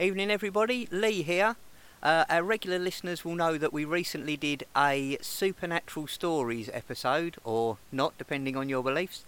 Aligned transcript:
Evening, 0.00 0.30
everybody. 0.30 0.88
Lee 0.90 1.20
here. 1.20 1.56
Uh, 2.02 2.24
our 2.30 2.42
regular 2.42 2.78
listeners 2.78 3.22
will 3.22 3.34
know 3.34 3.58
that 3.58 3.70
we 3.70 3.84
recently 3.84 4.34
did 4.34 4.64
a 4.74 5.18
supernatural 5.20 6.06
stories 6.06 6.70
episode, 6.72 7.36
or 7.44 7.76
not, 7.92 8.16
depending 8.16 8.56
on 8.56 8.70
your 8.70 8.82
beliefs. 8.82 9.26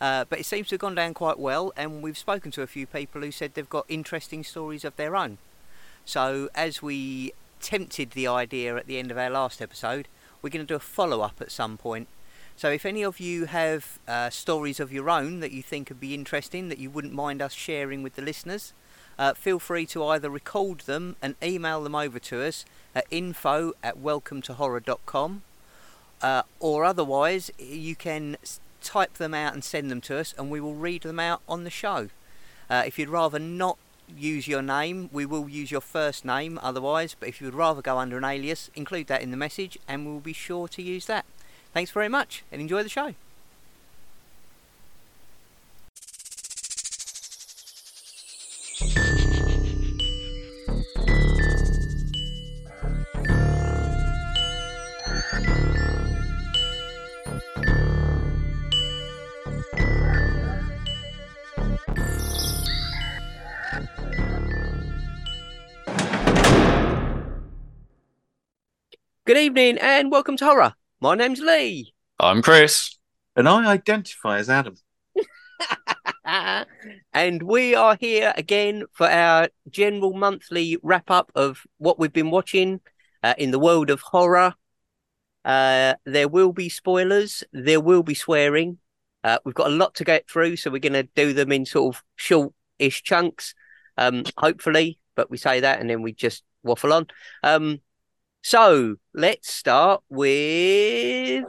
Uh, 0.00 0.24
but 0.24 0.38
it 0.40 0.46
seems 0.46 0.68
to 0.68 0.76
have 0.76 0.80
gone 0.80 0.94
down 0.94 1.12
quite 1.12 1.38
well, 1.38 1.70
and 1.76 2.00
we've 2.00 2.16
spoken 2.16 2.50
to 2.52 2.62
a 2.62 2.66
few 2.66 2.86
people 2.86 3.20
who 3.20 3.30
said 3.30 3.52
they've 3.52 3.68
got 3.68 3.84
interesting 3.90 4.42
stories 4.42 4.86
of 4.86 4.96
their 4.96 5.14
own. 5.14 5.36
So, 6.06 6.48
as 6.54 6.80
we 6.80 7.34
tempted 7.60 8.12
the 8.12 8.26
idea 8.26 8.74
at 8.74 8.86
the 8.86 8.98
end 8.98 9.10
of 9.10 9.18
our 9.18 9.28
last 9.28 9.60
episode, 9.60 10.08
we're 10.40 10.48
going 10.48 10.66
to 10.66 10.72
do 10.72 10.76
a 10.76 10.80
follow 10.80 11.20
up 11.20 11.42
at 11.42 11.52
some 11.52 11.76
point. 11.76 12.08
So, 12.56 12.70
if 12.70 12.86
any 12.86 13.02
of 13.02 13.20
you 13.20 13.44
have 13.44 13.98
uh, 14.08 14.30
stories 14.30 14.80
of 14.80 14.94
your 14.94 15.10
own 15.10 15.40
that 15.40 15.52
you 15.52 15.62
think 15.62 15.90
would 15.90 16.00
be 16.00 16.14
interesting, 16.14 16.70
that 16.70 16.78
you 16.78 16.88
wouldn't 16.88 17.12
mind 17.12 17.42
us 17.42 17.52
sharing 17.52 18.02
with 18.02 18.14
the 18.14 18.22
listeners, 18.22 18.72
uh, 19.18 19.34
feel 19.34 19.58
free 19.58 19.86
to 19.86 20.04
either 20.04 20.30
record 20.30 20.80
them 20.80 21.16
and 21.22 21.34
email 21.42 21.82
them 21.82 21.94
over 21.94 22.18
to 22.18 22.42
us 22.42 22.64
at 22.94 23.06
info 23.10 23.72
at 23.82 23.98
welcometohorror.com 23.98 25.42
uh, 26.22 26.42
or 26.60 26.84
otherwise 26.84 27.50
you 27.58 27.94
can 27.94 28.36
type 28.80 29.14
them 29.14 29.34
out 29.34 29.52
and 29.52 29.64
send 29.64 29.90
them 29.90 30.00
to 30.00 30.18
us 30.18 30.34
and 30.38 30.50
we 30.50 30.60
will 30.60 30.74
read 30.74 31.02
them 31.02 31.20
out 31.20 31.40
on 31.48 31.64
the 31.64 31.70
show. 31.70 32.08
Uh, 32.68 32.82
if 32.86 32.98
you'd 32.98 33.08
rather 33.08 33.38
not 33.38 33.78
use 34.16 34.46
your 34.46 34.62
name, 34.62 35.10
we 35.12 35.26
will 35.26 35.48
use 35.48 35.70
your 35.70 35.80
first 35.80 36.24
name 36.24 36.58
otherwise, 36.62 37.16
but 37.18 37.28
if 37.28 37.40
you 37.40 37.46
would 37.46 37.54
rather 37.54 37.82
go 37.82 37.98
under 37.98 38.16
an 38.16 38.24
alias, 38.24 38.70
include 38.74 39.08
that 39.08 39.22
in 39.22 39.30
the 39.30 39.36
message 39.36 39.78
and 39.88 40.06
we'll 40.06 40.20
be 40.20 40.32
sure 40.32 40.68
to 40.68 40.82
use 40.82 41.06
that. 41.06 41.24
Thanks 41.72 41.90
very 41.90 42.08
much 42.08 42.44
and 42.52 42.60
enjoy 42.60 42.82
the 42.82 42.88
show. 42.88 43.14
Good 69.26 69.38
evening 69.38 69.78
and 69.78 70.12
welcome 70.12 70.36
to 70.36 70.44
Horror. 70.44 70.74
My 71.00 71.16
name's 71.16 71.40
Lee. 71.40 71.92
I'm 72.20 72.42
Chris. 72.42 72.96
And 73.34 73.48
I 73.48 73.68
identify 73.72 74.38
as 74.38 74.48
Adam. 74.48 74.76
and 77.12 77.42
we 77.42 77.74
are 77.74 77.96
here 77.98 78.32
again 78.36 78.84
for 78.92 79.10
our 79.10 79.48
general 79.68 80.12
monthly 80.14 80.78
wrap 80.80 81.10
up 81.10 81.32
of 81.34 81.64
what 81.78 81.98
we've 81.98 82.12
been 82.12 82.30
watching 82.30 82.80
uh, 83.24 83.34
in 83.36 83.50
the 83.50 83.58
world 83.58 83.90
of 83.90 84.00
horror. 84.00 84.54
Uh, 85.44 85.94
there 86.04 86.28
will 86.28 86.52
be 86.52 86.68
spoilers, 86.68 87.42
there 87.52 87.80
will 87.80 88.04
be 88.04 88.14
swearing. 88.14 88.78
Uh, 89.24 89.40
we've 89.44 89.56
got 89.56 89.72
a 89.72 89.74
lot 89.74 89.96
to 89.96 90.04
get 90.04 90.30
through, 90.30 90.54
so 90.54 90.70
we're 90.70 90.78
going 90.78 90.92
to 90.92 91.08
do 91.16 91.32
them 91.32 91.50
in 91.50 91.66
sort 91.66 91.96
of 91.96 92.02
short 92.14 92.52
ish 92.78 93.02
chunks, 93.02 93.56
um, 93.98 94.22
hopefully. 94.38 95.00
But 95.16 95.32
we 95.32 95.36
say 95.36 95.58
that 95.58 95.80
and 95.80 95.90
then 95.90 96.02
we 96.02 96.12
just 96.12 96.44
waffle 96.62 96.92
on. 96.92 97.08
Um, 97.42 97.80
so 98.46 98.94
let's 99.12 99.52
start 99.52 100.04
with 100.08 101.46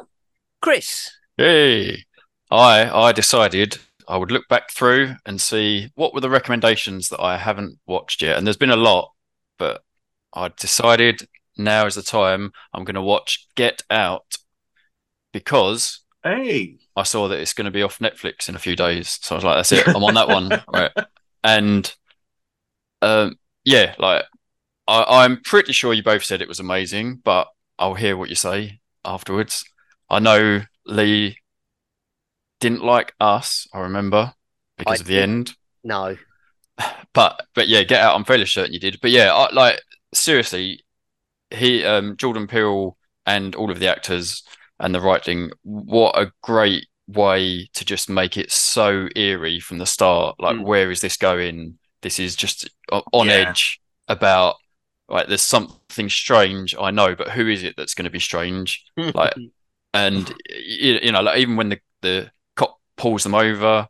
Chris. 0.63 1.11
Hey, 1.37 2.05
I 2.49 2.89
I 2.89 3.11
decided 3.11 3.77
I 4.07 4.17
would 4.17 4.31
look 4.31 4.47
back 4.47 4.71
through 4.71 5.13
and 5.23 5.39
see 5.39 5.91
what 5.93 6.15
were 6.15 6.21
the 6.21 6.29
recommendations 6.31 7.09
that 7.09 7.21
I 7.21 7.37
haven't 7.37 7.77
watched 7.85 8.23
yet, 8.23 8.35
and 8.35 8.47
there's 8.47 8.57
been 8.57 8.71
a 8.71 8.75
lot, 8.75 9.11
but 9.59 9.83
I 10.33 10.47
decided 10.47 11.27
now 11.55 11.85
is 11.85 11.93
the 11.93 12.01
time 12.01 12.51
I'm 12.73 12.83
going 12.83 12.95
to 12.95 13.01
watch 13.03 13.45
Get 13.53 13.83
Out 13.91 14.37
because 15.31 16.01
Hey, 16.23 16.77
I 16.95 17.03
saw 17.03 17.27
that 17.27 17.39
it's 17.39 17.53
going 17.53 17.65
to 17.65 17.71
be 17.71 17.83
off 17.83 17.99
Netflix 17.99 18.49
in 18.49 18.55
a 18.55 18.59
few 18.59 18.75
days, 18.75 19.19
so 19.21 19.35
I 19.35 19.37
was 19.37 19.45
like, 19.45 19.57
that's 19.57 19.71
it, 19.71 19.87
I'm 19.87 20.03
on 20.03 20.15
that 20.15 20.29
one, 20.29 20.63
right? 20.73 20.91
And 21.43 21.95
um, 23.03 23.35
yeah, 23.63 23.93
like 23.99 24.25
I, 24.87 25.23
I'm 25.23 25.41
pretty 25.41 25.73
sure 25.73 25.93
you 25.93 26.03
both 26.03 26.23
said 26.23 26.41
it 26.41 26.47
was 26.47 26.59
amazing, 26.59 27.21
but 27.23 27.47
I'll 27.79 27.95
hear 27.95 28.15
what 28.17 28.29
you 28.29 28.35
say 28.35 28.79
afterwards. 29.03 29.65
I 30.09 30.19
know 30.19 30.61
Lee 30.85 31.37
didn't 32.59 32.83
like 32.83 33.13
us. 33.19 33.67
I 33.73 33.79
remember 33.79 34.33
because 34.77 34.99
I 34.99 35.03
of 35.03 35.07
the 35.07 35.19
end. 35.21 35.55
No. 35.83 36.17
But 37.13 37.41
but 37.55 37.67
yeah, 37.67 37.81
get 37.81 38.01
out. 38.01 38.15
I'm 38.15 38.25
fairly 38.25 38.45
certain 38.45 38.71
you 38.73 38.79
did. 38.79 38.99
But 39.01 39.09
yeah, 39.09 39.33
I, 39.33 39.51
like 39.51 39.81
seriously, 40.13 40.83
he 41.49 41.83
um 41.83 42.15
Jordan 42.17 42.45
Peele 42.45 42.95
and 43.25 43.55
all 43.55 43.71
of 43.71 43.79
the 43.79 43.87
actors 43.87 44.43
and 44.79 44.93
the 44.93 45.01
writing. 45.01 45.49
What 45.63 46.15
a 46.15 46.31
great 46.43 46.85
way 47.07 47.67
to 47.73 47.83
just 47.85 48.09
make 48.09 48.37
it 48.37 48.51
so 48.51 49.07
eerie 49.15 49.59
from 49.59 49.79
the 49.79 49.87
start. 49.87 50.35
Like, 50.39 50.57
Mm. 50.57 50.65
where 50.65 50.91
is 50.91 51.01
this 51.01 51.17
going? 51.17 51.79
This 52.03 52.19
is 52.19 52.35
just 52.35 52.69
on 53.11 53.25
Yeah. 53.27 53.33
edge 53.49 53.79
about. 54.07 54.57
Like, 55.09 55.27
there's 55.27 55.41
something 55.41 56.09
strange. 56.09 56.75
I 56.79 56.91
know, 56.91 57.15
but 57.15 57.31
who 57.31 57.47
is 57.47 57.63
it 57.63 57.75
that's 57.77 57.93
going 57.93 58.05
to 58.05 58.09
be 58.11 58.19
strange? 58.19 58.83
Like, 59.13 59.33
and 59.93 60.33
you, 60.49 60.99
you 61.01 61.11
know 61.11 61.21
like 61.21 61.39
even 61.39 61.55
when 61.55 61.69
the 61.69 61.79
the 62.01 62.31
cop 62.55 62.79
pulls 62.97 63.23
them 63.23 63.33
over 63.35 63.87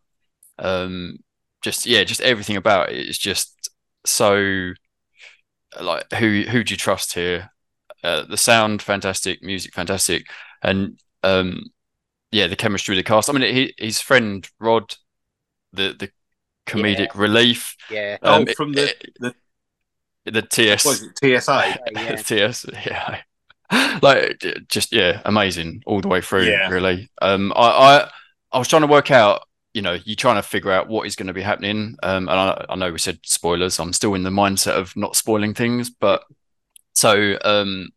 um 0.59 1.17
just 1.61 1.85
yeah 1.85 2.03
just 2.03 2.21
everything 2.21 2.55
about 2.55 2.91
it 2.91 3.07
is 3.07 3.17
just 3.17 3.69
so 4.05 4.71
like 5.81 6.11
who 6.13 6.43
who 6.43 6.63
do 6.63 6.73
you 6.73 6.77
trust 6.77 7.13
here 7.13 7.51
uh, 8.03 8.23
the 8.23 8.37
sound 8.37 8.81
fantastic 8.81 9.41
music 9.43 9.73
fantastic 9.73 10.27
and 10.63 10.99
um 11.23 11.61
yeah 12.31 12.47
the 12.47 12.55
chemistry 12.55 12.95
with 12.95 13.03
the 13.03 13.07
cast 13.07 13.29
i 13.29 13.33
mean 13.33 13.53
he, 13.53 13.73
his 13.77 13.99
friend 13.99 14.49
rod 14.59 14.95
the 15.73 15.95
the 15.99 16.09
comedic 16.65 17.09
relief 17.15 17.75
yeah. 17.91 18.17
oh, 18.23 18.37
um, 18.39 18.45
from 18.47 18.73
the, 18.73 18.89
it- 18.89 19.13
the 19.19 19.29
the 19.29 19.35
ts 20.31 20.85
what 20.85 20.95
is 20.95 21.03
it, 21.03 21.41
TSA. 21.41 21.79
yeah. 21.93 22.15
TS, 22.15 22.65
yeah. 22.85 23.21
Like 24.01 24.43
just 24.69 24.93
yeah, 24.93 25.21
amazing 25.25 25.83
all 25.85 26.01
the 26.01 26.07
way 26.07 26.21
through. 26.21 26.45
Yeah. 26.45 26.69
Really. 26.69 27.09
Um, 27.21 27.51
I, 27.55 27.67
I 27.67 28.09
I 28.51 28.59
was 28.59 28.67
trying 28.67 28.83
to 28.83 28.87
work 28.87 29.11
out. 29.11 29.41
You 29.73 29.81
know, 29.81 29.97
you're 30.05 30.15
trying 30.15 30.37
to 30.37 30.47
figure 30.47 30.71
out 30.71 30.87
what 30.87 31.05
is 31.05 31.15
going 31.15 31.27
to 31.27 31.33
be 31.33 31.41
happening. 31.41 31.97
Um, 32.01 32.29
and 32.29 32.39
I, 32.39 32.65
I 32.69 32.75
know 32.75 32.91
we 32.91 32.97
said 32.97 33.19
spoilers. 33.23 33.79
I'm 33.79 33.93
still 33.93 34.15
in 34.15 34.23
the 34.23 34.29
mindset 34.29 34.73
of 34.73 34.95
not 34.95 35.15
spoiling 35.15 35.53
things, 35.53 35.89
but 35.89 36.23
so 36.93 37.37
um, 37.43 37.89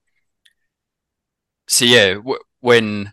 so 1.68 1.84
yeah, 1.84 2.14
w- 2.14 2.38
when 2.60 3.12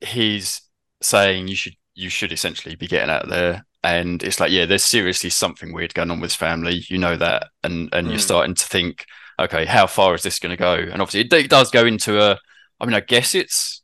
he's 0.00 0.62
saying 1.02 1.48
you 1.48 1.56
should 1.56 1.74
you 1.94 2.08
should 2.08 2.32
essentially 2.32 2.76
be 2.76 2.86
getting 2.86 3.10
out 3.10 3.24
of 3.24 3.30
there 3.30 3.66
and 3.82 4.22
it's 4.22 4.38
like 4.40 4.50
yeah 4.50 4.66
there's 4.66 4.84
seriously 4.84 5.30
something 5.30 5.72
weird 5.72 5.94
going 5.94 6.10
on 6.10 6.20
with 6.20 6.30
his 6.30 6.36
family 6.36 6.84
you 6.88 6.98
know 6.98 7.16
that 7.16 7.48
and 7.64 7.88
and 7.94 8.08
you're 8.08 8.18
Mm. 8.18 8.22
starting 8.22 8.54
to 8.54 8.64
think 8.66 9.06
okay 9.38 9.64
how 9.64 9.86
far 9.86 10.14
is 10.14 10.22
this 10.22 10.38
going 10.38 10.50
to 10.50 10.56
go 10.56 10.74
and 10.74 11.00
obviously 11.00 11.20
it, 11.20 11.32
it 11.32 11.50
does 11.50 11.70
go 11.70 11.86
into 11.86 12.20
a 12.22 12.38
i 12.78 12.84
mean 12.84 12.94
i 12.94 13.00
guess 13.00 13.34
it's 13.34 13.82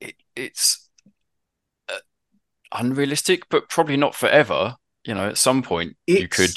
it, 0.00 0.14
it's 0.34 0.88
uh, 1.88 1.98
unrealistic 2.72 3.48
but 3.48 3.68
probably 3.68 3.96
not 3.96 4.14
forever 4.14 4.74
you 5.04 5.14
know 5.14 5.28
at 5.28 5.38
some 5.38 5.62
point 5.62 5.96
you 6.06 6.26
could 6.28 6.50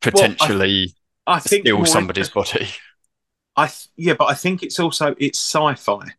potentially 0.00 0.94
I 1.26 1.38
think 1.38 1.64
steal 1.64 1.76
more- 1.78 1.86
somebody's 1.86 2.28
body 2.30 2.68
I 3.56 3.66
th- 3.66 3.88
yeah, 3.96 4.14
but 4.14 4.26
I 4.26 4.34
think 4.34 4.62
it's 4.62 4.78
also 4.78 5.14
it's 5.18 5.38
sci-fi. 5.38 6.12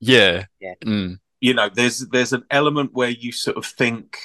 yeah 0.00 0.46
Yeah. 0.58 0.74
Mm. 0.84 1.18
You 1.40 1.54
know, 1.54 1.68
there's 1.72 2.00
there's 2.08 2.32
an 2.32 2.44
element 2.50 2.92
where 2.94 3.10
you 3.10 3.30
sort 3.30 3.56
of 3.58 3.64
think 3.66 4.18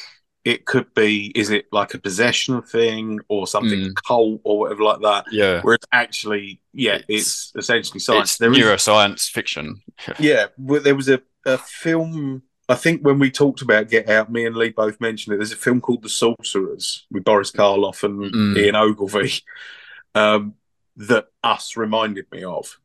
it 0.46 0.66
could 0.66 0.94
be 0.94 1.32
is 1.36 1.50
it 1.50 1.66
like 1.72 1.94
a 1.94 1.98
possession 2.00 2.62
thing 2.62 3.20
or 3.30 3.48
something 3.48 3.80
Mm. 3.80 3.96
cult 4.06 4.42
or 4.44 4.60
whatever 4.60 4.84
like 4.84 5.02
that. 5.02 5.26
yeah 5.32 5.62
Whereas 5.62 5.80
actually, 5.92 6.60
yeah, 6.74 6.96
It's- 6.96 7.08
it's, 7.10 7.54
essentially 7.56 8.00
science. 8.00 8.32
it's 8.32 8.38
There 8.40 8.52
is- 8.52 8.58
neuroscience 8.58 9.30
fiction 9.30 9.82
Yeah, 10.20 10.48
well, 10.58 10.82
there 10.82 10.96
was 10.96 11.08
a, 11.10 11.22
a 11.46 11.58
film. 11.58 12.44
I 12.70 12.76
think 12.76 13.02
when 13.06 13.20
we 13.20 13.30
talked 13.32 13.62
about 13.62 13.90
Get 13.90 14.10
Out, 14.10 14.32
me 14.32 14.46
and 14.46 14.56
Lee 14.56 14.70
both 14.70 15.00
mentioned 15.02 15.34
it. 15.34 15.38
There's 15.38 15.52
a 15.52 15.58
film 15.58 15.82
called 15.82 16.02
The 16.02 16.10
Sorcerers 16.10 17.06
with 17.12 17.24
Boris 17.26 17.52
Karloff 17.52 18.04
and 18.04 18.34
Mm. 18.34 18.58
Ian 18.58 18.76
Ogilvy 18.76 19.34
um, 20.16 20.56
that 20.98 21.28
Us 21.44 21.76
reminded 21.78 22.26
me 22.32 22.44
of, 22.44 22.80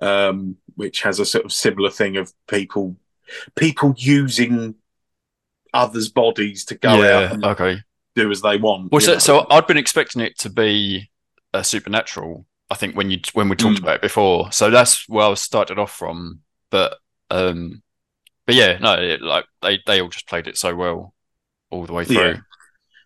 um, 0.00 0.56
which 0.74 1.02
has 1.02 1.18
a 1.20 1.24
sort 1.26 1.44
of 1.44 1.52
similar 1.52 1.90
thing 1.90 2.16
of 2.16 2.32
people 2.48 2.96
people 3.56 3.94
using 3.96 4.74
others' 5.74 6.08
bodies 6.08 6.64
to 6.66 6.74
go 6.76 7.02
out 7.02 7.32
and 7.32 7.44
okay 7.44 7.78
do 8.14 8.30
as 8.30 8.42
they 8.42 8.58
want. 8.58 8.92
Well, 8.92 9.00
so, 9.00 9.18
so 9.18 9.46
I'd 9.48 9.66
been 9.66 9.78
expecting 9.78 10.20
it 10.20 10.38
to 10.40 10.50
be 10.50 11.10
a 11.54 11.64
supernatural. 11.64 12.44
I 12.70 12.74
think 12.74 12.94
when 12.96 13.10
you 13.10 13.20
when 13.32 13.48
we 13.48 13.56
talked 13.56 13.78
Mm. 13.78 13.82
about 13.82 13.96
it 13.96 14.02
before, 14.02 14.52
so 14.52 14.70
that's 14.70 15.08
where 15.08 15.24
I 15.24 15.28
was 15.28 15.40
started 15.40 15.78
off 15.78 15.92
from. 15.92 16.40
But 16.70 16.98
um, 17.30 17.82
but 18.46 18.54
yeah, 18.54 18.78
no, 18.78 18.94
it, 18.94 19.22
like 19.22 19.46
they 19.62 19.80
they 19.86 20.00
all 20.00 20.08
just 20.08 20.28
played 20.28 20.46
it 20.46 20.56
so 20.58 20.74
well 20.74 21.14
all 21.70 21.86
the 21.86 21.92
way 21.92 22.04
through. 22.04 22.16
Yeah. 22.16 22.36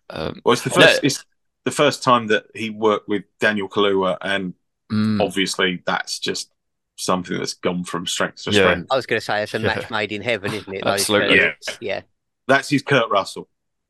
Um, 0.09 0.41
well, 0.43 0.53
it's 0.53 0.63
the 0.63 0.71
Yeah. 0.77 0.87
first. 0.87 1.03
It's 1.03 1.25
the 1.63 1.71
first 1.71 2.03
time 2.03 2.27
that 2.27 2.45
he 2.55 2.69
worked 2.69 3.07
with 3.09 3.23
Daniel 3.39 3.67
Kaluuya, 3.69 4.17
and 4.21 4.53
Mm. 4.91 5.21
obviously 5.21 5.83
that's 5.85 6.17
just 6.17 6.49
something 6.95 7.37
that's 7.37 7.53
gone 7.55 7.83
from 7.83 8.07
strength 8.07 8.43
to 8.43 8.51
Yeah. 8.51 8.59
strength. 8.61 8.87
I 8.89 8.95
was 8.95 9.05
going 9.05 9.19
to 9.19 9.25
say 9.25 9.43
it's 9.43 9.53
a 9.53 9.59
Yeah. 9.59 9.67
match 9.67 9.89
made 9.91 10.11
in 10.13 10.21
heaven, 10.21 10.53
isn't 10.53 10.73
it? 10.73 10.83
Absolutely. 10.85 11.37
credits. 11.39 11.77
Yeah. 11.81 12.01
That's 12.47 12.69
his 12.69 12.81
Kurt 12.83 13.09
Russell. 13.09 13.47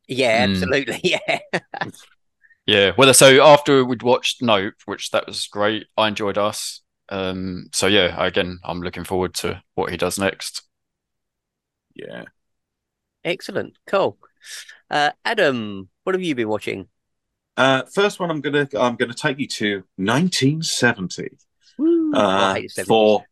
Yeah, 0.08 0.46
Mm. 0.48 0.52
absolutely. 0.54 1.00
Yeah. 1.04 1.40
Yeah. 2.66 2.92
Well, 2.98 3.14
so 3.14 3.44
after 3.46 3.86
we'd 3.86 4.04
watched 4.04 4.42
Nope, 4.42 4.74
which 4.86 5.12
that 5.12 5.26
was 5.28 5.48
great, 5.48 5.88
I 5.98 6.08
enjoyed 6.10 6.38
us. 6.38 6.82
Um, 7.10 7.68
so 7.74 7.88
yeah, 7.88 8.16
again, 8.24 8.60
I'm 8.64 8.82
looking 8.82 9.06
forward 9.06 9.34
to 9.36 9.62
what 9.76 9.92
he 9.92 9.98
does 9.98 10.20
next. 10.20 10.64
Yeah. 11.96 12.26
Excellent. 13.24 13.78
Cool. 13.88 14.18
Uh, 14.90 15.12
Adam, 15.26 15.90
what 16.04 16.16
have 16.16 16.22
you 16.22 16.36
been 16.36 16.50
watching? 16.50 16.88
Uh, 17.56 17.84
first 17.94 18.20
one, 18.20 18.30
I'm 18.30 18.42
gonna 18.42 18.68
I'm 18.78 18.96
gonna 18.96 19.14
take 19.14 19.40
you 19.40 19.48
to 19.48 19.84
1970 19.96 21.30
Woo. 21.78 22.14
Uh, 22.14 22.54
hate 22.54 22.72
the 22.76 22.84
70s. 22.84 22.88
for 22.88 23.26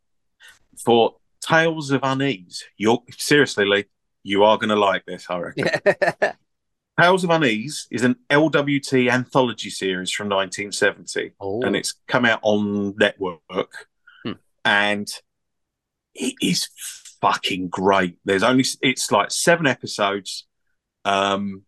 for 0.84 1.16
Tales 1.42 1.92
of 1.92 2.02
Unease. 2.04 2.64
You're 2.78 3.04
seriously, 3.18 3.66
Lee, 3.66 3.86
you 4.28 4.44
are 4.44 4.58
gonna 4.58 4.76
like 4.76 5.06
this, 5.06 5.26
I 5.30 5.38
reckon. 5.38 5.70
Tales 7.00 7.24
of 7.26 7.30
Unease 7.30 7.88
is 7.92 8.04
an 8.04 8.16
LWT 8.30 9.12
anthology 9.12 9.70
series 9.70 10.12
from 10.12 10.30
1970. 10.30 11.34
oh, 11.42 11.62
and 11.62 11.76
it's 11.76 11.94
come 12.08 12.26
out 12.26 12.40
on 12.42 12.96
network 12.98 13.88
Hmm. 14.26 14.32
and 14.64 15.08
it 16.16 16.34
is 16.42 16.68
fucking 17.22 17.68
great 17.70 18.18
there's 18.26 18.44
only 18.44 18.64
it's 18.82 19.12
like 19.12 19.30
seven 19.32 19.68
episodes 19.68 20.46
um 21.06 21.64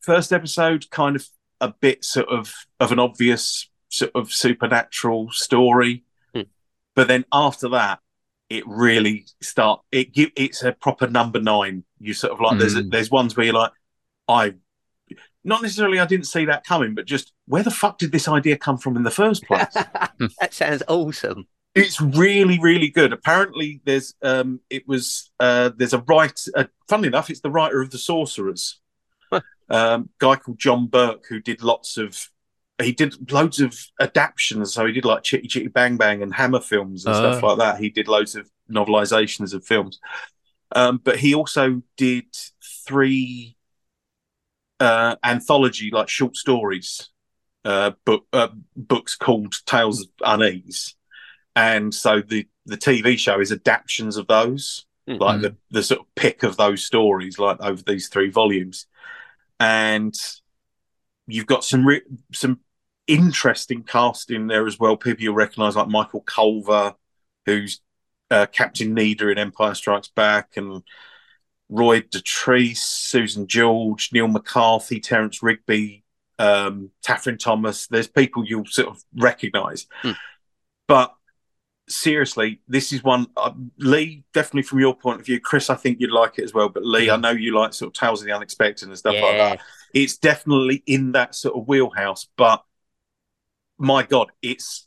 first 0.00 0.32
episode 0.32 0.88
kind 0.90 1.16
of 1.16 1.26
a 1.60 1.72
bit 1.80 2.04
sort 2.04 2.28
of 2.28 2.52
of 2.80 2.92
an 2.92 2.98
obvious 2.98 3.68
sort 3.88 4.10
of 4.14 4.32
supernatural 4.32 5.30
story 5.32 6.04
Hmm. 6.34 6.42
but 6.94 7.08
then 7.08 7.24
after 7.32 7.68
that 7.70 8.00
it 8.56 8.64
really 8.66 9.26
start 9.40 9.80
it 9.90 10.12
give 10.12 10.30
it's 10.36 10.62
a 10.62 10.72
proper 10.72 11.06
number 11.08 11.40
nine. 11.40 11.84
You 11.98 12.14
sort 12.14 12.32
of 12.32 12.40
like 12.40 12.58
there's 12.58 12.74
Mm. 12.74 12.90
there's 12.90 13.10
ones 13.10 13.36
where 13.36 13.46
you're 13.46 13.54
like 13.54 13.72
i 14.28 14.54
not 15.44 15.62
necessarily 15.62 15.98
i 15.98 16.06
didn't 16.06 16.26
see 16.26 16.44
that 16.46 16.64
coming 16.64 16.94
but 16.94 17.04
just 17.06 17.32
where 17.46 17.62
the 17.64 17.70
fuck 17.70 17.98
did 17.98 18.12
this 18.12 18.28
idea 18.28 18.56
come 18.56 18.78
from 18.78 18.96
in 18.96 19.02
the 19.02 19.10
first 19.10 19.42
place? 19.44 19.66
That 20.40 20.52
sounds 20.52 20.82
awesome. 20.88 21.46
it's 21.74 22.00
really 22.00 22.58
really 22.60 22.90
good. 22.90 23.12
Apparently 23.12 23.80
there's 23.84 24.14
um 24.22 24.60
it 24.70 24.86
was 24.86 25.30
uh 25.40 25.70
there's 25.76 25.94
a 25.94 26.00
writer 26.10 26.50
uh, 26.56 26.64
funnily 26.88 27.08
enough 27.08 27.30
it's 27.30 27.40
the 27.40 27.50
writer 27.50 27.80
of 27.80 27.90
the 27.90 27.98
sorcerers. 27.98 28.78
Um 29.70 30.10
guy 30.18 30.36
called 30.36 30.58
john 30.58 30.86
burke 30.86 31.24
who 31.28 31.40
did 31.40 31.62
lots 31.62 31.96
of 31.96 32.28
he 32.82 32.92
did 32.92 33.30
loads 33.32 33.60
of 33.60 33.78
adaptions 34.00 34.72
so 34.74 34.84
he 34.86 34.92
did 34.92 35.04
like 35.04 35.22
chitty 35.22 35.48
chitty 35.48 35.68
bang 35.68 35.96
bang 35.96 36.22
and 36.22 36.34
hammer 36.34 36.60
films 36.60 37.04
and 37.06 37.14
stuff 37.14 37.42
Ah. 37.42 37.46
like 37.48 37.58
that. 37.58 37.80
He 37.80 37.88
did 37.90 38.08
loads 38.08 38.34
of 38.34 38.50
novelizations 38.70 39.54
of 39.54 39.64
films. 39.64 39.98
Um 40.74 41.00
but 41.02 41.16
he 41.18 41.34
also 41.34 41.82
did 41.96 42.26
three 42.86 43.56
uh 44.80 45.16
anthology 45.22 45.90
like 45.92 46.08
short 46.08 46.36
stories 46.36 47.08
uh 47.64 47.92
book 48.04 48.26
uh, 48.32 48.48
books 48.76 49.14
called 49.16 49.54
tales 49.66 50.00
of 50.02 50.08
unease. 50.24 50.94
And 51.54 51.94
so 51.94 52.20
the 52.20 52.46
the 52.66 52.76
TV 52.76 53.18
show 53.18 53.40
is 53.40 53.50
adaptions 53.52 54.16
of 54.16 54.26
those, 54.26 54.86
Mhm. 55.08 55.20
like 55.20 55.40
the 55.42 55.56
the 55.70 55.82
sort 55.82 56.00
of 56.00 56.06
pick 56.14 56.42
of 56.42 56.56
those 56.56 56.82
stories, 56.84 57.38
like 57.38 57.60
over 57.60 57.82
these 57.82 58.08
three 58.08 58.30
volumes, 58.30 58.86
and 59.60 60.14
you've 61.26 61.46
got 61.46 61.62
some 61.64 61.86
re- 61.86 62.02
some 62.32 62.60
interesting 63.06 63.82
casting 63.82 64.46
there 64.46 64.66
as 64.66 64.78
well. 64.78 64.96
People 64.96 65.22
you'll 65.24 65.34
recognise, 65.34 65.76
like 65.76 65.88
Michael 65.88 66.20
Culver, 66.20 66.94
who's 67.46 67.80
uh, 68.30 68.46
Captain 68.46 68.94
Needa 68.94 69.30
in 69.30 69.38
Empire 69.38 69.74
Strikes 69.74 70.08
Back, 70.08 70.56
and 70.56 70.82
Roy 71.68 72.00
Dotrice, 72.00 72.78
Susan 72.78 73.46
George, 73.46 74.10
Neil 74.12 74.28
McCarthy, 74.28 75.00
Terence 75.00 75.42
Rigby, 75.42 76.04
um, 76.38 76.90
Talfryn 77.04 77.38
Thomas. 77.38 77.86
There's 77.86 78.08
people 78.08 78.44
you'll 78.44 78.66
sort 78.66 78.88
of 78.88 79.02
recognise, 79.14 79.86
Hmm. 80.02 80.12
but 80.86 81.14
seriously, 81.88 82.60
this 82.68 82.92
is 82.92 83.02
one 83.02 83.26
uh, 83.36 83.52
Lee. 83.78 84.24
Definitely 84.32 84.62
from 84.62 84.80
your 84.80 84.94
point 84.96 85.20
of 85.20 85.26
view, 85.26 85.40
Chris, 85.40 85.68
I 85.68 85.74
think 85.74 86.00
you'd 86.00 86.10
like 86.12 86.38
it 86.38 86.44
as 86.44 86.54
well. 86.54 86.68
But 86.68 86.84
Lee, 86.86 87.10
I 87.10 87.16
know 87.16 87.30
you 87.30 87.54
like 87.54 87.74
sort 87.74 87.88
of 87.88 87.94
tales 88.00 88.20
of 88.20 88.26
the 88.26 88.32
unexpected 88.32 88.88
and 88.88 88.96
stuff 88.96 89.14
like 89.14 89.36
that. 89.36 89.60
It's 89.92 90.16
definitely 90.16 90.82
in 90.86 91.12
that 91.12 91.34
sort 91.34 91.56
of 91.56 91.68
wheelhouse. 91.68 92.28
But 92.36 92.62
my 93.82 94.02
God, 94.04 94.28
it's 94.40 94.86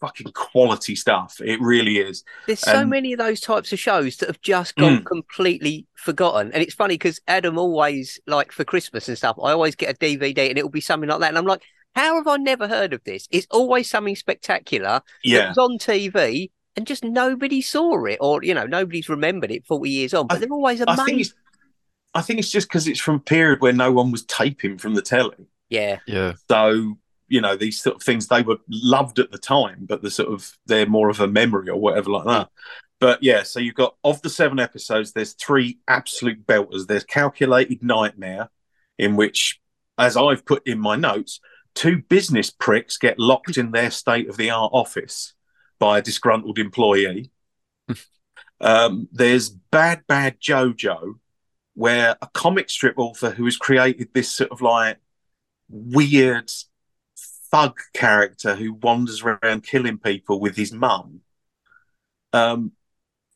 fucking 0.00 0.32
quality 0.32 0.96
stuff. 0.96 1.40
It 1.44 1.60
really 1.60 1.98
is. 1.98 2.24
There's 2.46 2.60
so 2.60 2.80
Um, 2.80 2.88
many 2.88 3.12
of 3.12 3.18
those 3.18 3.40
types 3.40 3.72
of 3.72 3.78
shows 3.78 4.16
that 4.16 4.26
have 4.28 4.40
just 4.40 4.74
gone 4.76 5.00
Mm. 5.00 5.06
completely 5.06 5.86
forgotten. 5.94 6.52
And 6.52 6.62
it's 6.62 6.74
funny 6.74 6.94
because 6.94 7.20
Adam 7.28 7.58
always, 7.58 8.18
like 8.26 8.50
for 8.52 8.64
Christmas 8.64 9.08
and 9.08 9.16
stuff, 9.16 9.36
I 9.42 9.52
always 9.52 9.76
get 9.76 9.90
a 9.90 9.94
DVD 9.98 10.48
and 10.50 10.58
it'll 10.58 10.70
be 10.70 10.80
something 10.80 11.08
like 11.08 11.20
that. 11.20 11.28
And 11.28 11.38
I'm 11.38 11.44
like, 11.46 11.62
how 11.94 12.16
have 12.16 12.26
I 12.26 12.36
never 12.36 12.66
heard 12.68 12.92
of 12.92 13.02
this? 13.04 13.28
It's 13.30 13.46
always 13.50 13.88
something 13.88 14.16
spectacular 14.16 14.88
that 14.88 15.02
Yeah. 15.22 15.48
was 15.48 15.58
on 15.58 15.78
TV 15.78 16.50
and 16.76 16.86
just 16.86 17.04
nobody 17.04 17.60
saw 17.62 18.04
it 18.06 18.18
or, 18.20 18.42
you 18.42 18.54
know, 18.54 18.66
nobody's 18.66 19.08
remembered 19.08 19.50
it 19.52 19.64
40 19.66 19.90
years 19.90 20.12
on. 20.14 20.26
But 20.26 20.36
I- 20.36 20.40
they're 20.40 20.48
always 20.52 20.80
I 20.82 20.86
think 20.96 20.98
amazing. 21.08 21.20
it's 21.20 21.34
I 22.14 22.22
think 22.22 22.38
it's 22.40 22.50
just 22.50 22.68
because 22.68 22.88
it's 22.88 22.98
from 23.00 23.16
a 23.16 23.20
period 23.20 23.60
where 23.60 23.72
no 23.72 23.92
one 23.92 24.10
was 24.10 24.24
taping 24.24 24.78
from 24.78 24.94
the 24.94 25.02
telly. 25.02 25.46
Yeah. 25.68 25.98
Yeah. 26.06 26.32
So, 26.50 26.96
you 27.28 27.40
know, 27.40 27.56
these 27.56 27.80
sort 27.80 27.96
of 27.96 28.02
things 28.02 28.26
they 28.26 28.42
were 28.42 28.58
loved 28.68 29.18
at 29.18 29.30
the 29.30 29.38
time, 29.38 29.86
but 29.88 30.02
the 30.02 30.10
sort 30.10 30.32
of 30.32 30.56
they're 30.66 30.86
more 30.86 31.08
of 31.10 31.20
a 31.20 31.26
memory 31.26 31.68
or 31.68 31.80
whatever 31.80 32.10
like 32.10 32.26
that. 32.26 32.48
But 33.00 33.22
yeah, 33.22 33.42
so 33.44 33.60
you've 33.60 33.74
got 33.74 33.96
of 34.02 34.20
the 34.22 34.30
seven 34.30 34.58
episodes, 34.58 35.12
there's 35.12 35.34
three 35.34 35.78
absolute 35.86 36.46
belters. 36.46 36.86
There's 36.86 37.04
Calculated 37.04 37.82
Nightmare, 37.82 38.50
in 38.98 39.16
which, 39.16 39.60
as 39.96 40.16
I've 40.16 40.44
put 40.44 40.66
in 40.66 40.80
my 40.80 40.96
notes, 40.96 41.40
two 41.74 42.02
business 42.08 42.50
pricks 42.50 42.96
get 42.96 43.18
locked 43.18 43.56
in 43.56 43.70
their 43.70 43.90
state 43.90 44.28
of 44.28 44.36
the 44.36 44.50
art 44.50 44.70
office 44.74 45.34
by 45.78 45.98
a 45.98 46.02
disgruntled 46.02 46.58
employee. 46.58 47.30
um, 48.60 49.08
there's 49.12 49.48
Bad 49.48 50.02
Bad 50.08 50.40
Jojo, 50.40 51.20
where 51.74 52.16
a 52.20 52.28
comic 52.34 52.68
strip 52.68 52.98
author 52.98 53.30
who 53.30 53.44
has 53.44 53.56
created 53.56 54.08
this 54.12 54.30
sort 54.30 54.50
of 54.50 54.60
like 54.60 54.98
weird 55.68 56.50
thug 57.50 57.78
character 57.94 58.54
who 58.54 58.74
wanders 58.74 59.22
around 59.22 59.62
killing 59.64 59.98
people 59.98 60.40
with 60.40 60.56
his 60.56 60.72
mum. 60.72 61.20
Um, 62.32 62.72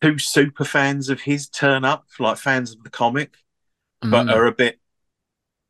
two 0.00 0.18
super 0.18 0.64
fans 0.64 1.08
of 1.08 1.22
his 1.22 1.48
turn 1.48 1.84
up, 1.84 2.06
like 2.18 2.38
fans 2.38 2.74
of 2.74 2.82
the 2.82 2.90
comic, 2.90 3.36
but 4.00 4.26
Mm. 4.26 4.34
are 4.34 4.46
a 4.46 4.52
bit 4.52 4.80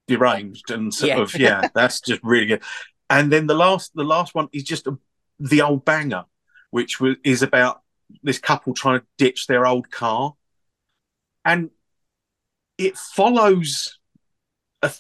deranged 0.09 0.71
and 0.71 0.93
sort 0.93 1.09
Yeah. 1.09 1.21
of 1.21 1.39
yeah, 1.39 1.69
that's 1.75 2.01
just 2.01 2.23
really 2.23 2.47
good. 2.47 2.63
And 3.09 3.31
then 3.31 3.47
the 3.47 3.55
last, 3.55 3.93
the 3.95 4.05
last 4.05 4.35
one 4.35 4.49
is 4.53 4.65
just 4.65 4.87
a, 4.87 4.99
the 5.39 5.63
old 5.63 5.85
banger, 5.85 6.25
which 6.71 7.01
was, 7.01 7.17
is 7.25 7.43
about 7.43 7.83
this 8.23 8.39
couple 8.39 8.75
trying 8.75 9.01
to 9.01 9.07
ditch 9.19 9.47
their 9.47 9.67
old 9.67 9.91
car, 9.91 10.35
and 11.45 11.71
it 12.79 12.97
follows 12.97 13.99
a, 14.83 14.93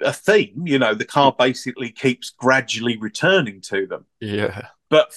a 0.00 0.12
theme. 0.12 0.66
You 0.66 0.78
know, 0.78 0.94
the 0.94 1.04
car 1.04 1.34
basically 1.36 1.90
keeps 1.90 2.30
gradually 2.30 2.96
returning 2.96 3.60
to 3.62 3.86
them, 3.86 4.06
yeah. 4.20 4.68
but 4.88 5.12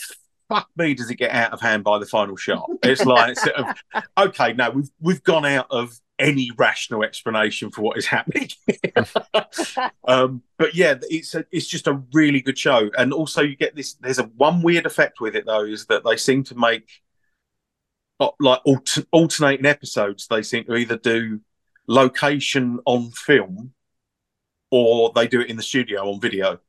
fuck 0.49 0.69
me, 0.75 0.93
does 0.93 1.09
it 1.09 1.15
get 1.15 1.31
out 1.31 1.51
of 1.51 1.61
hand 1.61 1.83
by 1.83 1.99
the 1.99 2.05
final 2.05 2.35
shot? 2.35 2.69
It's 2.83 3.05
like 3.05 3.37
sort 3.37 3.55
of 3.55 3.75
okay, 4.17 4.53
now 4.53 4.71
we've 4.71 4.89
we've 4.99 5.23
gone 5.23 5.45
out 5.45 5.67
of 5.69 5.99
any 6.19 6.51
rational 6.57 7.03
explanation 7.03 7.71
for 7.71 7.81
what 7.81 7.97
is 7.97 8.05
happening. 8.05 8.49
um, 10.07 10.43
but 10.57 10.75
yeah, 10.75 10.95
it's 11.09 11.33
a, 11.35 11.45
it's 11.51 11.67
just 11.67 11.87
a 11.87 12.01
really 12.13 12.41
good 12.41 12.57
show, 12.57 12.89
and 12.97 13.13
also 13.13 13.41
you 13.41 13.55
get 13.55 13.75
this. 13.75 13.95
There's 13.95 14.19
a 14.19 14.23
one 14.23 14.61
weird 14.61 14.85
effect 14.85 15.19
with 15.19 15.35
it 15.35 15.45
though, 15.45 15.65
is 15.65 15.85
that 15.87 16.03
they 16.03 16.17
seem 16.17 16.43
to 16.45 16.55
make 16.55 16.89
uh, 18.19 18.29
like 18.39 18.61
alter, 18.65 19.03
alternating 19.11 19.65
episodes. 19.65 20.27
They 20.27 20.43
seem 20.43 20.65
to 20.65 20.75
either 20.75 20.97
do 20.97 21.41
location 21.87 22.79
on 22.85 23.11
film, 23.11 23.73
or 24.75 25.11
they 25.13 25.27
do 25.27 25.39
it 25.39 25.49
in 25.51 25.55
the 25.55 25.61
studio 25.61 26.09
on 26.11 26.19
video. 26.19 26.59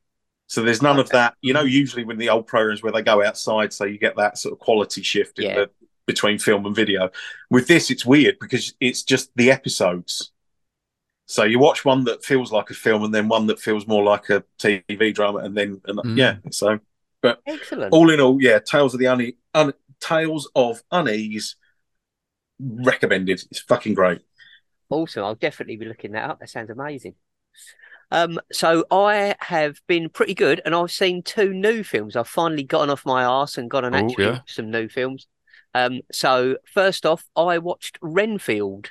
So 0.46 0.62
there's 0.62 0.82
none 0.82 0.98
of 0.98 1.08
that. 1.10 1.34
You 1.40 1.54
know, 1.54 1.62
usually 1.62 2.04
when 2.04 2.18
the 2.18 2.28
old 2.28 2.46
programs 2.46 2.82
where 2.82 2.92
they 2.92 3.00
go 3.00 3.24
outside, 3.24 3.72
so 3.72 3.84
you 3.86 3.96
get 3.98 4.14
that 4.16 4.36
sort 4.36 4.52
of 4.52 4.58
quality 4.58 5.00
shift 5.02 5.38
in 5.38 5.44
Yeah. 5.46 5.54
the 5.54 5.70
between 6.06 6.38
film 6.38 6.66
and 6.66 6.76
video. 6.76 7.08
With 7.50 7.66
this, 7.66 7.90
it's 7.90 8.04
weird 8.04 8.36
because 8.38 8.74
it's 8.78 9.02
just 9.02 9.30
the 9.36 9.50
episodes. 9.50 10.32
So 11.26 11.44
you 11.44 11.58
watch 11.58 11.82
one 11.86 12.04
that 12.04 12.22
feels 12.22 12.52
like 12.52 12.68
a 12.68 12.74
film, 12.74 13.04
and 13.04 13.14
then 13.14 13.26
one 13.28 13.46
that 13.46 13.58
feels 13.58 13.86
more 13.86 14.04
like 14.04 14.28
a 14.28 14.44
TV 14.58 15.14
drama, 15.14 15.38
and 15.38 15.56
then 15.56 15.80
and 15.86 15.98
Mm. 16.00 16.18
yeah. 16.18 16.36
So 16.50 16.78
but 17.22 17.40
Excellent. 17.46 17.90
all 17.94 18.10
in 18.10 18.20
all, 18.20 18.36
yeah, 18.42 18.58
Tales 18.58 18.92
of 18.92 19.00
the 19.00 19.06
Une- 19.06 19.32
Un- 19.54 19.72
Tales 19.98 20.50
of 20.54 20.82
Unease 20.92 21.56
recommended. 22.60 23.42
It's 23.50 23.60
fucking 23.60 23.94
great. 23.94 24.20
Awesome. 24.90 25.24
I'll 25.24 25.34
definitely 25.34 25.76
be 25.76 25.86
looking 25.86 26.12
that 26.12 26.28
up. 26.28 26.40
That 26.40 26.50
sounds 26.50 26.68
amazing. 26.68 27.14
Um, 28.14 28.40
so 28.52 28.86
I 28.92 29.36
have 29.40 29.80
been 29.88 30.08
pretty 30.08 30.34
good, 30.34 30.62
and 30.64 30.74
I've 30.74 30.92
seen 30.92 31.22
two 31.22 31.52
new 31.52 31.84
films. 31.84 32.16
I've 32.16 32.28
finally 32.28 32.64
gotten 32.64 32.90
off 32.90 33.04
my 33.06 33.24
ass 33.24 33.58
and 33.58 33.70
gone 33.70 33.84
and 33.84 33.94
Oh, 33.94 33.96
actually 33.96 34.24
yeah. 34.24 34.42
some 34.46 34.70
new 34.70 34.88
films. 34.88 35.28
Um, 35.74 36.02
so 36.12 36.58
first 36.72 37.06
off, 37.06 37.26
I 37.36 37.58
watched 37.58 37.98
Renfield, 38.02 38.90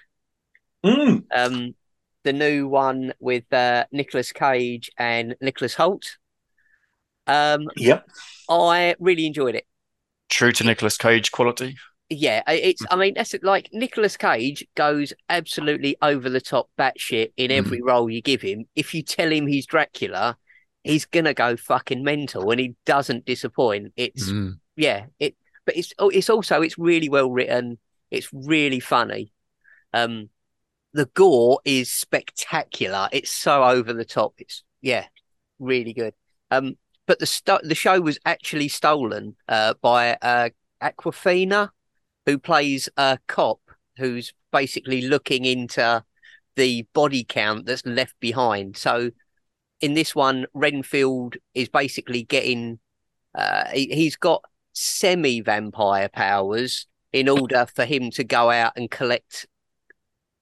Mm, 0.84 1.24
um, 1.36 1.76
the 2.24 2.34
new 2.34 2.68
one 2.68 3.14
with 3.20 3.52
uh, 3.54 3.86
Nicolas 3.92 4.32
Cage 4.32 4.92
and 4.98 5.36
Nicholas 5.42 5.76
Hoult. 5.76 6.18
Um, 7.28 7.70
yep. 7.78 8.08
I 8.50 8.96
really 9.00 9.26
enjoyed 9.26 9.56
it. 9.56 9.66
True 10.30 10.52
to 10.52 10.66
Nicolas 10.66 10.98
Cage 10.98 11.32
quality. 11.32 11.78
Yeah, 12.14 12.44
i- 12.48 12.54
it's. 12.54 12.84
I 12.92 12.96
mean, 12.96 13.14
that's 13.16 13.34
like 13.42 13.70
Nicolas 13.74 14.18
Cage 14.18 14.66
goes 14.76 15.14
absolutely 15.30 15.96
over 16.02 16.30
the 16.30 16.42
top, 16.42 16.70
batshit 16.78 17.34
in 17.38 17.52
every 17.52 17.82
role 17.82 18.10
you 18.10 18.22
give 18.22 18.42
him. 18.42 18.66
If 18.76 18.94
you 18.94 19.02
tell 19.04 19.32
him 19.32 19.48
he's 19.48 19.66
Dracula, 19.66 20.38
he's 20.84 21.06
gonna 21.06 21.34
go 21.34 21.56
fucking 21.58 22.04
mental, 22.04 22.50
and 22.52 22.60
he 22.60 22.76
doesn't 22.86 23.26
disappoint. 23.26 23.94
It's 23.96 24.30
Mm. 24.30 24.60
yeah, 24.76 25.06
it. 25.20 25.36
But 25.66 25.78
it's 25.78 25.94
oh, 26.00 26.10
it's 26.10 26.30
also 26.30 26.62
it's 26.62 26.78
really 26.78 27.10
well 27.10 27.32
written. 27.32 27.80
It's 28.12 28.30
really 28.34 28.80
funny. 28.82 29.32
Um, 29.94 30.30
the 30.94 31.06
gore 31.14 31.60
is 31.66 31.92
spectacular. 31.92 33.10
It's 33.12 33.32
so 33.32 33.64
over 33.64 33.94
the 33.94 34.06
top. 34.06 34.34
It's 34.38 34.64
yeah, 34.82 35.06
really 35.60 35.94
good. 35.94 36.14
Um, 36.52 36.78
but 37.08 37.20
the 37.20 37.26
sto- 37.26 37.60
the 37.64 37.76
show 37.76 38.00
was 38.02 38.20
actually 38.26 38.68
stolen 38.68 39.36
uh 39.48 39.74
by 39.82 40.18
uh 40.22 40.50
Awkwafina, 40.82 41.70
who 42.26 42.38
plays 42.38 42.90
a 42.98 43.20
cop 43.28 43.60
who's 43.98 44.34
basically 44.52 45.02
looking 45.02 45.46
into 45.46 46.04
the 46.56 46.88
body 46.94 47.24
count 47.24 47.66
that's 47.66 47.86
left 47.86 48.16
behind. 48.20 48.78
So 48.78 49.12
in 49.82 49.94
this 49.94 50.16
one, 50.16 50.46
Renfield 50.54 51.36
is 51.54 51.70
basically 51.70 52.24
getting 52.24 52.80
uh 53.36 53.66
he, 53.74 53.88
he's 53.88 54.16
got 54.16 54.44
semi 54.74 55.42
vampire 55.42 56.10
powers 56.10 56.88
in 57.12 57.30
order 57.30 57.66
for 57.74 57.86
him 57.86 58.10
to 58.12 58.24
go 58.24 58.50
out 58.50 58.74
and 58.76 58.90
collect 58.90 59.48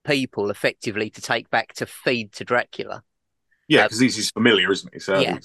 people 0.06 0.50
effectively 0.50 1.10
to 1.10 1.22
take 1.22 1.50
back 1.50 1.74
to 1.74 1.86
feed 1.86 2.32
to 2.34 2.46
Dracula. 2.46 3.04
Yeah, 3.68 3.82
Uh, 3.82 3.84
because 3.84 4.00
this 4.00 4.18
is 4.18 4.32
familiar, 4.32 4.72
isn't 4.72 4.94
it? 4.94 5.02
So 5.02 5.20
Yeah. 5.20 5.38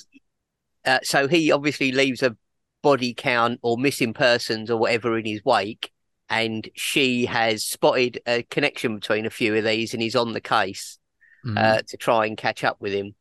Uh, 0.85 1.01
so 1.03 1.27
he 1.27 1.51
obviously 1.51 1.91
leaves 1.91 2.23
a 2.23 2.37
body 2.83 3.13
count 3.13 3.59
or 3.63 3.77
missing 3.77 4.15
persons 4.15 4.71
or 4.71 4.79
whatever 4.79 5.19
in 5.19 5.25
his 5.25 5.45
wake, 5.45 5.91
and 6.29 6.69
she 6.75 7.27
has 7.27 7.65
spotted 7.65 8.21
a 8.27 8.43
connection 8.45 8.95
between 8.97 9.27
a 9.27 9.31
few 9.31 9.55
of 9.55 9.65
these, 9.65 9.93
and 9.93 10.03
he's 10.03 10.17
on 10.17 10.33
the 10.33 10.41
case 10.41 10.99
Mm. 11.45 11.57
uh, 11.59 11.83
to 11.87 11.97
try 11.97 12.27
and 12.27 12.37
catch 12.37 12.65
up 12.65 12.81
with 12.81 12.93
him. 12.93 13.15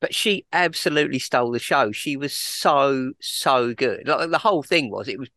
But 0.00 0.14
she 0.14 0.46
absolutely 0.52 1.18
stole 1.18 1.50
the 1.50 1.58
show. 1.58 1.92
She 1.92 2.16
was 2.16 2.32
so 2.32 3.12
so 3.20 3.74
good. 3.74 4.08
Like 4.08 4.30
the 4.30 4.38
whole 4.38 4.62
thing 4.62 4.90
was 4.90 5.08
it 5.08 5.18
was 5.18 5.28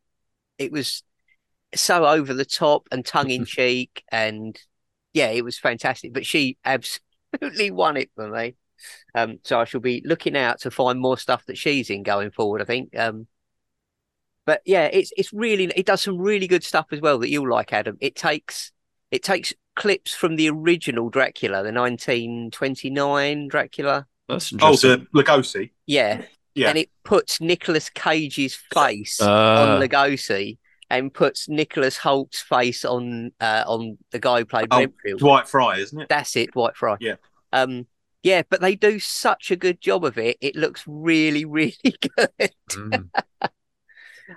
it 0.57 0.71
was 0.71 1.03
so 1.75 2.05
over 2.05 2.33
the 2.33 2.45
top 2.45 2.87
and 2.91 3.05
tongue 3.05 3.31
in 3.31 3.43
cheek, 3.57 4.03
and 4.09 4.57
yeah, 5.13 5.29
it 5.31 5.43
was 5.43 5.57
fantastic. 5.59 6.13
But 6.13 6.25
she 6.25 6.57
absolutely 6.63 7.71
won 7.71 7.97
it 7.97 8.11
for 8.15 8.29
me. 8.29 8.55
Um, 9.13 9.39
so 9.43 9.59
I 9.59 9.65
shall 9.65 9.81
be 9.81 10.01
looking 10.05 10.37
out 10.37 10.61
to 10.61 10.71
find 10.71 10.99
more 10.99 11.17
stuff 11.17 11.45
that 11.47 11.57
she's 11.57 11.89
in 11.89 12.03
going 12.03 12.31
forward. 12.31 12.61
I 12.61 12.65
think. 12.65 12.97
Um, 12.97 13.27
but 14.51 14.61
yeah, 14.65 14.85
it's 14.91 15.13
it's 15.15 15.31
really 15.31 15.71
it 15.75 15.85
does 15.85 16.01
some 16.01 16.17
really 16.17 16.45
good 16.45 16.61
stuff 16.63 16.87
as 16.91 16.99
well 16.99 17.17
that 17.19 17.29
you'll 17.29 17.49
like, 17.49 17.71
Adam. 17.71 17.97
It 18.01 18.15
takes 18.17 18.73
it 19.09 19.23
takes 19.23 19.53
clips 19.77 20.13
from 20.13 20.35
the 20.35 20.49
original 20.49 21.09
Dracula, 21.09 21.63
the 21.63 21.71
1929 21.71 23.47
Dracula. 23.47 24.07
That's 24.27 24.51
Oh, 24.53 24.55
interesting. 24.71 25.07
the 25.13 25.23
Lugosi. 25.23 25.71
Yeah, 25.87 26.23
Yeah. 26.53 26.67
and 26.69 26.77
it 26.77 26.89
puts 27.05 27.39
Nicolas 27.39 27.89
Cage's 27.89 28.55
face 28.73 29.19
Ah. 29.21 29.75
on 29.75 29.81
Lugosi 29.81 30.57
and 30.89 31.13
puts 31.13 31.47
Nicholas 31.47 31.97
Hoult's 31.97 32.41
face 32.41 32.83
on 32.83 33.31
uh, 33.39 33.63
on 33.65 33.97
the 34.11 34.19
guy 34.19 34.39
who 34.39 34.45
played 34.45 34.67
Oh, 34.71 34.79
Renfield. 34.79 35.19
Dwight 35.19 35.47
Frye, 35.47 35.77
isn't 35.77 36.01
it? 36.01 36.09
That's 36.09 36.35
it, 36.35 36.51
Dwight 36.51 36.75
Frye. 36.75 36.97
Yeah. 36.99 37.15
Um, 37.53 37.87
yeah, 38.23 38.41
but 38.49 38.59
they 38.59 38.75
do 38.75 38.99
such 38.99 39.49
a 39.51 39.55
good 39.55 39.79
job 39.81 40.03
of 40.03 40.17
it. 40.17 40.37
It 40.41 40.55
looks 40.57 40.83
really, 40.85 41.45
really 41.59 41.77
good. 42.17 42.51
Mm. 42.69 43.09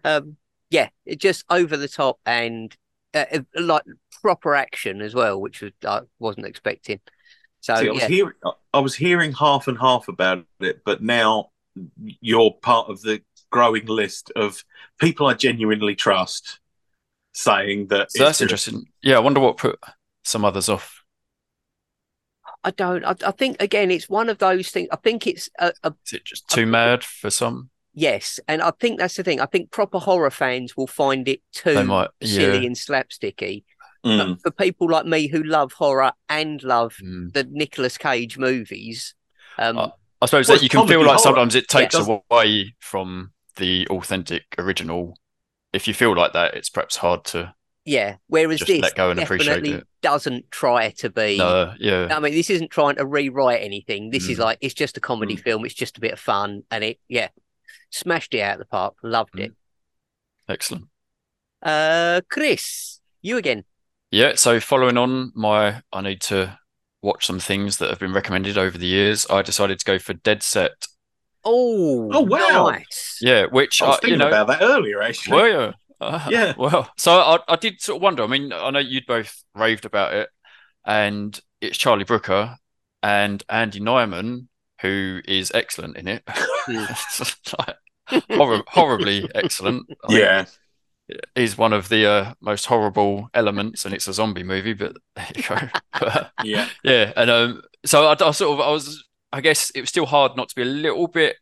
Um, 0.04 0.36
yeah, 0.70 0.88
it 1.06 1.20
just 1.20 1.44
over 1.50 1.76
the 1.76 1.88
top 1.88 2.18
and 2.26 2.74
uh, 3.14 3.24
uh, 3.32 3.40
like 3.56 3.82
proper 4.22 4.54
action 4.54 5.00
as 5.00 5.14
well, 5.14 5.40
which 5.40 5.60
was 5.60 5.72
I 5.86 6.00
wasn't 6.18 6.46
expecting. 6.46 7.00
So 7.60 7.74
See, 7.74 7.88
I 7.88 7.92
was 7.92 8.02
yeah, 8.02 8.08
hearing, 8.08 8.34
I 8.72 8.78
was 8.80 8.94
hearing 8.94 9.32
half 9.32 9.68
and 9.68 9.78
half 9.78 10.08
about 10.08 10.44
it, 10.60 10.82
but 10.84 11.02
now 11.02 11.50
you're 12.20 12.52
part 12.62 12.88
of 12.88 13.00
the 13.02 13.22
growing 13.50 13.86
list 13.86 14.32
of 14.36 14.64
people 14.98 15.26
I 15.26 15.34
genuinely 15.34 15.94
trust 15.94 16.58
saying 17.32 17.88
that. 17.88 18.12
So 18.12 18.24
that's 18.24 18.38
good. 18.38 18.44
interesting. 18.44 18.86
Yeah, 19.02 19.16
I 19.16 19.20
wonder 19.20 19.40
what 19.40 19.56
put 19.56 19.78
some 20.24 20.44
others 20.44 20.68
off. 20.68 21.04
I 22.62 22.70
don't. 22.70 23.04
I, 23.04 23.14
I 23.26 23.30
think 23.32 23.60
again, 23.60 23.90
it's 23.90 24.08
one 24.08 24.28
of 24.28 24.38
those 24.38 24.70
things. 24.70 24.88
I 24.90 24.96
think 24.96 25.26
it's 25.26 25.50
a, 25.58 25.72
a 25.82 25.94
Is 26.06 26.12
it 26.14 26.24
just 26.24 26.48
too 26.48 26.66
mad 26.66 27.04
for 27.04 27.30
some? 27.30 27.70
Yes, 27.94 28.38
and 28.48 28.60
I 28.62 28.72
think 28.80 28.98
that's 28.98 29.16
the 29.16 29.22
thing. 29.22 29.40
I 29.40 29.46
think 29.46 29.70
proper 29.70 29.98
horror 29.98 30.30
fans 30.30 30.76
will 30.76 30.86
find 30.86 31.26
it 31.28 31.40
too 31.52 31.74
They 31.74 31.82
might. 31.84 32.08
silly 32.22 32.58
Yeah. 32.60 32.66
and 32.66 32.76
slapsticky. 32.76 33.64
Mm. 34.04 34.18
But 34.18 34.42
for 34.42 34.50
people 34.50 34.90
like 34.90 35.06
me 35.06 35.28
who 35.28 35.42
love 35.42 35.72
horror 35.72 36.12
and 36.28 36.62
love 36.62 36.96
Mm. 37.02 37.32
the 37.32 37.44
Nicolas 37.50 37.96
Cage 37.96 38.36
movies, 38.36 39.14
um, 39.58 39.78
Uh, 39.78 39.88
I 40.20 40.26
suppose 40.26 40.48
Well, 40.48 40.58
that 40.58 40.62
you 40.62 40.68
can 40.68 40.86
feel 40.86 40.98
like 41.00 41.06
horror. 41.08 41.18
sometimes 41.18 41.54
it 41.54 41.68
takes 41.68 41.94
Yeah. 41.94 42.18
away 42.30 42.74
from 42.80 43.32
the 43.56 43.86
authentic 43.88 44.44
original. 44.58 45.18
If 45.72 45.88
you 45.88 45.94
feel 45.94 46.14
like 46.14 46.32
that, 46.34 46.54
it's 46.54 46.68
perhaps 46.70 46.96
hard 46.96 47.24
to. 47.26 47.54
yeah. 47.86 48.16
Whereas 48.28 48.60
Just 48.60 48.68
this 48.68 48.80
let 48.82 48.94
go 48.94 49.10
and 49.10 49.20
appreciate 49.20 49.46
definitely 49.56 49.78
it. 49.78 49.86
doesn't 50.02 50.50
try 50.50 50.90
to 50.90 51.10
be. 51.10 51.36
No, 51.38 51.74
yeah. 51.78 52.08
I 52.10 52.20
mean, 52.20 52.32
this 52.32 52.48
isn't 52.50 52.70
trying 52.70 52.96
to 52.96 53.04
rewrite 53.06 53.60
anything. 53.62 54.10
This 54.10 54.28
is 54.28 54.38
Mm. 54.38 54.42
like 54.42 54.58
it's 54.62 54.72
just 54.74 54.96
a 54.96 55.00
comedy 55.00 55.36
film. 55.36 55.64
It's 55.66 55.74
just 55.74 55.96
a 55.98 56.00
bit 56.00 56.12
of 56.12 56.20
fun, 56.20 56.62
and 56.70 56.82
it 56.84 56.98
yeah, 57.08 57.28
smashed 57.94 58.34
it 58.34 58.40
out 58.40 58.54
of 58.54 58.58
the 58.58 58.64
park. 58.66 58.94
Loved 59.02 59.38
it. 59.38 59.52
Excellent. 60.48 60.86
Uh, 61.62 62.20
Chris, 62.30 63.00
you 63.22 63.36
again. 63.36 63.64
Yeah, 64.10 64.34
so 64.34 64.60
following 64.60 64.96
on 64.96 65.32
my, 65.34 65.82
I 65.92 66.00
need 66.02 66.20
to 66.22 66.58
watch 67.02 67.26
some 67.26 67.38
things 67.40 67.78
that 67.78 67.90
have 67.90 67.98
been 67.98 68.12
recommended 68.12 68.58
over 68.58 68.76
the 68.78 68.86
years. 68.86 69.26
I 69.30 69.42
decided 69.42 69.78
to 69.78 69.84
go 69.84 69.98
for 69.98 70.12
Dead 70.14 70.42
Set. 70.42 70.86
Oh, 71.44 72.10
Oh, 72.12 72.20
wow. 72.20 72.68
nice. 72.70 73.18
Yeah, 73.20 73.46
which 73.46 73.82
I 73.82 73.86
was 73.88 73.96
uh, 73.96 74.00
thinking 74.00 74.12
you 74.12 74.18
know, 74.18 74.28
about 74.28 74.46
that 74.48 74.62
earlier, 74.62 75.02
actually. 75.02 75.36
Well, 75.36 75.48
yeah. 75.48 75.72
Uh, 76.00 76.28
Yeah. 76.30 76.54
Well, 76.56 76.90
so 76.96 77.12
I, 77.12 77.38
I 77.48 77.56
did 77.56 77.80
sort 77.80 77.96
of 77.96 78.02
wonder. 78.02 78.22
I 78.22 78.26
mean, 78.26 78.52
I 78.52 78.70
know 78.70 78.78
you'd 78.78 79.06
both 79.06 79.42
raved 79.54 79.84
about 79.84 80.14
it, 80.14 80.28
and 80.84 81.38
it's 81.60 81.76
Charlie 81.78 82.04
Brooker 82.04 82.56
and 83.02 83.42
Andy 83.48 83.80
Nyman, 83.80 84.48
who 84.80 85.20
is 85.26 85.50
excellent 85.54 85.96
in 85.96 86.08
it. 86.08 86.22
Like, 86.66 87.76
horri- 88.10 88.62
horribly 88.68 89.28
excellent. 89.34 89.86
I 90.08 90.12
mean, 90.12 90.20
yeah. 90.20 90.44
he's 91.34 91.56
one 91.58 91.72
of 91.72 91.88
the 91.88 92.06
uh, 92.06 92.34
most 92.40 92.66
horrible 92.66 93.28
elements, 93.34 93.84
and 93.84 93.94
it's 93.94 94.08
a 94.08 94.12
zombie 94.12 94.42
movie. 94.42 94.74
But 94.74 94.96
there 95.16 95.26
you 95.36 95.42
go. 95.42 95.56
But, 96.00 96.32
Yeah. 96.42 96.68
yeah, 96.82 97.12
and 97.16 97.30
um, 97.30 97.62
so 97.84 98.06
I, 98.06 98.12
I 98.12 98.30
sort 98.32 98.58
of, 98.58 98.66
I 98.66 98.70
was, 98.70 99.04
I 99.32 99.40
guess 99.40 99.70
it 99.70 99.80
was 99.80 99.90
still 99.90 100.06
hard 100.06 100.36
not 100.36 100.48
to 100.50 100.54
be 100.54 100.62
a 100.62 100.66
little 100.66 101.06
bit 101.08 101.36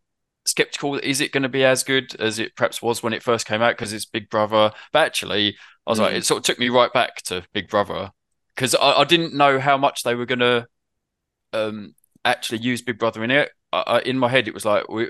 skeptical. 0.46 0.96
Is 0.98 1.20
it 1.20 1.32
going 1.32 1.42
to 1.44 1.48
be 1.48 1.64
as 1.64 1.84
good 1.84 2.14
as 2.20 2.38
it 2.38 2.56
perhaps 2.56 2.82
was 2.82 3.02
when 3.02 3.12
it 3.12 3.22
first 3.22 3.46
came 3.46 3.62
out? 3.62 3.76
Because 3.76 3.92
it's 3.92 4.04
Big 4.06 4.28
Brother. 4.30 4.72
But 4.92 5.00
actually, 5.06 5.56
I 5.86 5.90
was 5.90 6.00
like, 6.00 6.12
Mm. 6.14 6.16
it 6.18 6.24
sort 6.26 6.38
of 6.38 6.44
took 6.44 6.58
me 6.58 6.68
right 6.68 6.92
back 6.92 7.16
to 7.24 7.44
Big 7.52 7.68
Brother 7.68 8.10
because 8.54 8.74
I, 8.74 8.92
I 9.00 9.04
didn't 9.04 9.34
know 9.34 9.58
how 9.60 9.76
much 9.78 10.02
they 10.02 10.14
were 10.14 10.26
going 10.26 10.38
to 10.40 10.66
um 11.52 11.94
actually 12.24 12.58
use 12.58 12.82
Big 12.82 12.98
Brother 12.98 13.24
in 13.24 13.30
it. 13.30 13.50
I, 13.72 14.00
in 14.04 14.18
my 14.18 14.28
head, 14.28 14.48
it 14.48 14.54
was 14.54 14.64
like, 14.66 14.88
we, 14.90 15.08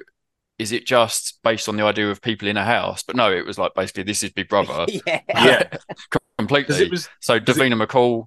is 0.62 0.72
it 0.72 0.86
just 0.86 1.38
based 1.42 1.68
on 1.68 1.76
the 1.76 1.84
idea 1.84 2.10
of 2.10 2.22
people 2.22 2.48
in 2.48 2.56
a 2.56 2.64
house? 2.64 3.02
But 3.02 3.16
no, 3.16 3.30
it 3.32 3.44
was 3.44 3.58
like 3.58 3.74
basically 3.74 4.04
this 4.04 4.22
is 4.22 4.30
Big 4.30 4.48
Brother 4.48 4.86
yeah, 5.06 5.20
Yeah. 5.28 5.62
Completely. 6.38 6.88
was. 6.88 7.08
so 7.20 7.38
Davina 7.38 7.74
McCall. 7.80 8.26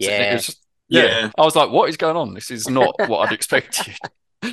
so 0.00 0.08
it 0.10 0.20
yeah. 0.20 0.32
was- 0.34 0.56
yeah. 0.88 1.02
Yeah. 1.04 1.30
I 1.38 1.42
was 1.42 1.56
like, 1.56 1.70
what 1.70 1.88
is 1.88 1.96
going 1.96 2.16
on? 2.16 2.34
This 2.34 2.50
is 2.50 2.68
not 2.68 2.94
what 3.08 3.26
I'd 3.28 3.32
expected. 3.34 3.94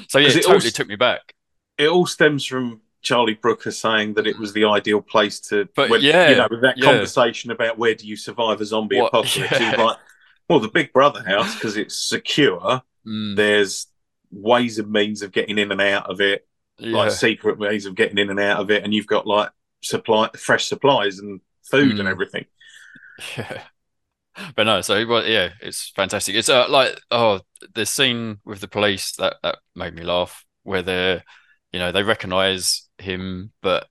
So 0.08 0.20
yeah, 0.20 0.28
'Cause 0.28 0.36
it 0.36 0.40
it 0.40 0.42
totally 0.44 0.56
also- 0.56 0.70
took 0.70 0.88
me 0.88 0.96
back. 0.96 1.34
It 1.78 1.90
all 1.90 2.06
stems 2.06 2.46
from 2.46 2.80
Charlie 3.01 3.34
Brooker 3.34 3.72
saying 3.72 4.13
that 4.13 4.25
it 4.25 4.40
was 4.40 4.54
the 4.54 4.63
ideal 4.63 5.01
place 5.01 5.42
to. 5.50 5.68
But 5.75 5.90
when- 5.90 6.01
yeah, 6.01 6.30
You 6.30 6.36
know, 6.38 6.48
with 6.50 6.62
that 6.62 6.78
yeah. 6.78 6.86
conversation 6.86 7.51
about 7.51 7.78
where 7.78 7.94
do 7.96 8.08
you 8.08 8.16
survive 8.16 8.62
a 8.62 8.66
zombie 8.66 9.01
What- 9.01 9.10
apocalypse? 9.10 9.34
He 9.58 9.63
was 9.66 9.74
yeah. 9.74 9.84
like, 9.84 9.98
well, 10.48 10.60
the 10.62 10.70
Big 10.70 10.94
Brother 10.94 11.22
house, 11.24 11.54
because 11.56 11.75
it's 11.75 11.98
secure. 11.98 12.82
Mm, 13.06 13.36
There's 13.36 13.88
ways 14.32 14.80
and 14.80 14.90
means 14.92 15.22
of 15.24 15.34
getting 15.34 15.58
in 15.58 15.72
and 15.74 15.82
out 15.82 16.10
of 16.10 16.22
it, 16.22 16.48
yeah. 16.82 16.98
like 16.98 17.12
secret 17.12 17.58
ways 17.60 17.86
of 17.86 17.96
getting 17.96 18.18
in 18.18 18.30
and 18.30 18.40
out 18.40 18.60
of 18.60 18.72
it, 18.72 18.84
and 18.84 18.94
you've 18.94 19.08
got 19.08 19.28
like 19.28 19.52
supply, 19.82 20.30
fresh 20.38 20.68
supplies 20.68 21.20
and 21.20 21.42
food 21.64 22.00
and 22.00 22.08
Mm. 22.08 22.12
everything. 22.12 22.46
yeah. 23.38 23.64
but 24.56 24.64
no, 24.64 24.82
so 24.82 25.06
well, 25.08 25.26
yeah, 25.26 25.50
it's 25.62 25.90
fantastic. 25.96 26.36
It's 26.36 26.50
uh, 26.50 26.68
like 26.70 27.00
oh, 27.12 27.42
the 27.74 27.86
scene 27.86 28.40
with 28.46 28.62
the 28.62 28.68
police 28.68 29.14
that 29.18 29.38
that 29.44 29.60
made 29.76 29.94
me 29.96 30.04
laugh, 30.04 30.46
where 30.64 30.82
they're, 30.82 31.24
you 31.72 31.80
know, 31.80 31.92
they 31.92 32.04
recognise 32.04 32.90
him, 32.98 33.52
but 33.62 33.88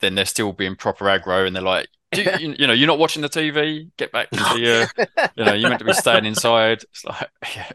then 0.00 0.14
they're 0.14 0.24
still 0.26 0.52
being 0.52 0.76
proper 0.76 1.06
aggro, 1.06 1.46
and 1.46 1.56
they're 1.56 1.62
like, 1.62 1.88
Do 2.12 2.22
you, 2.22 2.32
you, 2.38 2.56
you 2.60 2.66
know, 2.66 2.72
you're 2.74 2.86
not 2.88 2.98
watching 2.98 3.22
the 3.22 3.28
TV. 3.28 3.90
Get 3.98 4.12
back 4.12 4.32
to 4.32 4.44
the, 4.44 4.90
uh, 5.16 5.28
you 5.36 5.44
know, 5.44 5.54
you're 5.54 5.68
meant 5.68 5.80
to 5.80 5.84
be 5.86 5.92
staying 5.94 6.26
inside. 6.26 6.82
It's 6.84 7.04
like, 7.04 7.30
yeah. 7.56 7.72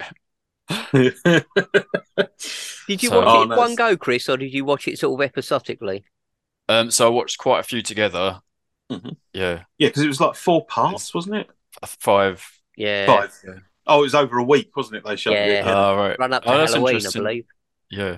Did 2.87 3.01
you 3.03 3.09
So- 3.09 3.19
watch 3.19 3.27
Oh, 3.27 3.39
it 3.39 3.43
in 3.43 3.49
no, 3.49 3.57
one 3.57 3.75
go, 3.75 3.95
Chris, 3.97 4.27
or 4.29 4.37
did 4.37 4.53
you 4.53 4.65
watch 4.65 4.87
it 4.87 4.99
sort 4.99 5.19
of 5.19 5.25
episodically? 5.25 6.05
Um, 6.69 6.91
so 6.91 7.07
I 7.07 7.09
watched 7.09 7.37
quite 7.37 7.59
a 7.59 7.63
few 7.63 7.81
together. 7.81 8.39
Mhm. 8.91 9.15
Yeah, 9.33 9.63
Yeah, 9.77 9.87
because 9.89 10.03
it 10.03 10.07
was 10.07 10.21
like 10.21 10.35
four 10.35 10.65
parts, 10.65 11.13
wasn't 11.13 11.35
it? 11.37 11.49
five. 11.85 12.45
Yeah. 12.77 13.05
Five. 13.05 13.33
Yeah. 13.45 13.53
Oh, 13.87 13.99
it 13.99 14.03
was 14.03 14.15
over 14.15 14.37
a 14.37 14.43
week, 14.43 14.75
wasn't 14.75 14.97
it? 14.97 15.03
They 15.05 15.15
showed 15.15 15.33
Yeah. 15.33 15.45
it. 15.45 15.67
Oh, 15.67 15.95
right. 15.95 16.17
Run 16.19 16.33
up 16.33 16.43
to 16.43 16.51
Oh, 16.53 16.57
that's 16.57 16.73
Halloween, 16.73 17.01
I 17.05 17.09
believe. 17.11 17.45
Yeah. 17.89 18.17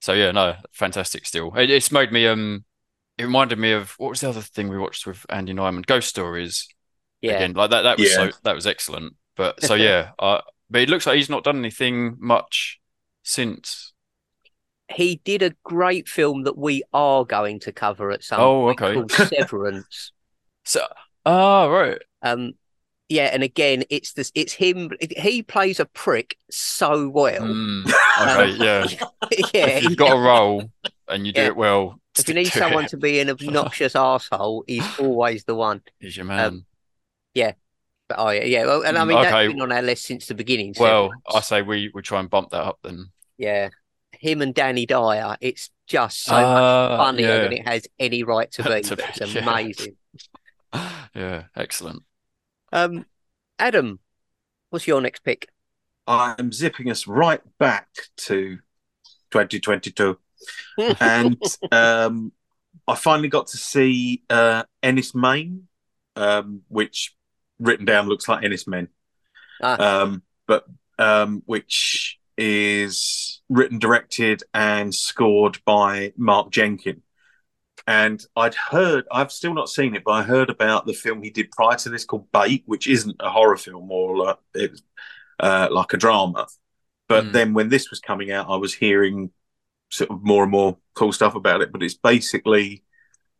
So 0.00 0.12
yeah, 0.12 0.30
no, 0.30 0.56
fantastic. 0.72 1.26
Still, 1.26 1.54
it, 1.56 1.70
it's 1.70 1.90
made 1.90 2.12
me. 2.12 2.26
Um, 2.26 2.64
it 3.18 3.24
reminded 3.24 3.58
me 3.58 3.72
of 3.72 3.92
what 3.98 4.10
was 4.10 4.20
the 4.20 4.28
other 4.28 4.42
thing 4.42 4.68
we 4.68 4.78
watched 4.78 5.06
with 5.06 5.24
Andy 5.30 5.52
Nyman? 5.54 5.84
Ghost 5.86 6.08
Stories. 6.08 6.68
Yeah. 7.22 7.32
Again, 7.32 7.54
like 7.54 7.70
that. 7.70 7.82
That 7.82 7.98
was 7.98 8.10
Yeah. 8.10 8.30
so. 8.30 8.36
That 8.44 8.54
was 8.54 8.66
excellent. 8.66 9.16
But 9.36 9.62
so 9.62 9.74
yeah, 9.74 10.10
uh, 10.18 10.42
but 10.70 10.80
it 10.80 10.88
looks 10.88 11.06
like 11.06 11.16
he's 11.16 11.30
not 11.30 11.44
done 11.44 11.58
anything 11.58 12.16
much 12.18 12.80
since. 13.22 13.92
He 14.92 15.20
did 15.24 15.42
a 15.42 15.54
great 15.64 16.08
film 16.08 16.44
that 16.44 16.56
we 16.56 16.82
are 16.92 17.24
going 17.24 17.60
to 17.60 17.72
cover 17.72 18.10
at 18.12 18.22
some 18.22 18.40
Oh, 18.40 18.62
point 18.74 18.80
okay. 18.82 18.94
called 18.94 19.10
Severance. 19.34 20.12
So, 20.64 20.86
oh 21.24 21.70
right. 21.70 21.98
Um, 22.22 22.52
yeah, 23.08 23.30
and 23.32 23.42
again, 23.42 23.84
it's 23.90 24.12
this. 24.14 24.32
It's 24.34 24.52
him. 24.52 24.90
He 25.16 25.42
plays 25.42 25.78
a 25.78 25.86
prick 25.86 26.36
so 26.50 27.08
well. 27.08 27.42
Mm, 27.42 27.84
okay, 28.20 28.50
yeah. 28.64 28.86
yeah, 29.54 29.66
If 29.66 29.82
you've 29.84 29.96
got 29.96 30.16
a 30.16 30.20
role 30.20 30.70
and 31.08 31.26
you 31.26 31.32
do 31.32 31.40
Yeah. 31.42 31.46
it 31.48 31.56
well, 31.56 32.00
if 32.18 32.28
you 32.28 32.34
need 32.34 32.46
someone 32.52 32.84
it. 32.84 32.90
to 32.90 32.96
be 32.96 33.20
an 33.20 33.30
obnoxious 33.30 33.94
asshole, 33.94 34.64
he's 34.66 34.98
always 34.98 35.44
the 35.44 35.54
one. 35.54 35.82
He's 36.00 36.16
your 36.16 36.26
man. 36.26 36.64
But 38.08 38.18
oh 38.18 38.30
yeah, 38.30 38.44
yeah. 38.44 38.66
Well, 38.66 38.82
and 38.84 38.98
I 38.98 39.04
Mm, 39.04 39.06
mean 39.06 39.20
okay. 39.22 39.22
that's 39.22 39.40
been 39.42 39.60
on 39.60 39.72
our 39.72 39.82
list 39.82 40.04
since 40.06 40.26
the 40.26 40.34
beginning. 40.34 40.74
So 40.74 40.84
well, 40.84 40.94
Severance. 40.94 41.24
I 41.32 41.40
say 41.40 41.62
we 41.62 41.90
we 41.94 42.02
try 42.02 42.20
and 42.20 42.30
bump 42.30 42.50
that 42.50 42.62
up 42.64 42.78
then. 42.82 43.10
yeah, 43.38 43.70
him 44.12 44.42
and 44.42 44.54
Danny 44.54 44.86
Dyer. 44.86 45.36
It's 45.40 45.70
just 45.86 46.26
so 46.26 46.46
Ah, 46.46 46.50
much 46.52 46.66
funnier 46.96 47.38
yeah. 47.38 47.40
than 47.40 47.52
it 47.52 47.66
has 47.66 47.86
any 47.98 48.22
right 48.22 48.50
to 48.52 48.64
be. 48.64 48.82
To 48.82 48.96
be, 48.96 49.02
it's 49.08 49.20
yeah. 49.34 49.34
amazing. 49.36 49.96
Yeah, 51.14 51.44
excellent. 51.56 52.02
Um, 52.72 53.06
Adam, 53.58 54.00
what's 54.70 54.86
your 54.86 55.00
next 55.00 55.20
pick? 55.24 55.48
I'm 56.06 56.52
zipping 56.52 56.90
us 56.90 57.06
right 57.06 57.40
back 57.58 57.88
to 58.18 58.58
2022. 59.30 60.18
and 61.00 61.42
um, 61.72 62.32
I 62.88 62.96
finally 62.96 63.28
got 63.30 63.48
to 63.48 63.58
see 63.58 64.24
uh, 64.30 64.64
Enys 64.82 65.14
Men, 65.16 65.68
um, 66.16 66.62
which 66.68 67.15
written 67.58 67.86
down 67.86 68.08
looks 68.08 68.28
like 68.28 68.42
Enys 68.44 68.66
Men, 68.66 68.88
Ah. 69.62 70.02
um, 70.02 70.22
but 70.46 70.64
um, 70.98 71.42
which 71.46 72.18
is 72.38 73.40
written, 73.48 73.78
directed, 73.78 74.42
and 74.52 74.94
scored 74.94 75.58
by 75.64 76.12
Mark 76.16 76.50
Jenkin. 76.50 77.02
And 77.86 78.22
I'd 78.34 78.54
heard, 78.54 79.04
I've 79.12 79.30
still 79.30 79.54
not 79.54 79.68
seen 79.68 79.94
it, 79.94 80.02
but 80.04 80.10
I 80.12 80.22
heard 80.22 80.50
about 80.50 80.86
the 80.86 80.92
film 80.92 81.22
he 81.22 81.30
did 81.30 81.50
prior 81.52 81.76
to 81.76 81.88
this 81.88 82.04
called 82.04 82.30
Bait, 82.32 82.64
which 82.66 82.88
isn't 82.88 83.16
a 83.20 83.30
horror 83.30 83.56
film 83.56 83.90
or 83.90 84.16
like, 84.16 84.38
it's 84.54 84.82
uh, 85.38 85.68
like 85.70 85.92
a 85.92 85.96
drama. 85.96 86.46
But 87.08 87.26
Mm. 87.26 87.32
then 87.32 87.54
when 87.54 87.68
this 87.68 87.90
was 87.90 88.00
coming 88.00 88.32
out, 88.32 88.50
I 88.50 88.56
was 88.56 88.74
hearing 88.74 89.30
sort 89.90 90.10
of 90.10 90.24
more 90.24 90.42
and 90.42 90.50
more 90.50 90.78
cool 90.94 91.12
stuff 91.12 91.36
about 91.36 91.60
it. 91.60 91.70
But 91.70 91.82
it's 91.82 91.94
basically 91.94 92.82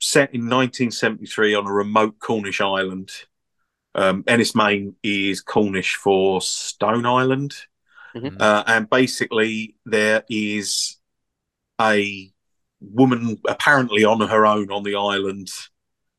set 0.00 0.32
in 0.32 0.42
1973 0.48 1.54
on 1.54 1.66
a 1.66 1.72
remote 1.72 2.18
Cornish 2.20 2.60
island. 2.60 3.10
Um, 3.96 4.22
Enys 4.24 4.54
Men 4.54 4.94
is 5.02 5.40
Cornish 5.40 5.96
for 5.96 6.40
Stone 6.40 7.06
Island. 7.06 7.54
Mhm. 8.14 8.40
Uh, 8.40 8.62
and 8.66 8.88
basically, 8.88 9.76
there 9.84 10.22
is 10.28 10.98
a 11.80 12.32
woman 12.80 13.38
apparently 13.48 14.04
on 14.04 14.20
her 14.20 14.46
own 14.46 14.70
on 14.70 14.82
the 14.82 14.96
island, 14.96 15.50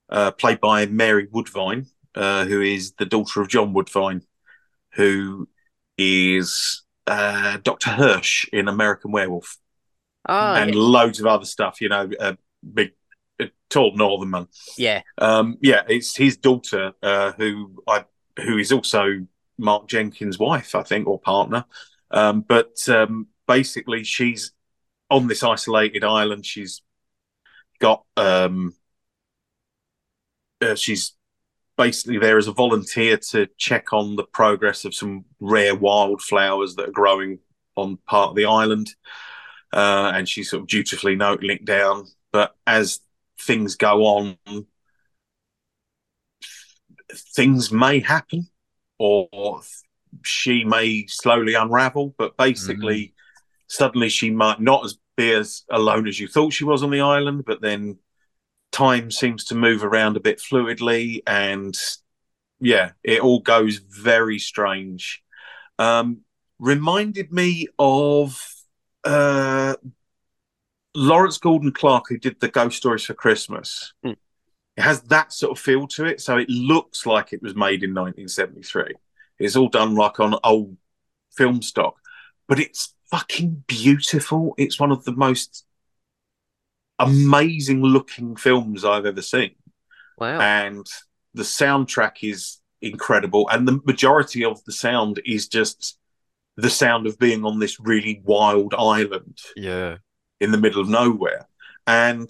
uh, 0.09 0.31
played 0.31 0.59
by 0.59 0.85
Mary 0.87 1.27
Woodvine, 1.31 1.85
uh, 2.15 2.45
who 2.45 2.61
is 2.61 2.93
the 2.93 3.05
daughter 3.05 3.41
of 3.41 3.47
John 3.47 3.73
Woodvine, 3.73 4.21
who 4.93 5.47
is 5.97 6.83
uh, 7.07 7.57
Dr. 7.63 7.91
Hirsch 7.91 8.45
in 8.51 8.67
American 8.67 9.11
Werewolf 9.11 9.57
Ah, 10.25 10.55
and 10.55 10.73
yeah. 10.73 10.81
loads 10.81 11.19
of 11.19 11.25
other 11.25 11.45
stuff. 11.45 11.79
You 11.79 11.89
know, 11.89 12.09
a 12.19 12.37
big, 12.73 12.89
a 12.89 13.07
tall 13.69 13.95
northern 13.95 14.30
man. 14.30 14.47
yeah, 14.77 15.01
Um, 15.17 15.58
yeah, 15.62 15.84
it's 15.88 16.15
his 16.15 16.38
daughter 16.38 16.93
uh, 17.01 17.32
who 17.34 17.84
I 17.88 18.06
who 18.43 18.58
is 18.58 18.71
also 18.71 19.25
Mark 19.58 19.88
Jenkins' 19.88 20.39
wife, 20.39 20.75
I 20.75 20.84
think, 20.84 21.08
or 21.08 21.19
partner. 21.19 21.65
Um, 22.12 22.41
but 22.41 22.77
um, 22.89 23.27
basically, 23.47 24.03
she's 24.03 24.51
on 25.10 25.27
this 25.27 25.43
isolated 25.43 26.03
island. 26.03 26.45
She's 26.45 26.82
got 27.80 28.03
um, 28.15 28.73
uh, 30.62 30.75
she's 30.75 31.13
basically 31.77 32.17
there 32.17 32.38
as 32.38 32.47
a 32.47 32.51
volunteer 32.51 33.17
to 33.17 33.47
check 33.58 33.93
on 33.93 34.15
the 34.15 34.23
progress 34.23 34.84
of 34.84 34.95
some 34.95 35.25
rare 35.39 35.75
wildflowers 35.75 36.75
that 36.75 36.89
are 36.89 36.93
growing 36.93 37.39
on 37.75 37.97
part 38.08 38.30
of 38.30 38.36
the 38.36 38.45
island. 38.45 38.93
Uh, 39.71 40.12
and 40.15 40.27
she's 40.27 40.49
sort 40.49 40.62
of 40.62 40.67
dutifully 40.67 41.15
noting 41.15 41.51
it 41.51 41.65
down. 41.65 42.06
But 42.32 42.56
as 42.65 42.99
things 43.39 43.76
go 43.76 44.06
on, 44.06 44.38
things 47.36 47.71
may 47.71 48.00
happen 48.00 48.47
or 49.00 49.62
she 50.23 50.63
may 50.63 51.06
slowly 51.08 51.54
unravel 51.54 52.13
but 52.17 52.36
basically 52.38 53.13
suddenly 53.67 54.10
she 54.10 54.30
might 54.30 54.60
not 54.60 54.84
as 54.86 54.97
be 55.15 55.32
as 55.32 55.63
alone 55.69 56.08
as 56.08 56.19
you 56.19 56.28
thought 56.28 56.54
she 56.54 56.63
was 56.63 56.84
on 56.84 56.89
the 56.89 57.02
island 57.02 57.43
but 57.45 57.62
then 57.62 57.97
time 58.71 59.10
seems 59.10 59.45
to 59.45 59.56
move 59.56 59.84
around 59.84 60.17
a 60.17 60.21
bit 60.21 60.39
fluidly 60.39 61.21
and 61.26 61.76
yeah 62.60 62.91
it 63.04 63.21
all 63.21 63.39
goes 63.39 63.78
very 63.78 64.39
strange. 64.39 65.23
Um 65.80 66.21
reminded 66.60 67.32
me 67.32 67.67
of 67.78 68.39
uh 69.04 69.76
lawrence 70.95 71.38
gordon 71.38 71.71
clark 71.71 72.06
who 72.10 72.17
did 72.17 72.39
the 72.39 72.47
ghost 72.47 72.78
stories 72.78 73.04
for 73.04 73.13
christmas 73.13 73.93
Hmm. 74.04 74.12
it 74.76 74.82
has 74.82 75.02
that 75.04 75.32
sort 75.34 75.52
of 75.58 75.60
feel 75.63 75.88
to 75.88 76.06
it. 76.06 76.21
So 76.21 76.38
it 76.38 76.50
looks 76.50 77.06
like 77.06 77.34
it 77.34 77.41
was 77.41 77.56
made 77.56 77.84
in 77.84 77.93
1973 77.93 78.93
it's 79.39 79.56
all 79.56 79.69
done 79.69 79.95
like 79.95 80.19
on 80.19 80.36
old 80.43 80.78
film 81.36 81.62
stock. 81.62 81.95
But 82.47 82.60
it's 82.60 82.95
fucking 83.12 83.63
beautiful. 83.67 84.56
It's 84.58 84.80
one 84.80 84.91
of 84.91 85.04
the 85.06 85.12
most 85.12 85.65
amazing 87.00 87.84
looking 87.84 88.36
films 88.36 88.84
i've 88.84 89.06
ever 89.06 89.21
seen. 89.21 89.52
Wow. 90.17 90.39
and 90.39 90.88
the 91.36 91.43
soundtrack 91.43 92.23
is 92.23 92.60
incredible. 92.82 93.47
And 93.50 93.67
the 93.67 93.80
majority 93.86 94.43
of 94.43 94.63
the 94.63 94.71
sound 94.71 95.21
is 95.26 95.47
just 95.47 96.00
the 96.56 96.71
sound 96.71 97.06
of 97.06 97.19
being 97.19 97.45
on 97.45 97.60
this 97.60 97.80
really 97.80 98.19
wild 98.23 98.73
island. 98.73 99.38
Yeah. 99.56 99.97
In 100.39 100.52
the 100.52 100.58
middle 100.58 100.82
of 100.82 100.89
nowhere 100.89 101.47
and 101.86 102.30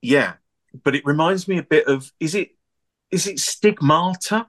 yeah 0.00 0.34
but 0.84 0.94
it 0.94 1.04
reminds 1.04 1.46
me 1.48 1.58
a 1.58 1.62
bit 1.62 1.86
of 1.86 2.10
is 2.20 2.34
it 2.34 2.50
is 3.10 3.26
it 3.26 3.38
stigmata 3.38 4.46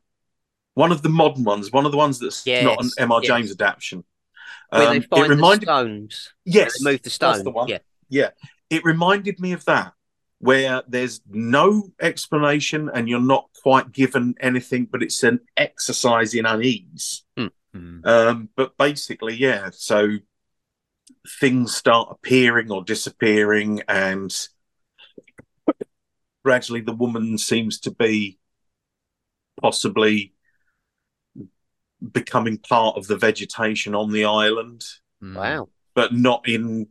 one 0.73 0.91
of 0.91 1.01
the 1.01 1.09
modern 1.09 1.43
ones 1.43 1.71
one 1.71 1.85
of 1.85 1.91
the 1.91 1.97
ones 1.97 2.19
that's 2.19 2.45
Yes, 2.45 2.63
not 2.63 2.79
an 2.81 2.89
mr 3.09 3.21
yes. 3.23 3.27
james 3.27 3.51
adaptation 3.51 4.03
Where 4.69 4.87
Um, 4.87 4.93
they 4.93 5.01
find 5.01 5.25
it 5.25 5.29
reminded 5.29 5.61
the 5.67 5.71
stones. 5.73 6.33
yes 6.45 6.79
They 6.79 6.91
move 6.91 6.99
the 7.01 7.03
that's 7.09 7.15
stone. 7.15 7.43
the 7.43 7.51
one. 7.51 7.67
Yeah. 7.67 7.79
yeah 8.09 8.29
it 8.69 8.83
reminded 8.83 9.39
me 9.39 9.51
of 9.53 9.63
that 9.65 9.93
where 10.39 10.81
there's 10.87 11.21
no 11.29 11.91
explanation 12.01 12.89
and 12.93 13.07
you're 13.07 13.21
not 13.21 13.47
quite 13.61 13.91
given 13.93 14.35
anything 14.41 14.85
but 14.91 15.01
it's 15.03 15.23
an 15.23 15.39
exercise 15.55 16.33
in 16.33 16.45
unease 16.45 17.23
Mm. 17.75 18.05
um, 18.05 18.49
but 18.55 18.77
basically 18.77 19.33
yeah 19.35 19.69
so 19.73 20.17
things 21.39 21.75
start 21.75 22.09
appearing 22.11 22.71
or 22.71 22.83
disappearing 22.83 23.81
and 23.87 24.35
gradually 26.43 26.81
the 26.81 26.93
woman 26.93 27.37
seems 27.37 27.79
to 27.79 27.91
be 27.91 28.37
possibly 29.61 30.33
becoming 32.11 32.57
part 32.57 32.97
of 32.97 33.07
the 33.07 33.15
vegetation 33.17 33.95
on 33.95 34.11
the 34.11 34.25
island 34.25 34.83
Mm. 35.23 35.37
Wow. 35.37 35.69
but 35.95 36.13
not 36.13 36.45
in 36.49 36.87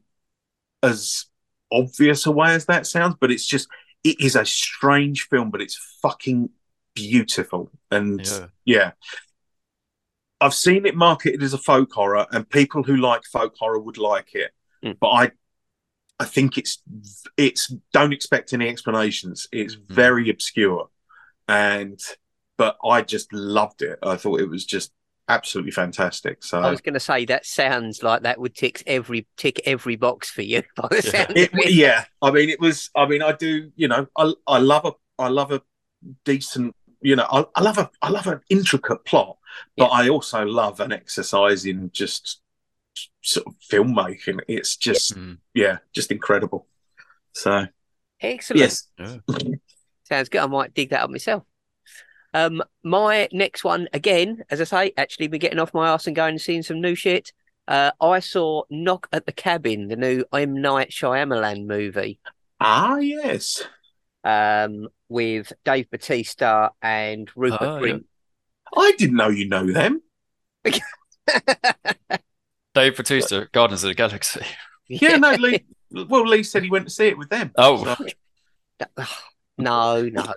as 0.83 1.27
obvious 1.71 2.25
a 2.25 2.31
way 2.31 2.55
as 2.55 2.65
that 2.65 2.87
sounds. 2.87 3.17
But 3.21 3.31
it's 3.31 3.47
just, 3.47 3.69
it 4.05 4.19
is 4.21 4.37
a 4.37 4.47
strange 4.47 5.29
film, 5.29 5.51
but 5.51 5.61
it's 5.61 5.77
fucking 6.01 6.49
beautiful. 6.95 7.71
And 7.91 8.27
Yeah. 8.27 8.47
yeah. 8.65 8.91
I've 10.43 10.55
seen 10.55 10.87
it 10.87 10.95
marketed 10.95 11.43
as 11.43 11.55
a 11.55 11.59
folk 11.59 11.93
horror, 11.93 12.27
and 12.31 12.49
people 12.49 12.83
who 12.83 12.97
like 12.97 13.25
folk 13.25 13.55
horror 13.59 13.79
would 13.79 13.99
like 13.99 14.35
it. 14.35 14.53
Mm. 14.85 14.97
But 15.01 15.09
I, 15.09 15.31
I 16.19 16.25
think 16.25 16.59
it's 16.59 16.83
it's 17.37 17.73
don't 17.93 18.13
expect 18.13 18.53
any 18.53 18.69
explanations. 18.69 19.49
It's 19.53 19.75
very 19.75 20.31
obscure, 20.31 20.89
and 21.49 21.99
but 22.57 22.77
I 22.85 23.03
just 23.03 23.33
loved 23.33 23.83
it. 23.83 23.99
I 24.03 24.17
thought 24.17 24.41
it 24.41 24.49
was 24.49 24.65
just 24.65 24.93
absolutely 25.29 25.73
fantastic. 25.73 26.43
So 26.45 26.61
I 26.61 26.71
was 26.71 26.81
going 26.81 26.95
to 26.95 27.01
say 27.01 27.25
that 27.27 27.47
sounds 27.47 28.03
like 28.03 28.23
that 28.23 28.39
would 28.39 28.55
tick 28.55 28.83
every 28.87 29.27
tick 29.37 29.61
every 29.65 29.97
box 29.97 30.31
for 30.31 30.43
you. 30.43 30.63
By 30.77 30.89
the 30.91 30.97
Yeah. 31.05 31.11
sound 31.11 31.37
it, 31.37 31.51
it. 31.55 31.73
yeah, 31.73 32.05
I 32.21 32.31
mean, 32.31 32.51
it 32.51 32.61
was. 32.61 32.91
I 32.95 33.07
mean, 33.07 33.23
I 33.23 33.33
do. 33.33 33.71
You 33.77 33.89
know, 33.89 34.07
I 34.17 34.33
I 34.47 34.59
love 34.59 34.85
a 34.85 34.93
I 35.19 35.29
love 35.29 35.53
a 35.53 35.63
decent. 36.25 36.75
You 37.01 37.17
know, 37.17 37.27
I, 37.31 37.45
I 37.57 37.63
love 37.63 37.79
a 37.79 37.91
I 38.01 38.11
love 38.11 38.27
an 38.29 38.41
intricate 38.49 39.05
plot, 39.05 39.39
but 39.77 39.87
I 39.87 40.09
also 40.09 40.45
love 40.45 40.81
an 40.81 40.93
exercise 40.93 41.65
in 41.67 41.91
just 41.93 42.41
sort 43.23 43.47
of 43.47 43.55
filmmaking. 43.71 44.41
It's 44.49 44.77
just 44.77 45.15
Mm. 45.17 45.39
yeah, 45.55 45.79
just 45.93 46.11
incredible. 46.11 46.67
So 47.33 47.67
Excellent. 48.21 48.61
yes, 48.61 48.89
Sounds 50.09 50.29
good. 50.29 50.41
I 50.43 50.47
might 50.47 50.75
dig 50.75 50.91
that 50.91 51.03
up 51.03 51.11
myself. 51.11 51.45
Um, 52.35 52.63
my 52.83 53.29
next 53.33 53.63
one, 53.65 53.89
again, 53.93 54.43
as 54.51 54.61
I 54.61 54.65
say, 54.65 54.93
actually 54.97 55.29
been 55.29 55.41
getting 55.41 55.59
off 55.59 55.75
my 55.75 55.89
ass 55.91 56.07
and 56.07 56.17
going 56.17 56.31
and 56.33 56.41
seeing 56.41 56.63
some 56.63 56.81
new 56.81 56.95
shit. 56.95 57.33
Uh, 57.69 57.91
I 58.01 58.21
saw 58.21 58.63
Knock 58.71 59.09
at 59.13 59.27
the 59.27 59.33
Cabin, 59.33 59.89
the 59.89 59.97
new 59.97 60.25
M 60.33 60.61
Night 60.61 60.91
Shyamalan 60.91 61.67
movie, 61.67 62.19
ah 62.61 62.97
yes, 62.97 63.63
um, 64.25 64.89
with 65.09 65.53
Dave 65.65 65.91
Bautista 65.91 66.71
and 66.81 67.31
Rupert 67.37 67.61
Oh, 67.63 67.85
yeah. 67.85 67.93
Grint. 67.95 68.05
I 68.77 68.93
didn't 68.99 69.17
know 69.17 69.29
you 69.29 69.49
know 69.49 69.67
them. 69.71 70.03
Dave 72.75 72.97
Bautista, 72.97 73.49
Guardians 73.53 73.85
of 73.85 73.89
the 73.89 73.95
Galaxy. 73.95 74.41
Yeah, 74.89 75.17
no, 75.17 75.33
Lee. 75.33 75.65
Well, 75.91 76.27
Lee 76.27 76.43
said 76.43 76.63
he 76.63 76.71
went 76.71 76.87
to 76.87 76.93
see 76.93 77.07
it 77.09 77.19
with 77.19 77.29
them. 77.29 77.53
Oh, 77.57 77.85
So- 77.85 79.05
no, 79.59 80.03
no. 80.09 80.35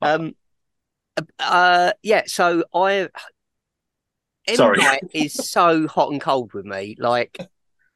Um, 0.00 0.34
uh, 1.38 1.92
yeah. 2.02 2.22
So 2.26 2.64
I, 2.74 3.08
M 4.46 4.56
Sorry. 4.56 4.78
Night 4.78 5.02
is 5.12 5.34
so 5.34 5.86
hot 5.88 6.10
and 6.12 6.20
cold 6.20 6.52
with 6.54 6.64
me. 6.64 6.96
Like 6.98 7.38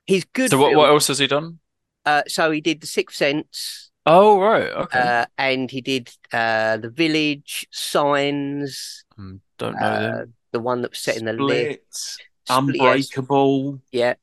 he's 0.07 0.25
good. 0.25 0.51
so 0.51 0.59
what, 0.59 0.75
what 0.75 0.88
else 0.90 1.07
has 1.07 1.19
he 1.19 1.27
done? 1.27 1.61
Uh, 2.05 2.23
so 2.29 2.51
he 2.51 2.61
did 2.61 2.81
The 2.83 2.87
Sixth 2.87 3.17
Sense, 3.17 3.90
Oh, 4.05 4.38
right. 4.38 4.69
Okay. 4.69 4.99
uh, 4.99 5.25
and 5.38 5.71
he 5.71 5.81
did 5.81 6.11
uh, 6.33 6.77
The 6.77 6.90
Village, 6.90 7.67
Signs, 7.71 9.04
Mm, 9.18 9.40
Don't 9.59 9.74
know 9.81 9.87
uh, 9.87 10.00
them. 10.18 10.35
the 10.53 10.61
one 10.61 10.83
that 10.83 10.90
was 10.92 10.98
set 10.98 11.16
in 11.16 11.24
the 11.24 11.33
lift. 11.33 11.81
Split, 11.94 12.20
Split. 12.46 12.81
Unbreakable, 12.81 13.81
Yeah, 13.92 14.14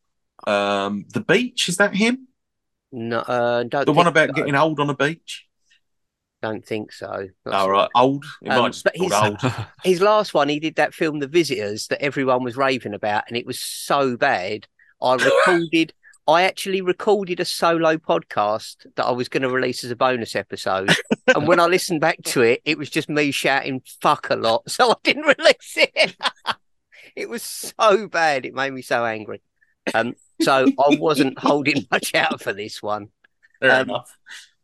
um, 0.46 1.06
the 1.14 1.22
beach. 1.22 1.70
Is 1.70 1.78
that 1.78 1.96
him? 1.96 2.28
no, 2.92 3.20
uh, 3.20 3.64
don't 3.64 3.86
The 3.86 3.94
one 3.94 4.08
about 4.08 4.30
so. 4.30 4.34
getting 4.34 4.56
old 4.56 4.80
on 4.80 4.90
a 4.90 4.96
beach. 4.96 5.46
Don't 6.42 6.66
think 6.66 6.92
so. 6.92 7.28
Not 7.46 7.54
All 7.54 7.66
so. 7.68 7.70
right, 7.72 7.90
old. 7.96 8.26
It 8.42 8.50
Um, 8.50 8.62
might 8.64 8.74
just 8.74 8.84
but 8.84 8.94
be 8.94 9.08
called 9.08 9.38
he's- 9.42 9.44
old. 9.56 9.66
His 9.84 10.02
last 10.02 10.34
one, 10.34 10.50
he 10.50 10.60
did 10.60 10.76
that 10.76 10.94
film, 10.94 11.20
The 11.20 11.28
Visitors, 11.28 11.88
that 11.88 12.02
everyone 12.02 12.44
was 12.44 12.58
raving 12.58 12.94
about, 12.96 13.24
and 13.28 13.38
it 13.38 13.46
was 13.46 13.60
so 13.60 14.18
bad. 14.18 14.68
I 15.02 15.14
recorded. 15.48 15.94
I 16.28 16.44
actually 16.44 16.82
recorded 16.82 17.40
a 17.40 17.46
solo 17.46 17.98
podcast 17.98 18.86
that 18.96 19.06
I 19.06 19.12
was 19.12 19.28
going 19.28 19.44
to 19.44 19.50
release 19.50 19.84
as 19.84 19.92
a 19.92 19.96
bonus 19.96 20.36
episode. 20.36 20.92
and 21.28 21.48
when 21.48 21.60
I 21.60 21.66
listened 21.68 22.02
back 22.02 22.22
to 22.26 22.42
it, 22.42 22.62
it 22.66 22.78
was 22.78 22.90
just 22.90 23.10
me 23.10 23.32
shouting 23.32 23.82
fuck 24.02 24.30
a 24.30 24.36
lot. 24.36 24.64
So 24.70 24.92
I 24.92 24.96
didn't 25.04 25.24
release 25.24 25.78
it. 25.78 26.16
it 27.16 27.30
was 27.30 27.44
so 27.44 28.08
bad. 28.08 28.46
It 28.46 28.54
made 28.54 28.72
me 28.72 28.82
so 28.82 29.04
angry. 29.06 29.42
Um, 29.94 30.14
so 30.42 30.68
I 30.68 30.96
wasn't 30.98 31.40
holding 31.40 31.88
much 31.92 32.14
out 32.14 32.42
for 32.42 32.54
this 32.54 32.82
one. 32.82 33.10
Fair 33.60 33.82
um, 33.82 33.90
enough. 33.90 34.18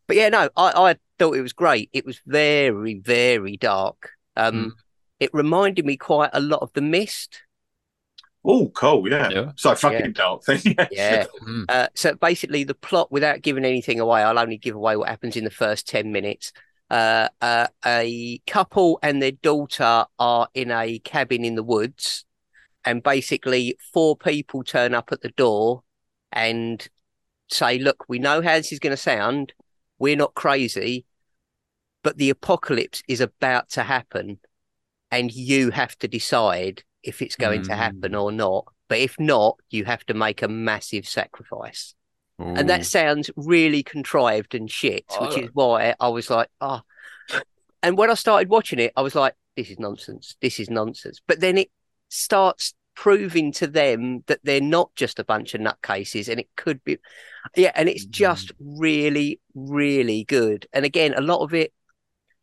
But 0.07 0.17
yeah, 0.17 0.29
no, 0.29 0.49
I, 0.55 0.91
I 0.91 0.95
thought 1.19 1.35
it 1.35 1.41
was 1.41 1.53
great. 1.53 1.89
It 1.91 2.05
was 2.05 2.21
very, 2.25 2.99
very 2.99 3.57
dark. 3.57 4.11
Um, 4.35 4.53
Mm. 4.55 4.71
It 5.19 5.31
reminded 5.33 5.83
me 5.83 5.97
quite 5.97 6.29
a 6.33 6.39
lot 6.39 6.61
of 6.61 6.71
The 6.73 6.81
Mist. 6.81 7.41
Oh, 8.49 8.69
cool. 8.69 9.09
Yeah. 9.09 9.29
Yeah. 9.29 9.51
So 9.57 9.75
fucking 9.75 9.99
Yeah. 9.99 10.07
dark 10.13 10.43
thing. 10.45 10.61
Yeah. 10.77 10.87
Yeah. 10.91 11.25
Mm. 11.43 11.65
Uh, 11.67 11.89
so 11.95 12.15
basically, 12.15 12.63
the 12.63 12.73
plot, 12.73 13.11
without 13.11 13.41
giving 13.41 13.65
anything 13.65 13.99
away, 13.99 14.23
I'll 14.23 14.39
only 14.39 14.57
give 14.57 14.75
away 14.75 14.95
what 14.95 15.09
happens 15.09 15.35
in 15.35 15.43
the 15.43 15.49
first 15.51 15.87
10 15.87 16.11
minutes. 16.11 16.53
Uh, 16.89 17.27
uh, 17.41 17.67
a 17.85 18.39
couple 18.47 18.97
and 19.03 19.21
their 19.21 19.33
daughter 19.33 20.05
are 20.17 20.47
in 20.53 20.71
a 20.71 20.99
cabin 20.99 21.43
in 21.43 21.55
the 21.55 21.63
woods, 21.63 22.25
and 22.85 23.03
basically, 23.03 23.77
four 23.93 24.15
people 24.15 24.63
turn 24.63 24.93
up 24.93 25.11
at 25.11 25.19
the 25.21 25.31
door 25.31 25.83
and 26.31 26.87
say, 27.49 27.77
Look, 27.79 28.05
we 28.07 28.17
know 28.19 28.41
how 28.41 28.55
this 28.55 28.71
is 28.71 28.79
going 28.79 28.95
to 28.95 28.97
sound. 28.97 29.51
We're 29.99 30.15
not 30.15 30.35
crazy, 30.35 31.05
but 32.03 32.17
the 32.17 32.29
apocalypse 32.29 33.03
is 33.09 33.19
about 33.19 33.69
to 33.71 33.83
happen, 33.83 34.39
and 35.11 35.33
you 35.33 35.71
have 35.71 35.97
to 35.97 36.07
decide 36.07 36.83
if 37.03 37.21
it's 37.21 37.35
going 37.35 37.63
to 37.63 37.75
happen 37.75 38.11
Mm. 38.13 38.21
or 38.21 38.31
not. 38.31 38.65
But 38.89 38.99
if 38.99 39.19
not, 39.19 39.57
you 39.69 39.85
have 39.85 40.05
to 40.05 40.13
make 40.13 40.41
a 40.41 40.47
massive 40.47 41.07
sacrifice. 41.07 41.93
And 42.39 42.69
that 42.69 42.85
sounds 42.85 43.31
really 43.35 43.81
contrived 43.81 44.53
and 44.53 44.69
shit, 44.69 45.05
which 45.19 45.31
Oh. 45.37 45.41
is 45.41 45.49
why 45.53 45.95
I 45.99 46.09
was 46.09 46.29
like, 46.29 46.49
oh. 46.61 46.81
And 47.81 47.97
when 47.97 48.11
I 48.11 48.13
started 48.13 48.47
watching 48.49 48.77
it, 48.79 48.93
I 48.95 49.01
was 49.01 49.15
like, 49.15 49.33
this 49.55 49.69
is 49.71 49.79
nonsense. 49.79 50.35
This 50.39 50.59
is 50.59 50.69
nonsense. 50.69 51.19
But 51.25 51.39
then 51.39 51.57
it 51.57 51.71
starts 52.09 52.75
proving 52.95 53.51
to 53.53 53.65
them 53.67 54.23
that 54.27 54.39
they're 54.43 54.61
not 54.61 54.93
just 54.95 55.17
a 55.19 55.23
bunch 55.23 55.55
of 55.55 55.61
nutcases 55.61 56.29
and 56.29 56.39
it 56.39 56.47
could 56.55 56.83
be, 56.83 56.97
yeah. 57.55 57.71
And 57.73 57.89
it's 57.89 58.05
just 58.05 58.51
really, 58.59 59.39
really 59.55 60.23
good. 60.23 60.67
And 60.73 60.85
again, 60.85 61.15
a 61.15 61.21
lot 61.21 61.41
of 61.43 61.53
it, 61.55 61.73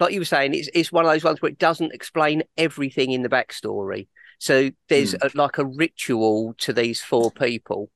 like 0.01 0.13
you 0.13 0.21
were 0.21 0.25
saying, 0.25 0.55
it's, 0.55 0.69
it's 0.75 0.91
one 0.91 1.05
of 1.05 1.11
those 1.13 1.23
ones 1.25 1.41
where 1.41 1.53
it 1.53 1.59
doesn't 1.59 1.95
explain 1.95 2.43
everything 2.57 3.13
in 3.13 3.23
the 3.23 3.29
backstory. 3.29 4.09
So 4.39 4.71
there's 4.89 5.15
a, 5.15 5.31
like 5.35 5.59
a 5.59 5.65
ritual 5.65 6.55
to 6.59 6.73
these 6.73 7.01
four 7.01 7.31
people 7.31 7.91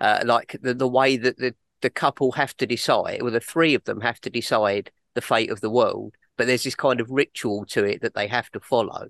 uh, 0.00 0.22
like 0.24 0.56
the, 0.60 0.74
the 0.74 0.88
way 0.88 1.16
that 1.16 1.38
the, 1.38 1.54
the 1.80 1.90
couple 1.90 2.32
have 2.32 2.56
to 2.58 2.66
decide, 2.66 3.22
or 3.22 3.30
the 3.30 3.40
three 3.40 3.74
of 3.74 3.84
them 3.84 4.00
have 4.00 4.20
to 4.20 4.30
decide 4.30 4.90
the 5.14 5.20
fate 5.20 5.50
of 5.50 5.60
the 5.60 5.70
world. 5.70 6.14
But 6.36 6.46
there's 6.46 6.64
this 6.64 6.74
kind 6.74 7.00
of 7.00 7.10
ritual 7.10 7.64
to 7.66 7.84
it 7.84 8.02
that 8.02 8.14
they 8.14 8.26
have 8.26 8.50
to 8.50 8.60
follow. 8.60 9.08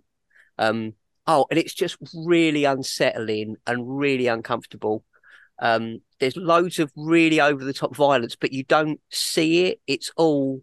Um, 0.58 0.94
oh, 1.26 1.46
and 1.50 1.58
it's 1.58 1.74
just 1.74 1.96
really 2.14 2.64
unsettling 2.64 3.56
and 3.66 3.98
really 3.98 4.26
uncomfortable. 4.26 5.04
Um, 5.58 6.02
there's 6.20 6.36
loads 6.36 6.78
of 6.78 6.92
really 6.96 7.40
over 7.40 7.64
the 7.64 7.72
top 7.72 7.96
violence, 7.96 8.36
but 8.36 8.52
you 8.52 8.64
don't 8.64 9.00
see 9.10 9.64
it. 9.64 9.80
It's 9.86 10.10
all 10.16 10.62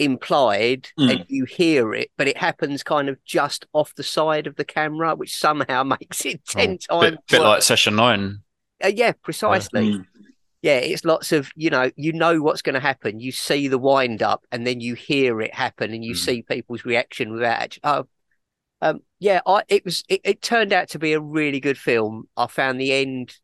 implied 0.00 0.88
Mm. 0.98 1.10
and 1.10 1.24
you 1.28 1.44
hear 1.44 1.94
it, 1.94 2.10
but 2.16 2.26
it 2.26 2.36
happens 2.36 2.82
kind 2.82 3.08
of 3.08 3.22
just 3.24 3.66
off 3.72 3.94
the 3.94 4.02
side 4.02 4.46
of 4.46 4.56
the 4.56 4.64
camera, 4.64 5.14
which 5.14 5.36
somehow 5.36 5.82
makes 6.00 6.24
it 6.26 6.44
10 6.46 6.78
Oh, 6.88 7.00
times 7.02 7.16
bit, 7.16 7.26
bit 7.28 7.42
like. 7.42 7.62
Session 7.62 7.96
Nine. 7.96 8.40
Uh, 8.82 8.88
yeah, 8.88 9.12
precisely. 9.22 9.90
Mm. 9.90 10.06
Yeah, 10.62 10.76
it's 10.76 11.04
lots 11.04 11.32
of 11.32 11.50
you 11.54 11.70
know, 11.70 11.90
you 11.96 12.12
know 12.12 12.40
what's 12.42 12.62
going 12.62 12.74
to 12.74 12.80
happen. 12.80 13.20
You 13.20 13.32
see 13.32 13.68
the 13.68 13.78
wind 13.78 14.22
up, 14.22 14.44
and 14.52 14.66
then 14.66 14.80
you 14.80 14.94
hear 14.94 15.40
it 15.40 15.54
happen, 15.54 15.92
and 15.94 16.04
you 16.04 16.14
Mm. 16.14 16.18
see 16.18 16.42
people's 16.42 16.84
reaction 16.84 17.32
without. 17.32 17.60
Actually, 17.62 17.80
oh, 17.84 18.08
um, 18.82 19.00
yeah, 19.18 19.40
I 19.46 19.62
it 19.68 19.84
was 19.84 20.04
it, 20.08 20.20
it 20.24 20.42
turned 20.42 20.72
out 20.72 20.88
to 20.90 20.98
be 20.98 21.12
a 21.12 21.20
really 21.20 21.60
good 21.60 21.78
film. 21.78 22.28
I 22.36 22.46
found 22.46 22.80
the 22.80 22.92
end 22.92 23.36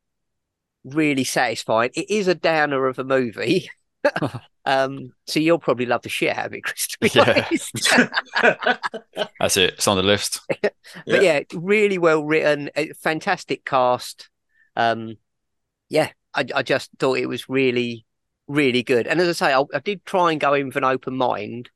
really 0.85 1.25
satisfying. 1.25 1.91
It 1.95 2.11
is 2.11 2.29
a 2.29 2.35
downer 2.35 2.87
of 2.87 2.99
a 2.99 3.05
movie. 3.05 3.71
um, 4.65 5.13
so 5.27 5.41
you'll 5.41 5.59
probably 5.59 5.87
love 5.87 6.03
the 6.03 6.09
shit 6.09 6.37
out 6.37 6.47
of 6.47 6.55
it, 6.55 6.63
Chris. 6.63 6.89
To 6.89 6.99
be 7.01 7.11
Yeah. 7.15 7.47
honest. 7.47 7.89
That's 9.41 9.57
it. 9.57 9.75
It's 9.75 9.89
on 9.89 9.97
the 9.97 10.03
list. 10.03 10.41
but 11.09 11.23
yeah, 11.23 11.41
really 11.55 11.99
well 11.99 12.25
written, 12.25 12.71
a 12.77 12.93
fantastic 12.95 13.65
cast. 13.65 14.29
Um, 14.77 15.17
yeah, 15.89 16.11
I, 16.35 16.45
I 16.55 16.63
just 16.63 16.91
thought 16.99 17.19
it 17.19 17.27
was 17.29 17.49
really, 17.49 18.05
really 18.49 18.83
good. 18.83 19.07
And 19.07 19.21
as 19.21 19.29
I 19.29 19.49
say, 19.49 19.55
I, 19.55 19.63
I 19.75 19.81
did 19.81 20.05
try 20.05 20.33
and 20.33 20.41
go 20.41 20.55
in 20.55 20.67
with 20.67 20.77
an 20.77 20.85
open 20.85 21.17
mind, 21.17 21.71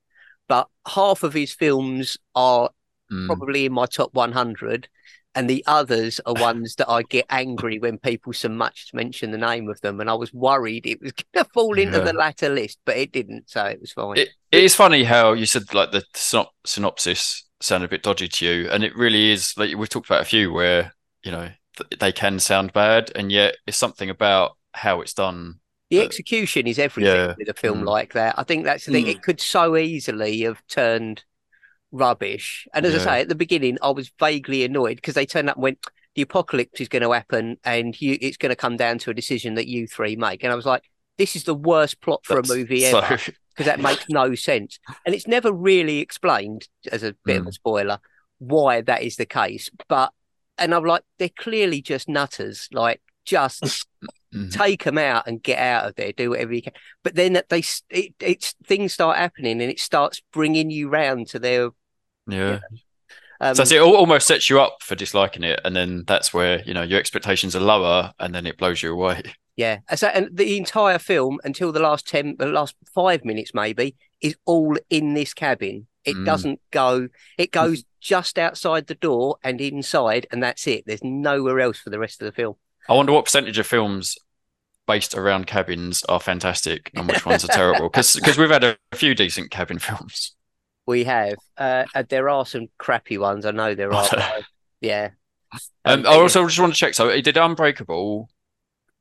but 0.49 0.69
half 0.87 1.23
of 1.23 1.33
his 1.35 1.53
films 1.53 2.19
are 2.35 2.71
Mm. 3.11 3.27
probably 3.27 3.67
in 3.67 3.73
my 3.73 3.87
top 3.87 4.15
100, 4.15 4.89
and 5.35 5.49
the 5.49 5.63
others 5.67 6.21
are 6.27 6.35
ones 6.41 6.75
that 6.77 6.89
I 6.91 7.03
get 7.03 7.27
angry 7.31 7.79
when 7.79 7.99
people 7.99 8.33
so 8.33 8.49
much 8.49 8.91
mention 8.95 9.31
the 9.31 9.39
name 9.39 9.69
of 9.69 9.81
them. 9.81 10.01
And 10.01 10.09
I 10.11 10.15
was 10.15 10.33
worried 10.33 10.87
it 10.87 11.01
was 11.03 11.13
going 11.13 11.45
to 11.45 11.51
fall 11.53 11.79
into 11.79 11.99
Yeah. 11.99 12.05
the 12.05 12.13
latter 12.13 12.49
list, 12.49 12.79
but 12.85 12.97
it 12.97 13.13
didn't, 13.13 13.51
so 13.51 13.65
it 13.65 13.81
was 13.81 13.93
fine. 13.93 14.19
It, 14.19 14.31
it 14.53 14.65
is 14.65 14.75
funny 14.75 15.05
how 15.05 15.33
you 15.33 15.47
said 15.47 15.73
like 15.75 15.93
the 15.93 16.05
synop- 16.15 16.49
synopsis 16.67 17.47
sounded 17.61 17.87
a 17.87 17.91
bit 17.91 18.03
dodgy 18.03 18.29
to 18.29 18.47
you, 18.47 18.71
and 18.71 18.83
it 18.85 18.97
really 18.97 19.31
is. 19.33 19.55
Like 19.57 19.77
we've 19.77 19.89
talked 19.89 20.09
about 20.09 20.23
a 20.23 20.25
few 20.27 20.53
where 20.53 20.95
you 21.25 21.31
know 21.31 21.49
th- 21.77 22.01
they 22.01 22.13
can 22.13 22.39
sound 22.39 22.73
bad, 22.73 23.13
and 23.15 23.31
yet 23.31 23.57
it's 23.67 23.77
something 23.77 24.09
about 24.11 24.57
how 24.73 25.01
it's 25.01 25.15
done. 25.15 25.57
The 25.91 26.01
execution 26.01 26.69
is 26.69 26.79
everything 26.79 27.13
Yeah. 27.15 27.35
with 27.37 27.49
a 27.49 27.55
film 27.55 27.83
Mm. 27.83 27.87
like 27.87 28.13
that. 28.13 28.37
I 28.39 28.45
think 28.45 28.65
that's 28.65 28.87
the 28.87 28.93
thing. 28.93 29.07
Mm. 29.07 29.11
It 29.11 29.23
could 29.23 29.41
so 29.41 29.77
easily 29.77 30.43
have 30.43 30.63
turned 30.69 31.25
rubbish. 31.93 32.67
And 32.75 32.87
as 32.87 32.95
I 32.95 33.05
say, 33.05 33.21
at 33.23 33.29
the 33.29 33.35
beginning, 33.35 33.79
I 33.83 33.91
was 33.91 34.11
vaguely 34.19 34.65
annoyed 34.65 34.97
because 34.97 35.15
they 35.15 35.27
turned 35.27 35.49
up 35.51 35.57
and 35.57 35.63
went, 35.63 35.79
"The 36.15 36.23
apocalypse 36.23 36.81
is 36.81 36.89
going 36.89 37.03
to 37.03 37.13
happen, 37.13 37.59
and 37.65 37.99
you, 38.01 38.17
it's 38.21 38.37
going 38.37 38.51
to 38.51 38.57
come 38.57 38.77
down 38.77 38.99
to 38.99 39.11
a 39.11 39.15
decision 39.15 39.55
that 39.55 39.67
you 39.69 39.87
three 39.87 40.17
make." 40.17 40.43
And 40.43 40.53
I 40.53 40.57
was 40.57 40.67
like, 40.67 40.83
"This 41.19 41.37
is 41.37 41.45
the 41.45 41.55
worst 41.55 42.01
plot 42.01 42.25
for 42.25 42.35
That's- 42.37 42.51
a 42.51 42.57
movie 42.57 42.81
so- 42.83 42.99
ever." 43.01 43.19
because 43.51 43.67
that 43.67 43.81
makes 43.81 44.09
no 44.09 44.35
sense. 44.35 44.79
And 45.05 45.15
it's 45.15 45.27
never 45.27 45.53
really 45.53 45.99
explained, 45.99 46.69
as 46.91 47.03
a 47.03 47.15
bit 47.25 47.41
of 47.41 47.47
a 47.49 47.53
spoiler, 47.53 47.99
why 48.39 48.81
that 48.81 49.03
is 49.03 49.17
the 49.17 49.27
case. 49.27 49.69
But, 49.89 50.13
and 50.57 50.73
I'm 50.75 50.85
like, 50.85 51.03
they're 51.19 51.29
clearly 51.29 51.83
just 51.83 52.09
nutters. 52.09 52.69
Like, 52.73 53.03
just 53.27 53.87
Mm. 54.33 54.53
take 54.53 54.85
them 54.85 54.97
out 54.97 55.27
and 55.27 55.43
get 55.43 55.59
out 55.59 55.89
of 55.89 55.97
there, 55.97 56.13
do 56.13 56.31
whatever 56.31 56.53
you 56.55 56.63
can. 56.63 56.73
But 57.03 57.17
then 57.17 57.33
that 57.33 57.49
they, 57.49 57.65
it, 57.91 58.15
it's 58.21 58.55
things 58.65 58.93
start 58.93 59.17
happening 59.19 59.61
and 59.61 59.69
it 59.69 59.81
starts 59.81 60.23
bringing 60.33 60.71
you 60.71 60.89
round 60.89 61.27
to 61.31 61.41
their. 61.41 61.71
Yeah. 62.27 62.61
Um, 63.41 63.55
So 63.55 63.63
it 63.65 63.81
almost 63.81 64.27
sets 64.27 64.51
you 64.51 64.61
up 64.61 64.79
for 64.83 64.95
disliking 64.95 65.45
it, 65.45 65.61
and 65.65 65.75
then 65.75 66.05
that's 66.07 66.35
where 66.35 66.63
you 66.65 66.75
know 66.75 66.83
your 66.83 66.99
expectations 67.01 67.57
are 67.57 67.61
lower, 67.61 68.13
and 68.19 68.35
then 68.35 68.47
it 68.47 68.59
blows 68.59 68.83
you 68.83 68.93
away. 68.93 69.23
Yeah, 69.57 69.81
and 69.91 69.99
so 69.99 70.07
and 70.09 70.29
the 70.33 70.57
entire 70.57 70.99
film 70.99 71.39
until 71.45 71.71
the 71.71 71.81
last 71.81 72.09
ten, 72.09 72.37
the 72.39 72.47
last 72.47 72.75
five 72.95 73.27
minutes 73.27 73.53
maybe, 73.53 73.95
is 74.23 74.35
all 74.47 74.75
in 74.89 75.13
this 75.13 75.35
cabin. 75.35 75.87
It 76.03 76.17
Mm. 76.17 76.25
doesn't 76.25 76.61
go. 76.71 77.09
It 77.37 77.51
goes 77.51 77.85
just 78.01 78.39
outside 78.39 78.87
the 78.87 78.95
door 78.95 79.37
and 79.45 79.61
inside, 79.61 80.27
and 80.31 80.43
that's 80.43 80.67
it. 80.67 80.85
There's 80.87 81.05
nowhere 81.05 81.61
else 81.61 81.79
for 81.79 81.91
the 81.91 81.99
rest 81.99 82.23
of 82.23 82.27
the 82.27 82.33
film. 82.33 82.55
I 82.89 82.95
wonder 82.95 83.13
what 83.13 83.27
percentage 83.27 83.59
of 83.59 83.67
films 83.67 84.17
based 84.87 85.15
around 85.15 85.47
cabins 85.47 86.05
are 86.05 86.21
fantastic 86.21 86.91
and 86.95 87.07
which 87.07 87.27
ones 87.27 87.45
are 87.45 87.49
terrible. 87.49 87.91
Because 87.91 88.39
we've 88.39 88.49
had 88.49 88.65
a 88.65 88.79
few 88.95 89.15
decent 89.15 89.51
cabin 89.51 89.79
films. 89.89 90.35
We 90.87 91.05
have. 91.05 91.37
Uh, 91.57 91.85
uh, 91.95 92.03
there 92.09 92.29
are 92.29 92.45
some 92.47 92.69
crappy 92.79 93.19
ones. 93.19 93.47
I 93.47 93.51
know 93.53 93.75
there 93.75 93.93
are. 93.95 94.09
yeah. 94.81 95.11
Um, 95.85 96.01
Um, 96.01 96.07
I 96.07 96.17
also 96.17 96.45
just 96.47 96.59
want 96.59 96.73
to 96.73 96.79
check. 96.79 96.95
So 96.95 97.11
he 97.11 97.23
did 97.23 97.37
Unbreakable 97.37 98.29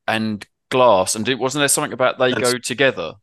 and 0.08 0.46
Glass, 0.70 1.16
and 1.16 1.26
did, 1.26 1.40
wasn't 1.40 1.62
there 1.62 1.68
something 1.68 1.94
about 1.94 2.20
they 2.20 2.32
go 2.32 2.58
together? 2.58 3.14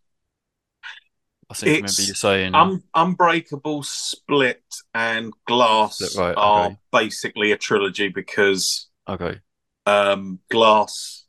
I 1.48 1.54
think 1.54 1.68
I 1.68 1.72
remember 1.74 1.84
It's- 1.86 2.08
you 2.08 2.14
saying. 2.14 2.54
Un- 2.56 2.82
Unbreakable, 2.94 3.84
Split, 3.84 4.62
and 4.94 5.32
Glass 5.46 5.98
Split, 5.98 6.16
right, 6.20 6.34
are 6.36 6.66
okay. 6.66 6.76
basically 6.92 7.52
a 7.52 7.56
trilogy 7.56 8.08
because 8.08 8.88
okay, 9.08 9.38
um, 9.86 10.40
Glass 10.50 11.24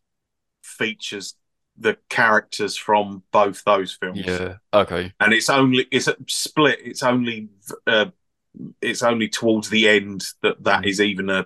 features 0.64 1.36
the 1.78 1.98
characters 2.10 2.76
from 2.76 3.24
both 3.32 3.64
those 3.64 3.94
films. 3.94 4.20
yeah, 4.26 4.56
okay, 4.74 5.14
and 5.20 5.34
it's 5.34 5.50
only 5.50 5.88
it's 5.92 6.08
a 6.08 6.16
split. 6.28 6.80
It's 6.84 7.04
only 7.04 7.50
uh, 7.86 8.08
it's 8.82 9.04
only 9.04 9.28
towards 9.30 9.70
the 9.70 9.88
end 9.88 10.26
that 10.42 10.64
that 10.64 10.84
Mm. 10.84 10.88
is 10.88 11.02
even 11.02 11.30
a 11.30 11.46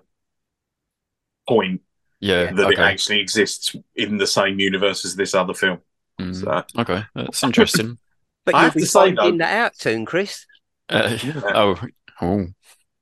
point 1.47 1.81
yeah, 2.19 2.51
that 2.51 2.71
it 2.71 2.79
actually 2.79 3.19
exists 3.19 3.75
in 3.95 4.17
the 4.17 4.27
same 4.27 4.59
universe 4.59 5.05
as 5.05 5.15
this 5.15 5.33
other 5.33 5.53
film. 5.53 5.79
Mm, 6.19 6.35
So 6.35 6.81
okay, 6.81 7.03
that's 7.15 7.43
interesting. 7.43 7.97
But 8.43 8.55
I 8.55 8.59
you'll 8.59 8.65
have 8.65 8.73
be 8.73 8.79
to 8.81 8.85
say, 8.87 8.99
finding 8.99 9.37
though- 9.37 9.45
that 9.45 9.65
out 9.65 9.75
soon, 9.75 10.03
Chris. 10.05 10.47
Uh, 10.89 11.15
oh, 11.53 11.79
oh, 12.21 12.47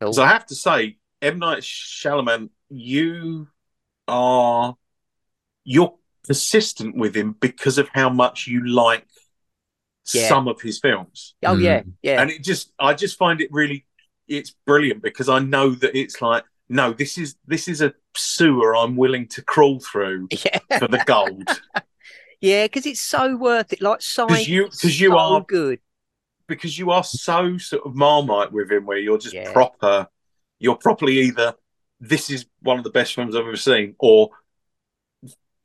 Oh, 0.02 0.12
So 0.12 0.22
I 0.24 0.28
have 0.28 0.46
to 0.48 0.56
say, 0.56 0.98
M 1.22 1.40
Night 1.40 1.60
Shyamalan, 1.64 2.50
you 2.70 3.48
are 4.08 4.76
you're 5.64 5.96
persistent 6.30 6.96
with 6.96 7.16
him 7.18 7.36
because 7.42 7.78
of 7.80 7.90
how 7.94 8.08
much 8.10 8.46
you 8.48 8.66
like 8.68 9.06
Yeah. 10.14 10.28
some 10.30 10.48
of 10.48 10.62
his 10.62 10.80
films, 10.80 11.36
oh 11.44 11.58
yeah, 11.58 11.82
Mm. 11.82 11.94
yeah. 12.04 12.22
and 12.22 12.30
it 12.32 12.44
just 12.44 12.72
I 12.80 12.94
just 12.94 13.18
find 13.18 13.42
it 13.42 13.50
really 13.52 13.86
it's 14.28 14.52
brilliant 14.66 15.02
because 15.04 15.28
I 15.28 15.40
know 15.40 15.72
that 15.72 15.98
it's 15.98 16.22
like 16.22 16.44
no, 16.70 16.94
this 16.94 17.18
is 17.18 17.36
this 17.48 17.68
is 17.68 17.82
a 17.82 17.94
sewer 18.16 18.76
I'm 18.76 18.96
willing 18.96 19.28
to 19.30 19.42
crawl 19.42 19.80
through 19.80 20.28
Yeah, 20.46 20.60
for 20.78 20.88
the 20.88 21.04
gold 21.06 21.50
yeah, 22.42 22.66
because 22.66 22.86
it's 22.86 23.02
so 23.02 23.36
worth 23.36 23.74
it. 23.74 23.82
Like 23.82 24.02
science, 24.04 24.48
you- 24.48 24.68
is 24.68 24.80
'cause 24.80 25.00
you 25.00 25.10
so 25.10 25.18
are- 25.18 25.42
good. 25.42 25.80
because 26.48 26.78
you 26.78 26.92
are 26.92 27.04
so 27.04 27.58
sort 27.58 27.84
of 27.88 27.96
marmite 27.96 28.52
with 28.52 28.72
him, 28.72 28.86
where 28.86 29.00
you're 29.00 29.18
just 29.18 29.34
Yeah. 29.36 29.52
proper. 29.52 30.08
You're 30.60 30.76
properly 30.78 31.20
either 31.22 31.56
this 32.00 32.30
is 32.30 32.46
one 32.62 32.78
of 32.78 32.84
the 32.84 32.90
best 33.00 33.14
films 33.16 33.36
I've 33.36 33.46
ever 33.46 33.56
seen, 33.58 33.96
or 34.00 34.30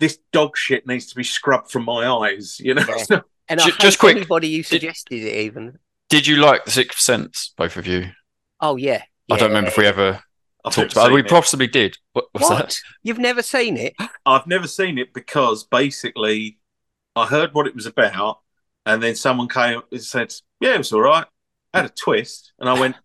this 0.00 0.18
dog 0.32 0.56
shit 0.56 0.86
needs 0.86 1.06
to 1.06 1.14
be 1.16 1.24
scrubbed 1.24 1.70
from 1.70 1.84
my 1.84 2.06
eyes. 2.06 2.58
You 2.60 2.74
know, 2.74 2.84
Yeah. 3.10 3.20
And 3.48 3.60
I 3.60 3.64
Ju- 3.66 3.76
just 3.78 3.98
quick, 3.98 4.16
anybody 4.16 4.56
who 4.56 4.62
suggested 4.62 5.22
it 5.22 5.36
even. 5.36 5.78
did 6.08 6.26
you 6.26 6.36
like 6.36 6.64
The 6.64 6.70
Sixth 6.70 6.98
Sense, 6.98 7.52
both 7.58 7.76
of 7.76 7.86
you? 7.86 8.06
Oh 8.58 8.76
yeah, 8.76 9.02
I 9.30 9.36
don't 9.36 9.48
remember 9.50 9.68
if 9.68 9.76
we 9.76 9.84
ever 9.86 10.22
I've 10.64 10.72
talked 10.74 10.92
about. 10.92 11.10
it. 11.10 11.14
We 11.14 11.22
possibly 11.24 11.66
did. 11.66 11.98
What 12.14 12.24
was 12.32 12.42
What? 12.44 12.58
that? 12.68 12.76
You've 13.02 13.18
never 13.18 13.42
seen 13.42 13.76
it? 13.76 13.92
I've 14.24 14.46
never 14.46 14.66
seen 14.66 14.96
it 14.96 15.12
because 15.12 15.62
basically 15.64 16.58
I 17.14 17.26
heard 17.26 17.52
what 17.52 17.66
it 17.66 17.74
was 17.74 17.84
about, 17.84 18.38
and 18.86 19.02
then 19.02 19.14
someone 19.14 19.48
came 19.48 19.82
and 19.92 20.02
said, 20.02 20.32
"Yeah, 20.58 20.74
it 20.76 20.78
was 20.78 20.92
all 20.94 21.02
right." 21.02 21.26
Had 21.74 21.84
a 21.84 21.88
twist, 21.90 22.54
and 22.58 22.66
I 22.66 22.80
went, 22.80 22.96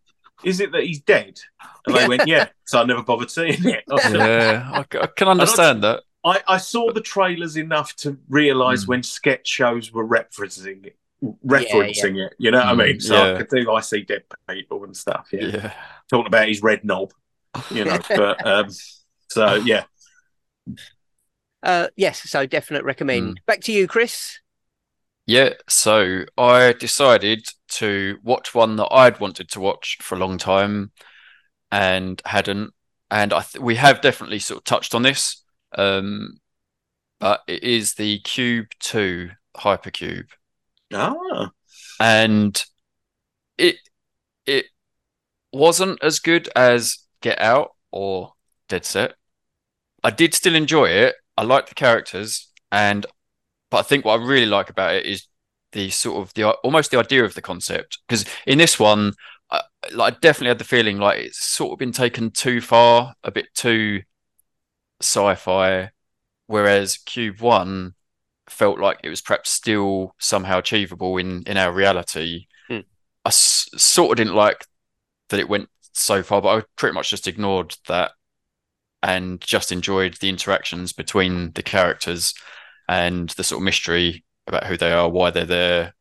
"Is 0.45 0.61
it 0.61 0.71
that 0.71 0.83
he's 0.83 1.01
dead?" 1.01 1.37
And 1.85 1.97
they 1.97 2.07
went, 2.17 2.27
"Yeah." 2.29 2.47
So 2.65 2.79
I 2.81 2.85
never 2.85 3.03
bothered 3.03 3.29
seeing 3.29 3.57
it. 3.65 3.83
Yeah, 3.89 4.69
I, 4.73 4.85
c- 4.89 4.99
I 5.01 5.07
can 5.07 5.27
understand 5.27 5.83
that. 5.83 6.03
I, 6.23 6.41
I 6.47 6.57
saw 6.57 6.91
the 6.91 7.01
trailers 7.01 7.57
enough 7.57 7.95
to 7.97 8.17
realise 8.29 8.85
Mm. 8.85 8.87
when 8.87 9.03
sketch 9.03 9.47
shows 9.47 9.91
were 9.93 10.07
referencing 10.07 10.85
it, 10.85 10.97
referencing 11.45 12.17
it. 12.25 12.35
You 12.37 12.51
know 12.51 12.59
what 12.59 12.67
Mm, 12.67 12.81
I 12.81 12.87
mean? 12.87 12.99
So 12.99 13.15
yeah. 13.15 13.23
I 13.23 13.29
could 13.29 13.49
do 13.49 13.71
I 13.71 13.81
see 13.81 14.01
dead 14.03 14.23
people 14.49 14.83
and 14.83 14.95
stuff. 14.95 15.29
Yeah, 15.31 15.51
Yeah. 15.53 15.73
talking 16.09 16.27
about 16.27 16.47
his 16.47 16.61
red 16.61 16.83
knob. 16.83 17.13
You 17.69 17.85
know, 17.85 18.01
but 18.15 18.45
um, 18.45 18.67
so 19.29 19.55
yeah, 19.55 19.85
Uh, 21.61 21.87
yes, 21.95 22.21
so 22.29 22.45
definite 22.45 22.83
recommend. 22.83 23.33
Hmm. 23.33 23.39
Back 23.45 23.61
to 23.61 23.71
you, 23.71 23.87
Chris. 23.87 24.39
Yeah, 25.25 25.53
so 25.67 26.25
I 26.37 26.73
decided 26.73 27.47
to 27.73 28.17
watch 28.23 28.55
one 28.55 28.77
that 28.77 28.87
I'd 28.91 29.19
wanted 29.19 29.49
to 29.51 29.59
watch 29.59 29.97
for 30.01 30.15
a 30.15 30.19
long 30.19 30.37
time 30.37 30.91
and 31.71 32.21
hadn't. 32.25 32.73
And 33.11 33.33
I 33.33 33.41
th 33.41 33.61
we 33.61 33.75
have 33.77 34.01
definitely 34.01 34.39
sort 34.39 34.59
of 34.59 34.63
touched 34.65 34.95
on 34.95 35.03
this. 35.03 35.43
Um, 35.73 36.39
but 37.19 37.41
it 37.47 37.63
is 37.63 37.95
the 37.95 38.19
Cube 38.21 38.67
2 38.79 39.31
Hypercube. 39.57 40.29
ah, 40.93 41.51
And 41.99 42.63
it 43.57 43.77
it 44.45 44.67
wasn't 45.53 46.03
as 46.03 46.19
good 46.19 46.49
as 46.55 46.99
Get 47.21 47.39
Out 47.41 47.71
or 47.91 48.33
Dead 48.69 48.85
Set. 48.85 49.15
I 50.03 50.11
did 50.11 50.33
still 50.33 50.55
enjoy 50.55 50.87
it. 50.89 51.15
I 51.37 51.43
liked 51.43 51.69
the 51.69 51.75
characters, 51.75 52.49
and 52.71 53.05
but 53.71 53.79
I 53.79 53.83
think 53.83 54.05
what 54.05 54.19
I 54.21 54.25
really 54.25 54.47
like 54.47 54.69
about 54.69 54.95
it 54.95 55.05
is 55.05 55.27
the 55.73 55.89
sort 55.91 56.21
of 56.27 56.33
the 56.35 56.51
almost 56.63 56.91
the 56.91 56.99
idea 56.99 57.25
of 57.25 57.35
the 57.35 57.41
concept. 57.41 57.99
Because 58.07 58.25
in 58.47 58.57
this 58.59 58.79
one, 58.79 59.13
I, 59.51 59.61
like 59.93 60.15
I 60.15 60.17
definitely 60.21 60.49
had 60.49 60.59
the 60.59 60.63
feeling 60.65 60.99
like 60.99 61.19
it's 61.19 61.43
sort 61.43 61.73
of 61.73 61.79
been 61.79 61.91
taken 61.93 62.31
too 62.31 62.61
far, 62.61 63.15
a 63.23 63.31
bit 63.31 63.47
too 63.55 64.01
sci-fi, 65.01 65.91
whereas 66.47 66.97
Cube 66.97 67.41
One 67.41 67.93
felt 68.49 68.79
like 68.79 68.99
it 69.03 69.09
was 69.09 69.21
perhaps 69.21 69.49
still 69.49 70.15
somehow 70.19 70.57
achievable 70.59 71.17
in 71.17 71.43
in 71.43 71.57
our 71.57 71.71
reality. 71.71 72.47
Hmm. 72.67 72.79
I 73.25 73.29
s- 73.29 73.69
sort 73.77 74.11
of 74.11 74.17
didn't 74.17 74.35
like 74.35 74.65
that 75.29 75.39
it 75.39 75.49
went 75.49 75.69
so 75.93 76.23
far, 76.23 76.41
but 76.41 76.57
I 76.57 76.63
pretty 76.75 76.93
much 76.95 77.09
just 77.09 77.27
ignored 77.27 77.75
that 77.87 78.11
and 79.01 79.39
just 79.41 79.71
enjoyed 79.71 80.15
the 80.15 80.29
interactions 80.29 80.91
between 80.93 81.51
the 81.53 81.63
characters 81.63 82.33
and 82.87 83.29
the 83.31 83.43
sort 83.43 83.61
of 83.61 83.63
mystery 83.65 84.25
about 84.47 84.65
who 84.65 84.75
they 84.77 84.91
are, 84.91 85.07
why 85.09 85.29
they're 85.29 85.45
there, 85.45 85.93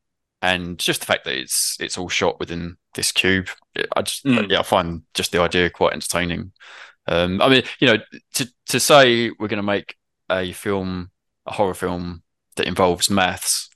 and 0.42 0.78
just 0.78 1.00
the 1.00 1.06
fact 1.06 1.24
that 1.24 1.36
it's 1.36 1.76
it's 1.80 1.98
all 1.98 2.08
shot 2.08 2.40
within 2.40 2.76
this 2.94 3.12
cube. 3.12 3.48
I 3.94 4.02
just 4.02 4.24
Mm. 4.24 4.50
yeah, 4.50 4.60
I 4.60 4.62
find 4.62 5.02
just 5.14 5.30
the 5.32 5.40
idea 5.42 5.70
quite 5.70 5.92
entertaining. 5.92 6.52
Um, 7.08 7.40
I 7.40 7.48
mean, 7.48 7.62
you 7.80 7.86
know, 7.88 7.96
to 8.34 8.48
to 8.66 8.78
say 8.78 9.30
we're 9.30 9.48
going 9.48 9.56
to 9.56 9.62
make 9.62 9.96
a 10.30 10.52
film, 10.52 11.10
a 11.46 11.52
horror 11.52 11.74
film 11.74 12.22
that 12.56 12.66
involves 12.66 13.08
maths, 13.10 13.70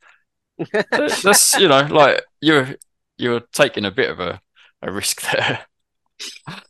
that's 0.90 1.58
you 1.58 1.66
know, 1.68 1.86
like 1.90 2.22
you're 2.40 2.76
you're 3.16 3.40
taking 3.52 3.84
a 3.86 3.90
bit 3.90 4.10
of 4.10 4.20
a, 4.20 4.40
a 4.82 4.92
risk 4.92 5.22
there. 5.32 5.66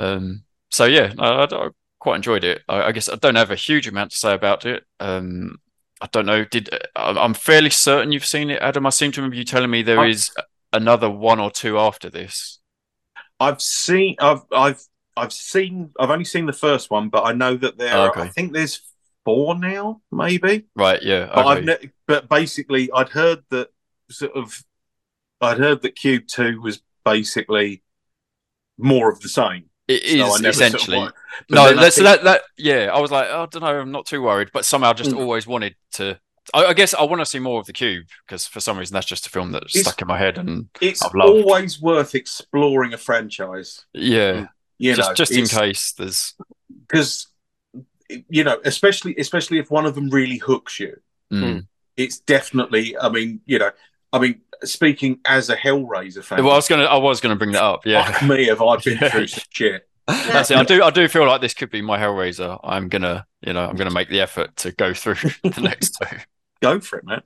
Um, 0.00 0.44
so 0.70 0.84
yeah, 0.84 1.12
I, 1.18 1.44
I, 1.50 1.68
quite 1.98 2.14
enjoyed 2.14 2.44
it. 2.44 2.62
I, 2.68 2.82
I 2.82 2.92
guess 2.92 3.08
I 3.08 3.16
don't 3.16 3.34
have 3.34 3.50
a 3.50 3.56
huge 3.56 3.88
amount 3.88 4.12
to 4.12 4.16
say 4.16 4.32
about 4.32 4.64
it. 4.64 4.84
Um, 5.00 5.56
I 6.00 6.06
don't 6.12 6.26
know. 6.26 6.44
Did 6.44 6.70
I- 6.94 7.10
I'm 7.18 7.34
fairly 7.34 7.70
certain 7.70 8.12
you've 8.12 8.24
seen 8.24 8.50
it, 8.50 8.62
Adam? 8.62 8.86
I 8.86 8.90
seem 8.90 9.10
to 9.10 9.20
remember 9.20 9.34
you 9.36 9.44
telling 9.44 9.70
me 9.70 9.82
there 9.82 9.98
I- 9.98 10.08
is 10.10 10.30
another 10.72 11.10
one 11.10 11.40
or 11.40 11.50
two 11.50 11.78
after 11.78 12.08
this. 12.08 12.60
I've 13.40 13.60
seen, 13.60 14.14
I've, 14.20 14.42
I've, 14.52 14.80
I've 15.18 15.32
seen, 15.32 15.90
I've 15.98 16.10
only 16.10 16.24
seen 16.24 16.46
the 16.46 16.52
first 16.52 16.90
one, 16.90 17.08
but 17.08 17.22
I 17.24 17.32
know 17.32 17.56
that 17.56 17.78
there. 17.78 17.94
Oh, 17.96 18.08
okay. 18.08 18.22
I 18.22 18.28
think 18.28 18.52
there's 18.52 18.80
four 19.24 19.56
now, 19.58 20.00
maybe. 20.10 20.66
Right? 20.74 21.02
Yeah. 21.02 21.26
But 21.34 21.38
okay. 21.38 21.48
I've 21.48 21.64
ne- 21.64 21.90
but 22.06 22.28
basically, 22.28 22.90
I'd 22.92 23.08
heard 23.10 23.42
that 23.50 23.68
sort 24.10 24.32
of, 24.34 24.62
I'd 25.40 25.58
heard 25.58 25.82
that 25.82 25.94
Cube 25.96 26.26
Two 26.26 26.60
was 26.60 26.80
basically 27.04 27.82
more 28.78 29.10
of 29.10 29.20
the 29.20 29.28
same. 29.28 29.64
It 29.86 30.02
is 30.02 30.20
So 30.20 30.20
never 30.20 30.32
sort 30.32 30.44
of 30.44 30.48
essentially. 30.48 30.98
but 30.98 31.14
no, 31.50 31.74
that's 31.74 31.96
think- 31.96 32.04
that. 32.06 32.22
That 32.24 32.42
yeah, 32.56 32.90
I 32.92 33.00
was 33.00 33.10
like, 33.10 33.28
oh, 33.30 33.42
I 33.42 33.46
don't 33.46 33.62
know, 33.62 33.80
I'm 33.80 33.90
not 33.92 34.06
too 34.06 34.22
worried, 34.22 34.50
but 34.52 34.64
somehow 34.64 34.92
just 34.92 35.10
Mm. 35.12 35.18
always 35.20 35.46
wanted 35.46 35.76
to. 35.92 36.18
I, 36.54 36.66
I 36.66 36.72
guess 36.74 36.94
I 36.94 37.02
want 37.04 37.20
to 37.20 37.26
see 37.26 37.38
more 37.38 37.60
of 37.60 37.66
the 37.66 37.72
Cube 37.74 38.06
because 38.26 38.46
for 38.46 38.60
some 38.60 38.78
reason 38.78 38.94
that's 38.94 39.06
just 39.06 39.26
a 39.26 39.30
film 39.30 39.52
that's 39.52 39.74
It's- 39.76 39.84
stuck 39.86 40.00
in 40.02 40.08
my 40.08 40.18
head, 40.18 40.38
and 40.38 40.68
it's 40.80 41.02
I've 41.02 41.14
loved. 41.14 41.30
always 41.44 41.80
worth 41.80 42.14
exploring 42.14 42.92
a 42.94 42.98
franchise. 42.98 43.84
yeah, 43.94 44.46
You 44.78 44.94
just 44.94 45.10
know, 45.10 45.14
just 45.14 45.32
in 45.32 45.46
case 45.46 45.92
there's. 45.92 46.34
because 46.86 47.26
you 48.28 48.42
know, 48.44 48.58
especially 48.64 49.14
especially 49.18 49.58
if 49.58 49.70
one 49.70 49.84
of 49.86 49.94
them 49.94 50.08
really 50.10 50.38
hooks 50.38 50.78
you, 50.80 50.96
Mm. 51.32 51.66
it's 51.96 52.20
definitely. 52.20 52.96
I 52.96 53.08
mean, 53.10 53.40
you 53.44 53.58
know, 53.58 53.70
I 54.12 54.18
mean, 54.18 54.40
speaking 54.64 55.20
as 55.26 55.50
a 55.50 55.56
Hellraiser 55.56 56.24
fan, 56.24 56.42
Well, 56.42 56.52
I 56.54 56.56
was 56.56 56.68
gonna, 56.68 56.84
I 56.84 56.96
was 56.96 57.20
gonna 57.20 57.36
bring 57.36 57.52
that 57.52 57.62
up. 57.62 57.84
Yeah, 57.84 58.10
fuck 58.10 58.28
me, 58.28 58.46
have 58.46 58.62
I 58.62 58.76
been 58.78 58.98
Yeah. 59.02 59.08
through 59.10 59.26
shit. 59.26 59.86
that's 60.06 60.50
it. 60.50 60.56
I 60.56 60.62
do, 60.64 60.82
I 60.82 60.88
do 60.90 61.06
feel 61.08 61.26
like 61.26 61.42
this 61.42 61.52
could 61.52 61.68
be 61.70 61.82
my 61.82 61.98
Hellraiser. 61.98 62.58
I'm 62.64 62.88
gonna, 62.88 63.26
you 63.42 63.52
know, 63.52 63.66
I'm 63.66 63.76
gonna 63.76 63.90
make 63.90 64.08
the 64.08 64.20
effort 64.22 64.56
to 64.56 64.72
go 64.72 64.94
through 64.94 65.16
the 65.42 65.60
next 65.60 65.98
two. 66.00 66.16
Go 66.62 66.80
for 66.80 66.98
it, 67.00 67.04
man. 67.04 67.20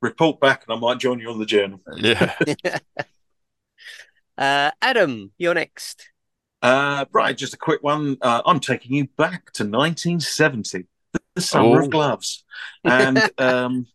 Report 0.00 0.40
back, 0.40 0.64
and 0.66 0.76
I 0.76 0.80
might 0.80 0.98
join 0.98 1.18
you 1.20 1.30
on 1.30 1.38
the 1.38 1.46
journey. 1.46 1.78
Yeah. 1.96 2.34
Uh, 4.38 4.70
Adam, 4.80 5.32
you're 5.36 5.54
next. 5.54 6.10
Uh, 6.62 7.04
right, 7.12 7.36
just 7.36 7.54
a 7.54 7.58
quick 7.58 7.82
one. 7.82 8.16
Uh, 8.22 8.42
I'm 8.46 8.60
taking 8.60 8.94
you 8.94 9.08
back 9.16 9.50
to 9.52 9.64
1970, 9.64 10.86
the, 11.12 11.20
the 11.34 11.40
summer 11.40 11.80
Oh. 11.80 11.84
of 11.84 11.90
gloves, 11.90 12.44
and 12.84 13.20
um, 13.38 13.86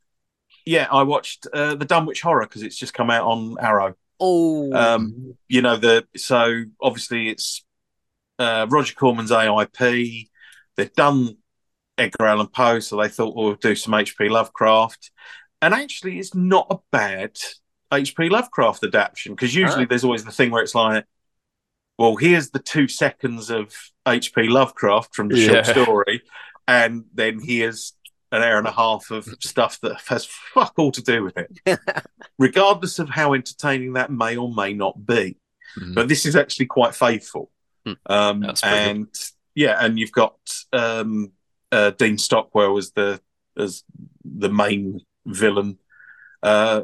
yeah, 0.66 0.88
I 0.92 1.04
watched 1.04 1.48
uh, 1.54 1.76
the 1.76 1.86
Dunwich 1.86 2.22
Horror 2.22 2.46
because 2.46 2.62
it's 2.64 2.78
just 2.78 2.94
come 2.94 3.10
out 3.10 3.26
on 3.26 3.56
Arrow. 3.60 3.96
Oh, 4.20 4.72
Um, 4.74 5.36
you 5.48 5.62
know 5.62 5.76
the 5.78 6.06
so 6.16 6.64
obviously 6.82 7.30
it's 7.30 7.66
uh, 8.40 8.68
Roger 8.70 8.96
Corman's 8.96 9.32
AIP. 9.32 10.30
They've 10.76 10.94
done 10.94 11.38
Edgar 11.98 12.26
Allan 12.28 12.48
Poe, 12.48 12.80
so 12.80 12.98
they 12.98 13.10
thought 13.10 13.36
we'll 13.36 13.56
do 13.56 13.76
some 13.76 13.94
H.P. 13.94 14.30
Lovecraft, 14.30 15.12
and 15.62 15.74
actually 15.74 16.20
it's 16.20 16.34
not 16.36 16.68
a 16.70 16.78
bad 16.92 17.38
H.P. 17.94 18.30
Lovecraft 18.30 18.84
adaptation 18.84 19.34
because 19.36 19.54
usually 19.56 19.84
Oh. 19.84 19.88
there's 19.88 20.04
always 20.04 20.24
the 20.26 20.32
thing 20.32 20.52
where 20.52 20.64
it's 20.64 20.76
like, 20.76 21.06
well, 21.98 22.16
here's 22.16 22.50
the 22.50 22.60
two 22.60 22.88
seconds 22.88 23.50
of 23.50 23.74
H.P. 24.08 24.48
Lovecraft 24.50 25.14
from 25.16 25.28
the 25.30 25.40
short 25.46 25.66
story, 25.66 26.22
and 26.68 27.06
then 27.14 27.40
here's 27.40 27.94
an 28.32 28.42
hour 28.42 28.58
and 28.58 28.68
a 28.68 28.72
half 28.72 29.12
of 29.12 29.26
stuff 29.42 29.80
that 29.82 30.02
has 30.08 30.26
fuck 30.26 30.74
all 30.78 30.92
to 30.92 31.02
do 31.04 31.24
with 31.24 31.38
it, 31.38 31.80
regardless 32.40 32.98
of 33.00 33.10
how 33.10 33.34
entertaining 33.34 33.94
that 33.94 34.12
may 34.12 34.36
or 34.36 34.54
may 34.54 34.74
not 34.74 35.06
be 35.06 35.38
Mm. 35.80 35.96
but 35.96 36.08
this 36.08 36.28
is 36.28 36.36
actually 36.36 36.68
quite 36.68 36.94
faithful. 36.94 37.50
Hmm. 37.84 37.94
Um, 38.06 38.42
pretty 38.42 38.62
good. 38.62 38.68
and 38.70 39.08
yeah, 39.56 39.76
and 39.84 39.98
you've 39.98 40.12
got 40.12 40.36
um, 40.72 41.32
uh, 41.72 41.90
Dean 41.92 42.20
Stockwell 42.20 42.78
as 42.78 42.92
the 42.92 43.20
as 43.58 43.84
the 44.24 44.50
main 44.50 45.00
villain, 45.26 45.80
uh, 46.44 46.82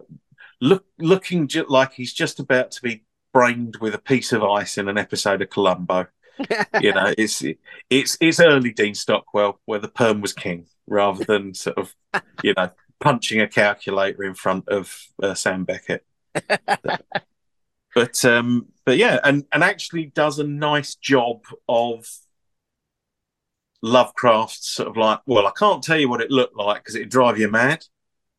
look 0.61 0.85
looking 0.97 1.47
ju- 1.47 1.65
like 1.67 1.93
he's 1.93 2.13
just 2.13 2.39
about 2.39 2.71
to 2.71 2.81
be 2.81 3.03
brained 3.33 3.77
with 3.81 3.93
a 3.93 3.99
piece 3.99 4.31
of 4.33 4.43
ice 4.43 4.77
in 4.77 4.87
an 4.87 4.97
episode 4.97 5.41
of 5.41 5.49
Columbo. 5.49 6.07
you 6.81 6.93
know, 6.93 7.13
it's 7.17 7.43
it's 7.89 8.17
it's 8.21 8.39
early 8.39 8.71
Dean 8.71 8.95
Stockwell 8.95 9.59
where 9.65 9.79
the 9.79 9.87
perm 9.87 10.21
was 10.21 10.33
king, 10.33 10.65
rather 10.87 11.23
than 11.25 11.53
sort 11.53 11.77
of 11.77 11.95
you 12.43 12.53
know 12.55 12.71
punching 12.99 13.41
a 13.41 13.47
calculator 13.47 14.23
in 14.23 14.33
front 14.33 14.67
of 14.67 14.93
uh, 15.23 15.33
Sam 15.33 15.63
Beckett 15.63 16.05
but 17.95 18.23
um 18.25 18.67
but 18.85 18.97
yeah 18.97 19.19
and 19.23 19.45
and 19.51 19.63
actually 19.63 20.05
does 20.07 20.39
a 20.39 20.43
nice 20.43 20.95
job 20.95 21.43
of 21.67 22.07
lovecraft's 23.81 24.69
sort 24.69 24.89
of 24.89 24.97
like 24.97 25.19
well 25.25 25.47
i 25.47 25.51
can't 25.57 25.81
tell 25.81 25.97
you 25.97 26.09
what 26.09 26.21
it 26.21 26.29
looked 26.31 26.55
like 26.55 26.83
because 26.83 26.95
it'd 26.95 27.09
drive 27.09 27.37
you 27.37 27.49
mad 27.49 27.83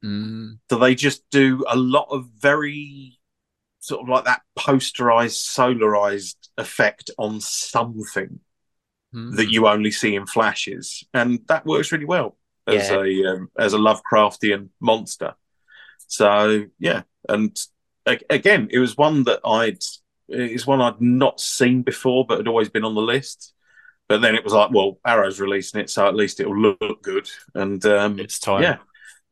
Mm. 0.04 0.58
so 0.70 0.78
they 0.78 0.94
just 0.94 1.28
do 1.30 1.62
a 1.68 1.76
lot 1.76 2.06
of 2.10 2.26
very 2.38 3.18
sort 3.80 4.02
of 4.02 4.08
like 4.08 4.24
that 4.24 4.40
posterized 4.58 5.36
solarized 5.54 6.36
effect 6.56 7.10
on 7.18 7.40
something 7.40 8.40
Mm. 9.14 9.34
that 9.36 9.50
you 9.50 9.66
only 9.66 9.90
see 9.90 10.14
in 10.14 10.24
flashes 10.24 11.02
and 11.12 11.40
that 11.48 11.66
works 11.66 11.90
really 11.90 12.04
well 12.04 12.36
as 12.68 12.88
Yeah. 12.90 13.02
a 13.02 13.24
um, 13.26 13.50
as 13.58 13.72
a 13.74 13.76
lovecraftian 13.78 14.68
monster 14.80 15.34
so 16.06 16.66
yeah 16.78 17.02
and 17.28 17.56
a- 18.06 18.20
again 18.30 18.68
it 18.70 18.78
was 18.78 18.96
one 18.96 19.24
that 19.24 19.40
i'd 19.44 19.82
it's 20.28 20.64
one 20.64 20.80
i'd 20.80 21.00
not 21.00 21.40
seen 21.40 21.82
before 21.82 22.24
but 22.24 22.38
had 22.38 22.46
always 22.46 22.68
been 22.68 22.84
on 22.84 22.94
the 22.94 23.00
list 23.00 23.52
but 24.08 24.20
then 24.20 24.36
it 24.36 24.44
was 24.44 24.52
like 24.52 24.70
well 24.70 25.00
arrow's 25.04 25.40
releasing 25.40 25.80
it 25.80 25.90
so 25.90 26.06
at 26.06 26.14
least 26.14 26.38
it'll 26.38 26.56
look 26.56 27.02
good 27.02 27.28
and 27.54 27.84
um 27.86 28.18
It's 28.20 28.38
time. 28.38 28.62
yeah 28.62 28.76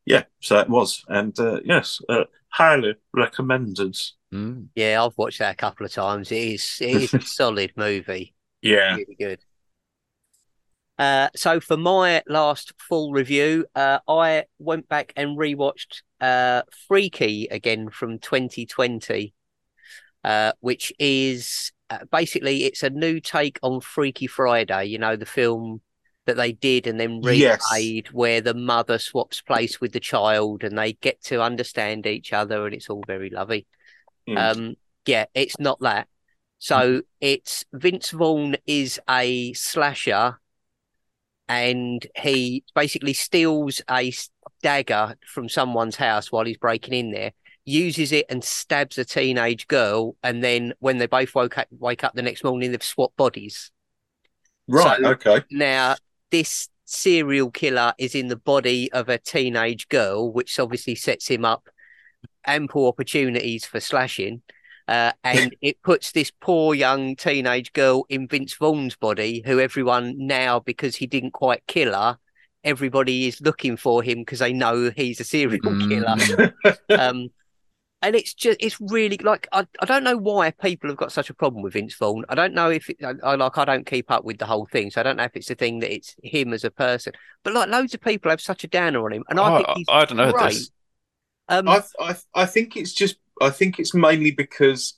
yeah 0.08 0.24
so 0.40 0.58
it 0.58 0.68
was 0.68 1.04
and 1.08 1.38
uh, 1.38 1.60
yes 1.64 2.00
uh, 2.08 2.24
highly 2.48 2.94
recommended 3.12 3.96
Mm. 4.30 4.66
yeah, 4.74 5.02
I've 5.02 5.16
watched 5.16 5.38
that 5.38 5.54
a 5.54 5.56
couple 5.56 5.86
of 5.86 5.92
times. 5.92 6.30
It 6.30 6.36
is, 6.36 6.76
it 6.82 6.90
is 6.90 7.14
a 7.14 7.20
solid 7.40 7.72
movie. 7.76 8.34
yeah 8.60 8.96
Really 8.96 9.16
good. 9.18 9.40
Uh, 10.98 11.28
so 11.34 11.60
for 11.60 11.78
my 11.78 12.22
last 12.28 12.74
full 12.76 13.12
review, 13.12 13.64
uh, 13.74 14.00
I 14.06 14.44
went 14.58 14.86
back 14.86 15.14
and 15.16 15.38
rewatched 15.38 16.02
uh, 16.20 16.60
Freaky 16.88 17.48
again 17.50 17.88
from 17.88 18.18
2020, 18.18 19.32
uh, 20.24 20.52
which 20.60 20.92
is 20.98 21.72
uh, 21.88 22.00
basically 22.12 22.64
it's 22.64 22.82
a 22.82 22.90
new 22.90 23.20
take 23.20 23.58
on 23.62 23.80
Freaky 23.80 24.26
Friday. 24.26 24.86
You 24.86 24.98
know 24.98 25.16
the 25.16 25.24
film 25.24 25.80
that 26.28 26.36
they 26.36 26.52
did 26.52 26.86
and 26.86 27.00
then 27.00 27.20
Yes. 27.22 27.60
where 28.12 28.40
the 28.40 28.54
mother 28.54 28.98
swaps 28.98 29.40
place 29.40 29.80
with 29.80 29.92
the 29.92 30.00
child 30.00 30.62
and 30.62 30.78
they 30.78 30.92
get 30.92 31.20
to 31.24 31.42
understand 31.42 32.06
each 32.06 32.32
other, 32.32 32.64
and 32.66 32.74
it's 32.74 32.88
all 32.88 33.02
very 33.06 33.30
lovely. 33.30 33.66
Mm. 34.28 34.38
Um, 34.56 34.74
yeah, 35.06 35.24
it's 35.34 35.58
not 35.58 35.80
that. 35.80 36.06
So 36.58 37.02
it's 37.20 37.64
Vince 37.72 38.10
Vaughn 38.10 38.56
is 38.66 39.00
a 39.08 39.52
slasher, 39.54 40.38
and 41.48 42.06
he 42.16 42.62
basically 42.74 43.14
steals 43.14 43.80
a 43.90 44.12
dagger 44.62 45.16
from 45.26 45.48
someone's 45.48 45.96
house 45.96 46.30
while 46.30 46.44
he's 46.44 46.58
breaking 46.58 46.94
in 46.94 47.10
there, 47.10 47.32
uses 47.64 48.12
it 48.12 48.26
and 48.28 48.44
stabs 48.44 48.98
a 48.98 49.04
teenage 49.04 49.66
girl, 49.66 50.16
and 50.22 50.44
then 50.44 50.74
when 50.80 50.98
they 50.98 51.06
both 51.06 51.34
woke 51.34 51.56
up, 51.56 51.68
wake 51.70 52.04
up 52.04 52.12
the 52.14 52.22
next 52.22 52.44
morning, 52.44 52.70
they've 52.70 52.82
swapped 52.82 53.16
bodies. 53.16 53.70
right 54.70 55.00
so- 55.00 55.10
okay 55.12 55.42
Now, 55.50 55.96
this 56.30 56.68
serial 56.84 57.50
killer 57.50 57.92
is 57.98 58.14
in 58.14 58.28
the 58.28 58.36
body 58.36 58.90
of 58.92 59.08
a 59.08 59.18
teenage 59.18 59.88
girl, 59.88 60.32
which 60.32 60.58
obviously 60.58 60.94
sets 60.94 61.28
him 61.28 61.44
up 61.44 61.68
ample 62.46 62.86
opportunities 62.86 63.64
for 63.64 63.80
slashing. 63.80 64.42
Uh, 64.86 65.12
and 65.24 65.54
it 65.60 65.82
puts 65.82 66.12
this 66.12 66.30
poor 66.40 66.74
young 66.74 67.14
teenage 67.14 67.72
girl 67.72 68.06
in 68.08 68.26
Vince 68.26 68.54
Vaughn's 68.54 68.96
body, 68.96 69.42
who 69.44 69.60
everyone 69.60 70.14
now, 70.16 70.60
because 70.60 70.96
he 70.96 71.06
didn't 71.06 71.32
quite 71.32 71.62
kill 71.66 71.92
her, 71.92 72.18
everybody 72.64 73.26
is 73.26 73.40
looking 73.40 73.76
for 73.76 74.02
him 74.02 74.20
because 74.20 74.40
they 74.40 74.52
know 74.52 74.90
he's 74.96 75.20
a 75.20 75.24
serial 75.24 75.60
killer. 75.60 76.16
Mm. 76.16 76.52
Um, 76.98 77.28
and 78.02 78.14
it's 78.14 78.34
just 78.34 78.58
it's 78.60 78.80
really 78.80 79.18
like 79.18 79.48
I, 79.52 79.66
I 79.80 79.84
don't 79.86 80.04
know 80.04 80.16
why 80.16 80.50
people 80.52 80.88
have 80.90 80.96
got 80.96 81.12
such 81.12 81.30
a 81.30 81.34
problem 81.34 81.62
with 81.62 81.72
Vince 81.74 81.94
Vaughn. 81.96 82.24
I 82.28 82.34
don't 82.36 82.54
know 82.54 82.70
if 82.70 82.88
it, 82.90 82.98
I, 83.04 83.14
I 83.24 83.34
like 83.34 83.58
I 83.58 83.64
don't 83.64 83.86
keep 83.86 84.10
up 84.10 84.24
with 84.24 84.38
the 84.38 84.46
whole 84.46 84.66
thing, 84.66 84.90
so 84.90 85.00
I 85.00 85.04
don't 85.04 85.16
know 85.16 85.24
if 85.24 85.36
it's 85.36 85.48
the 85.48 85.54
thing 85.56 85.80
that 85.80 85.92
it's 85.92 86.14
him 86.22 86.52
as 86.52 86.64
a 86.64 86.70
person. 86.70 87.12
But 87.42 87.54
like 87.54 87.68
loads 87.68 87.94
of 87.94 88.00
people 88.00 88.30
have 88.30 88.40
such 88.40 88.64
a 88.64 88.68
downer 88.68 89.04
on 89.04 89.12
him, 89.12 89.24
and 89.28 89.40
I 89.40 89.50
I, 89.50 89.50
think 89.50 89.70
he's 89.72 89.88
I 89.88 90.04
don't 90.04 90.16
know 90.16 90.32
great. 90.32 90.32
this. 90.32 90.70
Um, 91.48 91.68
I, 91.68 91.82
I 92.00 92.16
I 92.34 92.46
think 92.46 92.76
it's 92.76 92.92
just 92.92 93.16
I 93.40 93.50
think 93.50 93.78
it's 93.78 93.94
mainly 93.94 94.30
because 94.30 94.94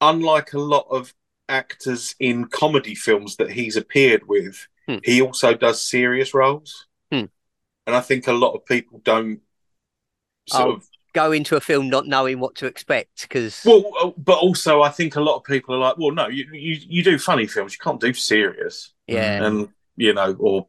unlike 0.00 0.52
a 0.52 0.58
lot 0.58 0.86
of 0.90 1.14
actors 1.48 2.14
in 2.20 2.46
comedy 2.46 2.94
films 2.94 3.36
that 3.36 3.50
he's 3.50 3.76
appeared 3.76 4.26
with, 4.28 4.66
Hmm. 4.88 4.98
he 5.02 5.20
also 5.22 5.54
does 5.54 5.82
serious 5.88 6.34
roles. 6.34 6.86
Hmm. 7.12 7.28
And 7.86 7.96
I 7.96 8.00
think 8.00 8.26
a 8.26 8.32
lot 8.32 8.54
of 8.54 8.66
people 8.66 9.00
don't 9.04 9.40
sort 10.46 10.70
Oh, 10.70 10.78
of 10.78 10.88
go 11.14 11.32
into 11.32 11.56
a 11.56 11.60
film 11.60 11.88
not 11.88 12.06
knowing 12.06 12.38
what 12.40 12.54
to 12.56 12.66
expect 12.66 13.22
because 13.22 13.62
well 13.64 13.84
uh, 14.00 14.10
but 14.18 14.38
also 14.38 14.82
I 14.82 14.90
think 14.90 15.16
a 15.16 15.20
lot 15.20 15.36
of 15.36 15.44
people 15.44 15.74
are 15.74 15.78
like, 15.78 15.98
well 15.98 16.12
no, 16.12 16.28
you 16.28 16.46
you, 16.52 16.78
you 16.86 17.02
do 17.04 17.18
funny 17.18 17.46
films, 17.46 17.72
you 17.72 17.78
can't 17.82 18.00
do 18.00 18.12
serious. 18.12 18.92
yeah, 19.06 19.44
And 19.44 19.68
you 19.96 20.12
know, 20.14 20.36
or 20.38 20.68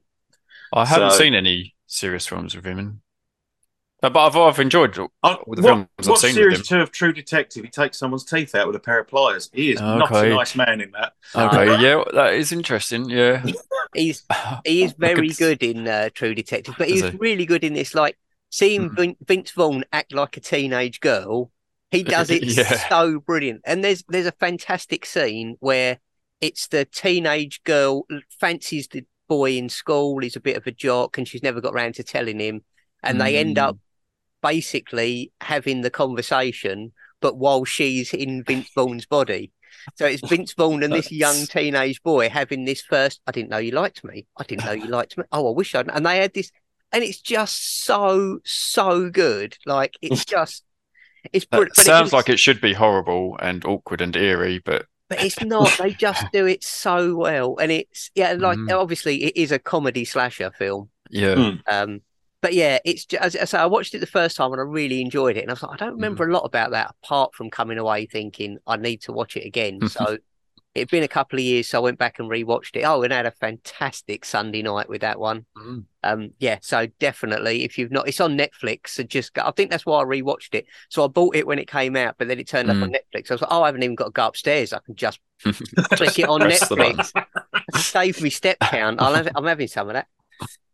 I 0.74 0.86
haven't 0.86 1.12
So- 1.12 1.18
seen 1.20 1.34
any 1.36 1.76
serious 1.88 2.26
films 2.28 2.56
with 2.56 2.66
him 2.66 2.80
in. 2.80 3.02
But, 4.02 4.14
but 4.14 4.28
I've, 4.28 4.38
I've 4.38 4.60
enjoyed 4.60 4.98
all 4.98 5.12
Uh, 5.24 5.36
the 5.46 5.62
what, 5.62 5.64
films 5.64 5.88
I've 6.00 6.08
what 6.08 6.20
seen 6.20 6.30
with 6.30 6.36
series 6.36 6.58
him. 6.60 6.64
two 6.64 6.80
of 6.82 6.90
True 6.94 7.12
Detective? 7.12 7.66
He 7.66 7.70
takes 7.70 7.98
someone's 8.00 8.24
teeth 8.24 8.56
out 8.56 8.66
with 8.68 8.78
a 8.78 8.80
pair 8.80 9.00
of 9.00 9.10
pliers. 9.10 9.50
He 9.52 9.72
is 9.72 9.82
not 9.82 10.10
a 10.16 10.30
nice 10.30 10.56
man 10.56 10.80
in 10.80 10.92
that. 10.92 11.14
Okay, 11.36 11.82
yeah, 11.82 12.02
that 12.14 12.34
is 12.34 12.54
interesting. 12.54 13.10
Yeah, 13.10 13.44
he's 13.94 14.24
he 14.64 14.84
is 14.84 14.94
I 15.02 15.10
could 15.10 15.18
very 15.18 15.30
good 15.30 15.62
in 15.64 15.86
uh, 15.86 16.10
True 16.14 16.34
Detective, 16.34 16.76
but 16.78 16.88
he's 16.88 17.14
really 17.16 17.46
good 17.46 17.66
in 17.66 17.74
this. 17.74 17.94
Like 17.94 18.18
seeing 18.50 18.90
Mhm. 18.92 19.16
Vince 19.26 19.52
Vaughn 19.52 19.84
act 19.94 20.14
like 20.14 20.38
a 20.38 20.40
teenage 20.40 21.00
girl 21.00 21.52
He 21.92 22.04
does 22.18 22.30
it 22.30 22.44
Yeah. 22.44 22.88
so 22.88 23.20
brilliant. 23.20 23.62
And 23.66 23.84
there's 23.84 24.04
there's 24.10 24.26
a 24.28 24.32
fantastic 24.34 25.06
scene 25.06 25.56
where 25.60 26.00
it's 26.42 26.68
the 26.68 26.86
teenage 26.86 27.64
girl 27.64 28.06
fancies 28.40 28.88
the 28.88 29.06
boy 29.28 29.54
in 29.58 29.70
school. 29.70 30.20
He's 30.20 30.36
a 30.36 30.40
bit 30.40 30.56
of 30.58 30.66
a 30.68 30.72
jock, 30.72 31.18
and 31.18 31.28
she's 31.28 31.44
never 31.44 31.62
got 31.62 31.74
round 31.74 31.96
to 31.96 32.04
telling 32.04 32.40
him. 32.40 32.64
And 33.04 33.20
they 33.22 33.38
end 33.38 33.58
Mm. 33.58 33.64
up 33.70 33.78
basically 34.42 35.32
having 35.42 35.82
the 35.82 35.90
conversation, 35.90 36.94
but 37.22 37.38
while 37.38 37.66
she's 37.66 38.14
in 38.14 38.44
Vince 38.44 38.70
Vaughn's 38.76 39.06
body. 39.06 39.52
So 39.98 40.06
it's 40.06 40.28
Vince 40.28 40.54
Vaughn 40.54 40.84
and 40.84 40.94
this 40.94 41.12
young 41.26 41.46
teenage 41.46 42.02
boy 42.04 42.30
having 42.30 42.66
this 42.66 42.82
first. 42.82 43.22
I 43.28 43.32
didn't 43.32 43.50
know 43.50 43.58
you 43.58 43.72
liked 43.72 44.04
me. 44.04 44.26
I 44.38 44.44
didn't 44.44 44.66
know 44.66 44.72
you 44.72 44.88
liked 44.88 45.18
me. 45.18 45.24
Oh, 45.32 45.48
I 45.50 45.56
wish 45.56 45.76
I'd. 45.76 45.90
And 45.90 46.06
they 46.06 46.18
had 46.18 46.34
this, 46.34 46.52
and 46.92 47.04
it's 47.04 47.22
just 47.22 47.84
so 47.86 48.40
so 48.46 49.10
good. 49.10 49.58
Like 49.66 49.96
it's 50.02 50.26
just, 50.36 50.64
it's 51.34 51.46
That 51.52 51.52
brilliant. 51.58 51.76
but 51.76 51.86
sounds 51.86 52.08
it's, 52.08 52.14
like 52.14 52.30
it 52.30 52.40
should 52.40 52.62
be 52.62 52.74
horrible 52.74 53.38
and 53.42 53.64
awkward 53.66 54.02
and 54.02 54.16
eerie, 54.16 54.60
but 54.60 54.86
but 55.10 55.24
it's 55.24 55.42
not. 55.42 55.76
They 55.78 55.92
just 55.94 56.26
do 56.34 56.46
it 56.46 56.64
so 56.64 57.16
well, 57.16 57.58
and 57.60 57.72
it's 57.72 58.12
yeah. 58.16 58.34
Like 58.34 58.60
Mm. 58.60 58.72
obviously, 58.72 59.24
it 59.24 59.38
is 59.38 59.52
a 59.52 59.60
comedy 59.60 60.06
slasher 60.06 60.52
film. 60.52 60.90
yeah. 61.10 61.36
Mm. 61.36 61.62
Um, 61.72 62.02
but 62.42 62.54
yeah, 62.54 62.80
it's 62.86 63.06
just, 63.06 63.22
as 63.22 63.36
I 63.36 63.46
say, 63.46 63.58
I 63.58 63.66
watched 63.66 63.94
it 63.96 64.00
the 64.00 64.06
first 64.08 64.38
time 64.38 64.54
and 64.54 64.62
I 64.62 64.64
really 64.64 65.02
enjoyed 65.02 65.36
it. 65.36 65.42
And 65.42 65.50
I 65.50 65.54
was 65.54 65.64
like, 65.64 65.74
I 65.82 65.86
don't 65.86 65.96
remember 65.96 66.26
Mm. 66.26 66.30
a 66.30 66.34
lot 66.34 66.44
about 66.46 66.72
that 66.72 66.96
apart 67.04 67.34
from 67.36 67.50
coming 67.50 67.78
away 67.78 68.06
thinking 68.06 68.60
I 68.66 68.78
need 68.78 69.02
to 69.04 69.12
watch 69.12 69.36
it 69.36 69.46
again. 69.46 69.82
so 69.90 70.18
it'd 70.76 70.90
been 70.90 71.04
a 71.04 71.08
couple 71.08 71.40
of 71.40 71.44
years, 71.44 71.68
so 71.68 71.80
I 71.80 71.82
went 71.82 71.98
back 71.98 72.20
and 72.20 72.30
rewatched 72.30 72.76
it. 72.76 72.84
Oh, 72.84 73.02
and 73.02 73.14
I 73.14 73.18
had 73.18 73.26
a 73.26 73.32
fantastic 73.32 74.24
Sunday 74.24 74.62
night 74.62 74.88
with 74.88 75.02
that 75.02 75.20
one. 75.20 75.46
Mm. 75.58 75.84
Um, 76.04 76.32
yeah, 76.40 76.60
so 76.62 76.88
definitely, 77.00 77.64
if 77.64 77.78
you've 77.78 77.92
not, 77.92 78.08
it's 78.08 78.22
on 78.22 78.38
Netflix. 78.38 78.90
So 78.90 79.04
just, 79.04 79.34
go, 79.34 79.42
I 79.46 79.52
think 79.52 79.72
that's 79.72 79.86
why 79.86 80.00
I 80.00 80.06
rewatched 80.06 80.54
it. 80.54 80.66
So 80.90 81.04
I 81.04 81.08
bought 81.08 81.36
it 81.36 81.48
when 81.48 81.60
it 81.60 81.68
came 81.68 81.96
out, 81.96 82.16
but 82.18 82.28
then 82.28 82.40
it 82.40 82.48
turned 82.48 82.70
up 82.70 82.78
Mm. 82.78 82.84
on 82.84 82.92
Netflix. 82.94 83.32
I 83.32 83.34
was 83.34 83.42
like, 83.42 83.52
oh, 83.52 83.64
I 83.64 83.68
haven't 83.68 83.84
even 83.84 83.96
got 83.96 84.06
to 84.06 84.12
go 84.12 84.28
upstairs. 84.28 84.72
I 84.72 84.80
can 84.86 84.96
just 84.96 85.20
click 85.44 86.20
it 86.20 86.30
on 86.30 86.40
Press 86.42 86.68
the 86.70 86.76
button. 86.76 86.98
Netflix. 86.98 87.80
Save 87.82 88.22
me 88.22 88.30
step 88.30 88.58
count. 88.60 89.02
I'll 89.02 89.14
have, 89.16 89.30
I'm 89.36 89.46
having 89.46 89.68
some 89.68 89.90
of 89.90 89.94
that. 89.96 90.08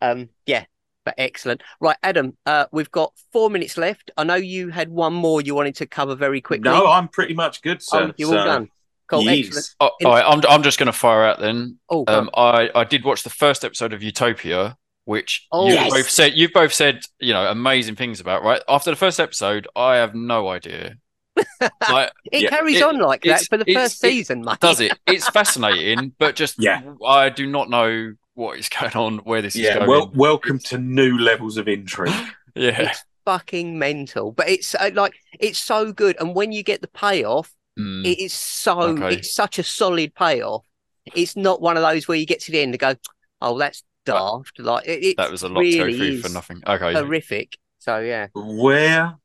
Um, 0.02 0.30
yeah, 0.46 0.66
but 1.06 1.16
excellent. 1.18 1.64
Right, 1.80 1.98
Adam, 2.04 2.38
uh, 2.46 2.66
we've 2.72 2.92
got 2.92 3.14
four 3.32 3.50
minutes 3.50 3.78
left. 3.78 4.12
I 4.18 4.24
know 4.26 4.36
you 4.36 4.70
had 4.70 4.90
one 4.90 5.14
more 5.14 5.42
you 5.42 5.56
wanted 5.56 5.76
to 5.78 5.86
cover 5.88 6.16
very 6.16 6.42
quickly. 6.42 6.70
No, 6.70 6.88
I'm 6.88 7.08
pretty 7.08 7.34
much 7.34 7.62
good, 7.62 7.78
oh, 7.94 8.08
sir. 8.08 8.14
you're 8.18 8.38
all 8.38 8.46
done. 8.46 8.70
Cool, 9.08 9.24
yes. 9.24 9.48
excellent. 9.48 9.76
Oh, 9.80 9.92
all 10.06 10.12
right, 10.14 10.24
I'm 10.26 10.42
I'm 10.50 10.64
just 10.64 10.80
going 10.80 10.88
to 10.88 10.94
fire 10.94 11.24
out 11.24 11.40
then. 11.40 11.78
Oh, 11.90 12.06
Um, 12.08 12.30
I 12.36 12.70
I 12.74 12.84
did 12.84 13.04
watch 13.04 13.24
the 13.24 13.30
first 13.30 13.64
episode 13.64 13.94
of 13.94 14.02
Utopia, 14.02 14.78
which 15.06 15.46
Oh, 15.52 15.68
you 15.68 15.76
yes. 15.76 15.92
both 15.92 16.10
said 16.10 16.34
you've 16.36 16.54
both 16.54 16.74
said 16.74 17.02
you 17.20 17.34
know 17.34 17.46
amazing 17.48 17.96
things 17.96 18.20
about. 18.20 18.44
Right 18.44 18.62
after 18.68 18.90
the 18.90 18.96
first 18.96 19.20
episode, 19.20 19.68
I 19.76 19.96
have 19.98 20.16
no 20.16 20.48
idea. 20.50 20.96
Like, 21.92 22.12
it 22.32 22.44
yeah, 22.44 22.50
carries 22.50 22.78
it- 22.78 22.84
on 22.84 22.98
like 23.00 23.22
that 23.24 23.44
for 23.50 23.58
the 23.58 23.72
first 23.74 24.00
season, 24.00 24.42
mate. 24.42 24.60
does 24.60 24.80
it? 24.80 24.98
It's 25.08 25.28
fascinating, 25.30 26.14
but 26.18 26.36
just 26.36 26.56
Yeah. 26.58 26.82
I 27.06 27.30
do 27.30 27.46
not 27.46 27.70
know 27.70 28.14
what 28.34 28.58
is 28.58 28.70
going 28.70 28.94
on, 28.94 29.18
where 29.20 29.42
this 29.42 29.56
is 29.56 29.62
yeah, 29.62 29.76
going. 29.76 29.90
well, 29.90 30.12
welcome 30.16 30.60
to 30.60 30.78
new 30.78 31.18
levels 31.20 31.58
of 31.58 31.68
intrigue. 31.68 32.14
yeah, 32.56 32.90
It's 32.90 33.04
fucking 33.26 33.78
mental, 33.78 34.32
but 34.32 34.50
it's 34.50 34.76
uh, 34.76 34.92
like 34.94 35.14
it's 35.40 35.60
so 35.60 35.92
good. 35.94 36.16
And 36.20 36.36
when 36.36 36.52
you 36.52 36.64
get 36.64 36.82
the 36.82 36.88
payoff, 36.88 37.54
Mm, 37.78 38.06
it 38.06 38.20
is 38.20 38.34
so 38.34 38.82
Okay. 38.82 39.16
it's 39.16 39.34
such 39.34 39.60
a 39.60 39.64
solid 39.64 40.16
payoff. 40.16 40.66
It's 41.06 41.36
not 41.36 41.62
one 41.62 41.78
of 41.78 41.84
those 41.84 42.08
where 42.08 42.18
you 42.18 42.26
get 42.26 42.40
to 42.42 42.52
the 42.52 42.62
end 42.62 42.74
and 42.74 42.80
go, 42.80 42.96
"Oh, 43.42 43.58
that's 43.58 43.84
daft." 44.06 44.60
Like 44.60 44.88
it, 44.88 45.04
it 45.04 45.18
that 45.18 45.32
was 45.32 45.44
a 45.44 45.50
lot 45.50 45.62
to 45.62 45.78
go 45.78 45.86
really 45.86 45.98
through 45.98 46.30
for 46.30 46.30
nothing. 46.30 46.64
Okay, 46.66 46.94
horrific. 46.94 47.58
So 47.80 48.00
yeah, 48.00 48.28
Where 48.34 49.16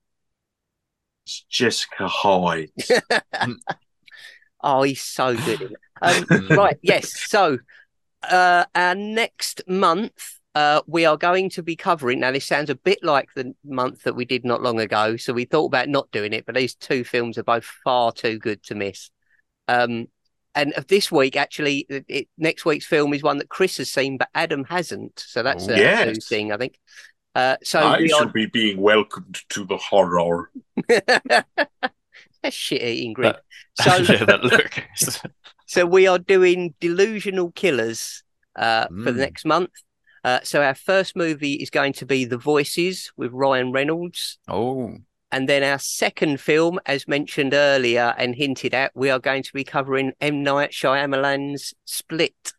is 1.26 1.44
Jessica 1.48 2.08
Hyde? 2.08 2.70
oh, 4.62 4.82
he's 4.82 5.02
so 5.02 5.36
good. 5.36 5.62
It. 5.62 5.72
Um, 6.02 6.24
right, 6.56 6.78
yes. 6.80 7.28
So 7.28 7.58
uh, 8.22 8.64
our 8.74 8.94
next 8.94 9.60
month. 9.68 10.39
Uh, 10.54 10.80
we 10.86 11.04
are 11.04 11.16
going 11.16 11.48
to 11.50 11.62
be 11.62 11.76
covering 11.76 12.20
now. 12.20 12.32
This 12.32 12.44
sounds 12.46 12.70
a 12.70 12.74
bit 12.74 13.04
like 13.04 13.28
the 13.36 13.54
month 13.64 14.02
that 14.02 14.16
we 14.16 14.24
did 14.24 14.44
not 14.44 14.62
long 14.62 14.80
ago, 14.80 15.16
so 15.16 15.32
we 15.32 15.44
thought 15.44 15.66
about 15.66 15.88
not 15.88 16.10
doing 16.10 16.32
it. 16.32 16.44
But 16.44 16.56
these 16.56 16.74
two 16.74 17.04
films 17.04 17.38
are 17.38 17.44
both 17.44 17.64
far 17.84 18.10
too 18.12 18.38
good 18.38 18.62
to 18.64 18.74
miss. 18.74 19.10
Um, 19.68 20.08
and 20.56 20.72
of 20.72 20.88
this 20.88 21.12
week, 21.12 21.36
actually, 21.36 21.86
it, 21.88 22.04
it- 22.08 22.28
next 22.36 22.64
week's 22.64 22.86
film 22.86 23.14
is 23.14 23.22
one 23.22 23.38
that 23.38 23.48
Chris 23.48 23.76
has 23.76 23.90
seen, 23.92 24.18
but 24.18 24.28
Adam 24.34 24.64
hasn't. 24.64 25.20
So 25.24 25.44
that's 25.44 25.68
a 25.68 25.76
Yes. 25.76 26.06
new 26.06 26.14
thing, 26.20 26.50
I 26.52 26.56
think. 26.56 26.78
Uh, 27.36 27.56
so 27.62 27.78
I 27.78 27.98
we 28.00 28.08
shall 28.08 28.26
be 28.28 28.46
being 28.46 28.80
welcomed 28.80 29.38
to 29.50 29.64
the 29.64 29.76
horror. 29.76 30.50
That's 30.88 32.56
shit 32.56 32.82
eating 32.82 33.12
grid. 33.12 33.36
So 33.80 33.96
yeah, 33.96 34.24
that 34.24 34.42
look. 34.44 34.82
so 35.66 35.86
we 35.86 36.08
are 36.08 36.18
doing 36.18 36.74
delusional 36.80 37.52
killers 37.52 38.24
uh, 38.56 38.88
for 38.88 39.12
the 39.12 39.12
Mm. 39.12 39.16
next 39.18 39.44
month. 39.46 39.70
Uh, 40.22 40.40
so 40.42 40.62
our 40.62 40.74
first 40.74 41.16
movie 41.16 41.54
is 41.54 41.70
going 41.70 41.92
to 41.94 42.06
be 42.06 42.24
The 42.24 42.38
Voices 42.38 43.12
with 43.16 43.32
Ryan 43.32 43.72
Reynolds. 43.72 44.38
oh, 44.48 44.96
And 45.32 45.48
then 45.48 45.62
our 45.62 45.78
second 45.78 46.40
film, 46.40 46.78
as 46.86 47.08
mentioned 47.08 47.54
earlier 47.54 48.14
and 48.18 48.34
hinted 48.34 48.74
at, 48.74 48.92
we 48.94 49.10
are 49.10 49.18
going 49.18 49.42
to 49.44 49.52
be 49.52 49.64
covering 49.64 50.12
M. 50.20 50.42
Night 50.42 50.72
Shyamalan's 50.72 51.72
Split. 51.84 52.52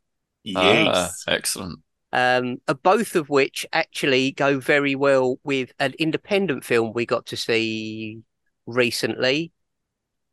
Yes. 0.43 1.23
excellent. 1.27 1.79
Um, 2.13 2.57
uh, 2.67 2.73
both 2.73 3.15
of 3.15 3.29
which 3.29 3.65
actually 3.71 4.31
go 4.31 4.59
very 4.59 4.95
well 4.95 5.39
with 5.43 5.71
an 5.79 5.93
independent 5.99 6.65
film 6.65 6.91
we 6.93 7.05
got 7.05 7.27
to 7.27 7.37
see 7.37 8.21
recently. 8.65 9.51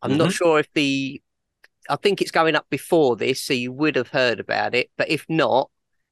I'm 0.00 0.16
not 0.16 0.32
sure 0.32 0.58
if 0.60 0.72
the, 0.74 1.20
I 1.88 1.96
think 1.96 2.20
it's 2.22 2.30
going 2.30 2.54
up 2.54 2.66
before 2.70 3.16
this, 3.16 3.42
so 3.42 3.52
you 3.52 3.72
would 3.72 3.96
have 3.96 4.08
heard 4.08 4.40
about 4.40 4.74
it. 4.74 4.90
But 4.96 5.08
if 5.10 5.26
not, 5.28 5.70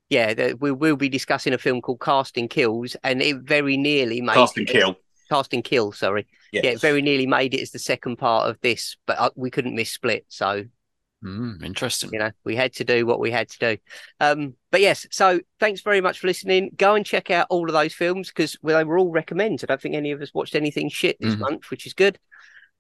yeah, 0.09 0.35
the, 0.35 0.57
we 0.61 0.71
will 0.73 0.97
be 0.97 1.09
discussing 1.09 1.53
a 1.53 1.59
film 1.59 1.81
called 1.81 2.01
Casting 2.01 2.49
Kills, 2.49 2.97
and 3.03 3.21
it 3.23 3.37
very 3.39 3.77
nearly 3.77 4.21
made 4.21 4.35
Cast 4.35 4.57
and 4.57 4.69
it- 4.69 4.73
kill. 4.73 4.97
Casting 5.29 5.63
Kill, 5.63 5.91
sorry. 5.91 6.27
Yes. 6.53 6.65
Yeah, 6.65 6.71
it 6.71 6.81
very 6.81 7.03
nearly 7.03 7.27
made 7.27 7.53
it 7.53 7.61
as 7.61 7.73
the 7.73 7.81
second 7.81 8.17
part 8.17 8.49
of 8.49 8.61
this, 8.61 8.97
but 9.07 9.19
uh, 9.19 9.31
we 9.35 9.51
couldn't 9.51 9.75
miss 9.75 9.91
Split, 9.91 10.25
so 10.29 10.65
Mm, 11.25 11.65
interesting. 11.65 12.11
you 12.13 12.19
know 12.19 12.31
we 12.45 12.55
had 12.55 12.75
to 12.75 12.85
do 12.85 13.07
what 13.07 13.19
we 13.19 13.31
had 13.31 13.49
to 13.49 13.59
do 13.59 13.77
um 14.21 14.53
but 14.71 14.83
yes 14.83 15.07
so 15.11 15.41
thanks 15.59 15.81
very 15.81 16.03
much 16.03 16.19
for 16.21 16.27
listening 16.27 16.71
go 16.77 16.95
and 16.95 17.07
check 17.07 17.31
out 17.31 17.47
all 17.49 17.67
of 17.67 17.73
those 17.73 17.95
films 17.95 18.29
because 18.29 18.57
well, 18.61 18.77
they 18.77 18.85
were 18.85 18.99
all 18.99 19.11
recommends 19.11 19.65
i 19.65 19.67
don't 19.67 19.81
think 19.81 19.95
any 19.95 20.11
of 20.13 20.21
us 20.21 20.35
watched 20.35 20.55
anything 20.55 20.91
shit 20.91 21.17
this 21.19 21.35
Mhm. 21.35 21.39
month 21.41 21.71
which 21.71 21.87
is 21.87 21.95
good 21.95 22.19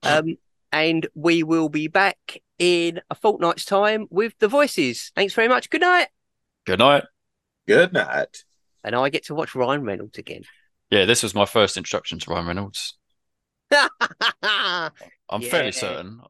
um 0.02 0.36
and 0.70 1.08
we 1.14 1.42
will 1.42 1.70
be 1.70 1.88
back 1.88 2.42
in 2.58 3.00
a 3.10 3.14
fortnight's 3.14 3.64
time 3.64 4.06
with 4.10 4.34
the 4.38 4.48
voices 4.48 5.12
thanks 5.16 5.32
very 5.32 5.48
much 5.48 5.70
good 5.70 5.80
night 5.80 6.08
Good 6.66 6.78
night. 6.80 7.04
Good 7.66 7.92
night. 7.92 8.44
and 8.84 8.94
i 8.94 9.08
get 9.10 9.24
to 9.26 9.34
watch 9.34 9.54
ryan 9.54 9.82
reynolds 9.82 10.18
again 10.18 10.42
Yeah, 10.90 11.04
this 11.04 11.22
was 11.22 11.34
my 11.34 11.46
first 11.46 11.76
introduction 11.76 12.18
to 12.20 12.30
Ryan 12.30 12.46
Reynolds. 12.46 12.96
I'm 13.72 13.82
Yeah. 15.40 15.48
fairly 15.50 15.72
certain 15.72 16.20